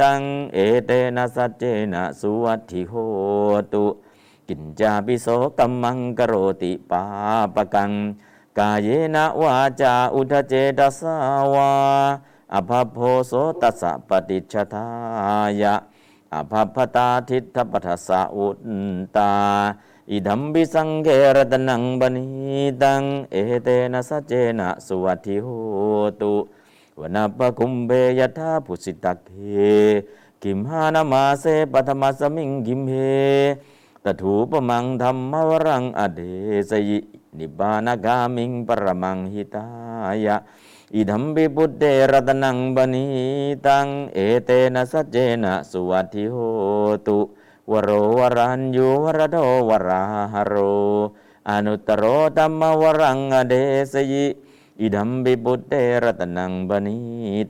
[0.00, 0.20] ตัง
[0.54, 2.92] เอเตนะสัจเจนะสุวัตถิโห
[3.74, 3.84] ตุ
[4.48, 5.26] กินจาปิโส
[5.58, 7.02] กัมมังกโรติปา
[7.54, 7.92] ปกัง
[8.58, 11.16] กายเยนะวาจาอุทเจตสา
[11.54, 11.72] วา
[12.54, 14.86] อภพโพโสตัสสะปฏิชทา
[15.62, 15.74] ยะ
[16.34, 18.56] อภพตาทิฏฐปัสสะอุต
[19.16, 19.32] ตา
[20.10, 22.26] อิดัมบิสังเกรตนังบณี
[22.82, 25.46] ตัง เอเตนะสเจนะสุวัติโห
[26.20, 26.34] ตุ
[27.00, 29.38] วนาปคุมเบยทาภุสิตักเฮ
[30.42, 32.94] กิมหานามาเสปธรรมสมิงกิมเฮ
[34.06, 36.20] ตถูปมังธรรมวรังอเด
[36.70, 36.98] สยิ
[37.38, 39.66] นิบานากามิงปรมังหิตา
[40.24, 40.36] ยะ
[40.94, 43.06] อิดัมบิบุตเตรตนังบณี
[43.66, 46.36] ตังเอเตนะสัจเจนะสุวัติโห
[47.06, 47.18] ตุ
[47.70, 49.36] วโรวรัญยูวรโด
[49.68, 50.02] วรา
[50.32, 50.54] หโร
[51.48, 52.02] อนุตโร
[52.36, 53.54] ธรรมวรังอเด
[53.92, 54.26] สยิ
[54.80, 56.98] อิดัมบิบุตเตระตนังบณี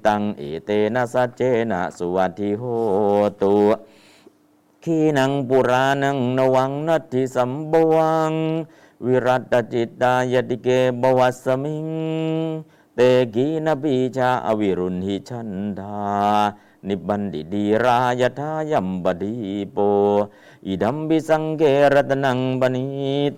[0.06, 2.62] ตังเอเตนะสัจเจนะสุวัติโห
[3.42, 3.54] ตุ
[4.88, 8.32] ขีนังปุรานังนวังนัตถิสัมบวัง
[9.04, 10.68] วิรัตจิตตายติเก
[11.02, 11.88] บวัสมิง
[12.94, 13.00] เต
[13.34, 15.96] กีนปีชาอวิรุณหิชันดา
[16.88, 19.34] นิบันดิดีรายทายัมบดี
[19.72, 19.78] โป
[20.66, 21.62] อิดัมบิสังเก
[21.94, 22.86] รตนังบณี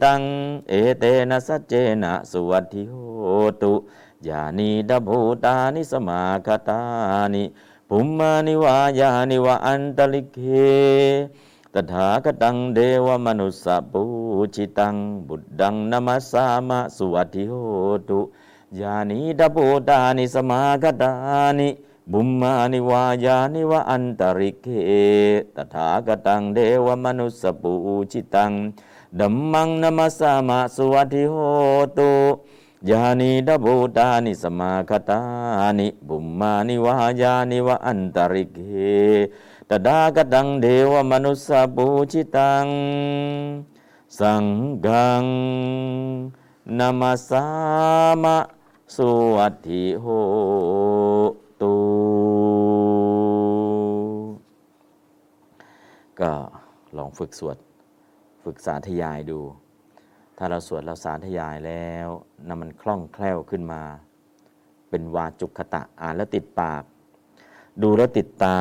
[0.02, 0.22] ตัง
[0.68, 2.94] เอเตนะสัจเจนะสุวัติโห
[3.62, 3.74] ตุ
[4.28, 6.80] ยานีดภูตานิสมาคตา
[7.34, 7.44] นิ
[7.92, 10.38] ภุมมานิวายานิวะอันตลิเก
[11.74, 14.02] ตถาคตังเดวมนุสสะปู
[14.54, 14.94] ชิตัง
[15.26, 17.54] บุตดังนามัสสามะสุวัติโห
[18.08, 18.20] ตุ
[18.80, 21.12] ยานีดภูตานิสมาคตา
[21.58, 21.68] นิ
[22.12, 24.66] บุมมานิวายานิวะอันตริเก
[25.56, 27.72] ตถาคตังเดวมนุสสะปู
[28.10, 28.52] ชิตัง
[29.18, 31.34] ดัมมังนามัสสามะสุวัติโห
[31.98, 32.10] ตุ
[32.90, 35.20] ยานิดบูตานิสมาคตา
[35.78, 38.58] นิบุมมานิวายานิวะอันตริกเก
[39.68, 42.66] ตดากตังเดวมนุสสะปูชิตัง
[44.18, 44.44] สัง
[44.86, 45.24] ฆัง
[46.78, 47.46] นามาสา
[48.22, 48.38] มะ
[48.94, 50.06] สุวัติโห
[51.60, 51.74] ตุ
[56.20, 56.32] ก็
[56.96, 57.56] ลองฝึกสวด
[58.42, 59.40] ฝึกสาธยายดู
[60.40, 62.08] ถ้าเราสวดเราสาธยายแล้ว
[62.48, 63.82] นำมันคล่องแคล่วขึ้นมา
[64.90, 66.82] เป็นวาจุกขตะอ่านแล้วติดปาก
[67.82, 68.56] ดูแล้วติดตา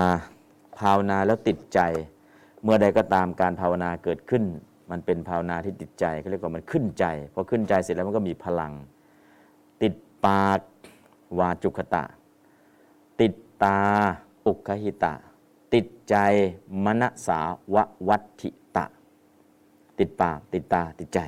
[0.80, 1.80] ภาวนาแล้วติดใจ
[2.64, 4.43] เมื่อใดก็ตามการภาวนาเกิดขึ้น
[4.91, 8.73] มันเป็นภาวนาที่ติดใจเขาเรียกว่ามันขึ้นใจพอขึ้นใจเสร็จแล้วมันก็มีพลัง
[9.81, 9.93] ติด
[10.25, 10.59] ปาก
[11.39, 12.03] วาจุกขตะ
[13.22, 13.33] ติด
[13.64, 13.80] ตา
[14.45, 15.14] อุคหิตะ
[15.73, 16.15] ติดใจ
[16.85, 17.39] มณสา
[17.73, 18.85] ววัตถิตะ
[19.99, 21.22] ติดปากติดตาติดใจ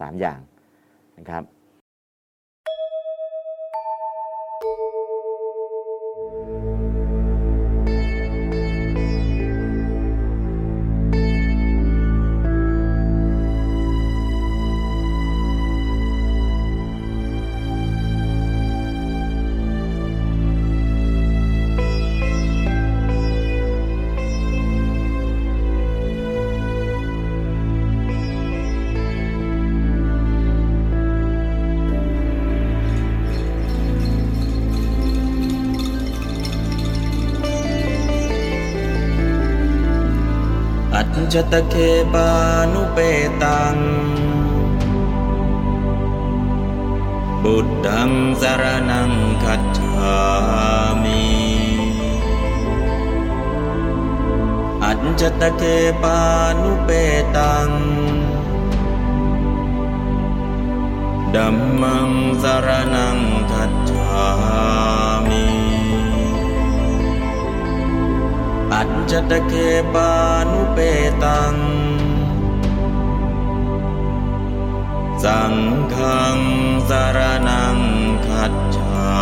[0.00, 0.40] สามอย่าง
[1.18, 1.42] นะครับ
[41.34, 41.76] จจตเค
[42.14, 42.28] ปา
[42.72, 42.98] นุเป
[43.42, 43.76] ตัง
[47.42, 49.12] บุตดังสารนัง
[49.44, 50.18] คัจฉา
[51.02, 51.24] มิ
[54.84, 55.62] อัจจตเค
[56.02, 56.20] ปา
[56.60, 56.90] นุเป
[57.36, 57.68] ตัง
[61.34, 62.10] ดัมมัง
[62.42, 63.18] สารนัง
[63.50, 65.01] คัจฉา
[68.72, 69.52] อัจจตะเค
[69.94, 70.12] ปา
[70.50, 70.78] นุเป
[71.22, 71.54] ตัง
[75.24, 75.54] สัง
[75.94, 75.96] ฆ
[76.88, 77.18] สาร
[77.48, 77.78] นัง
[78.26, 79.12] ขัดฉา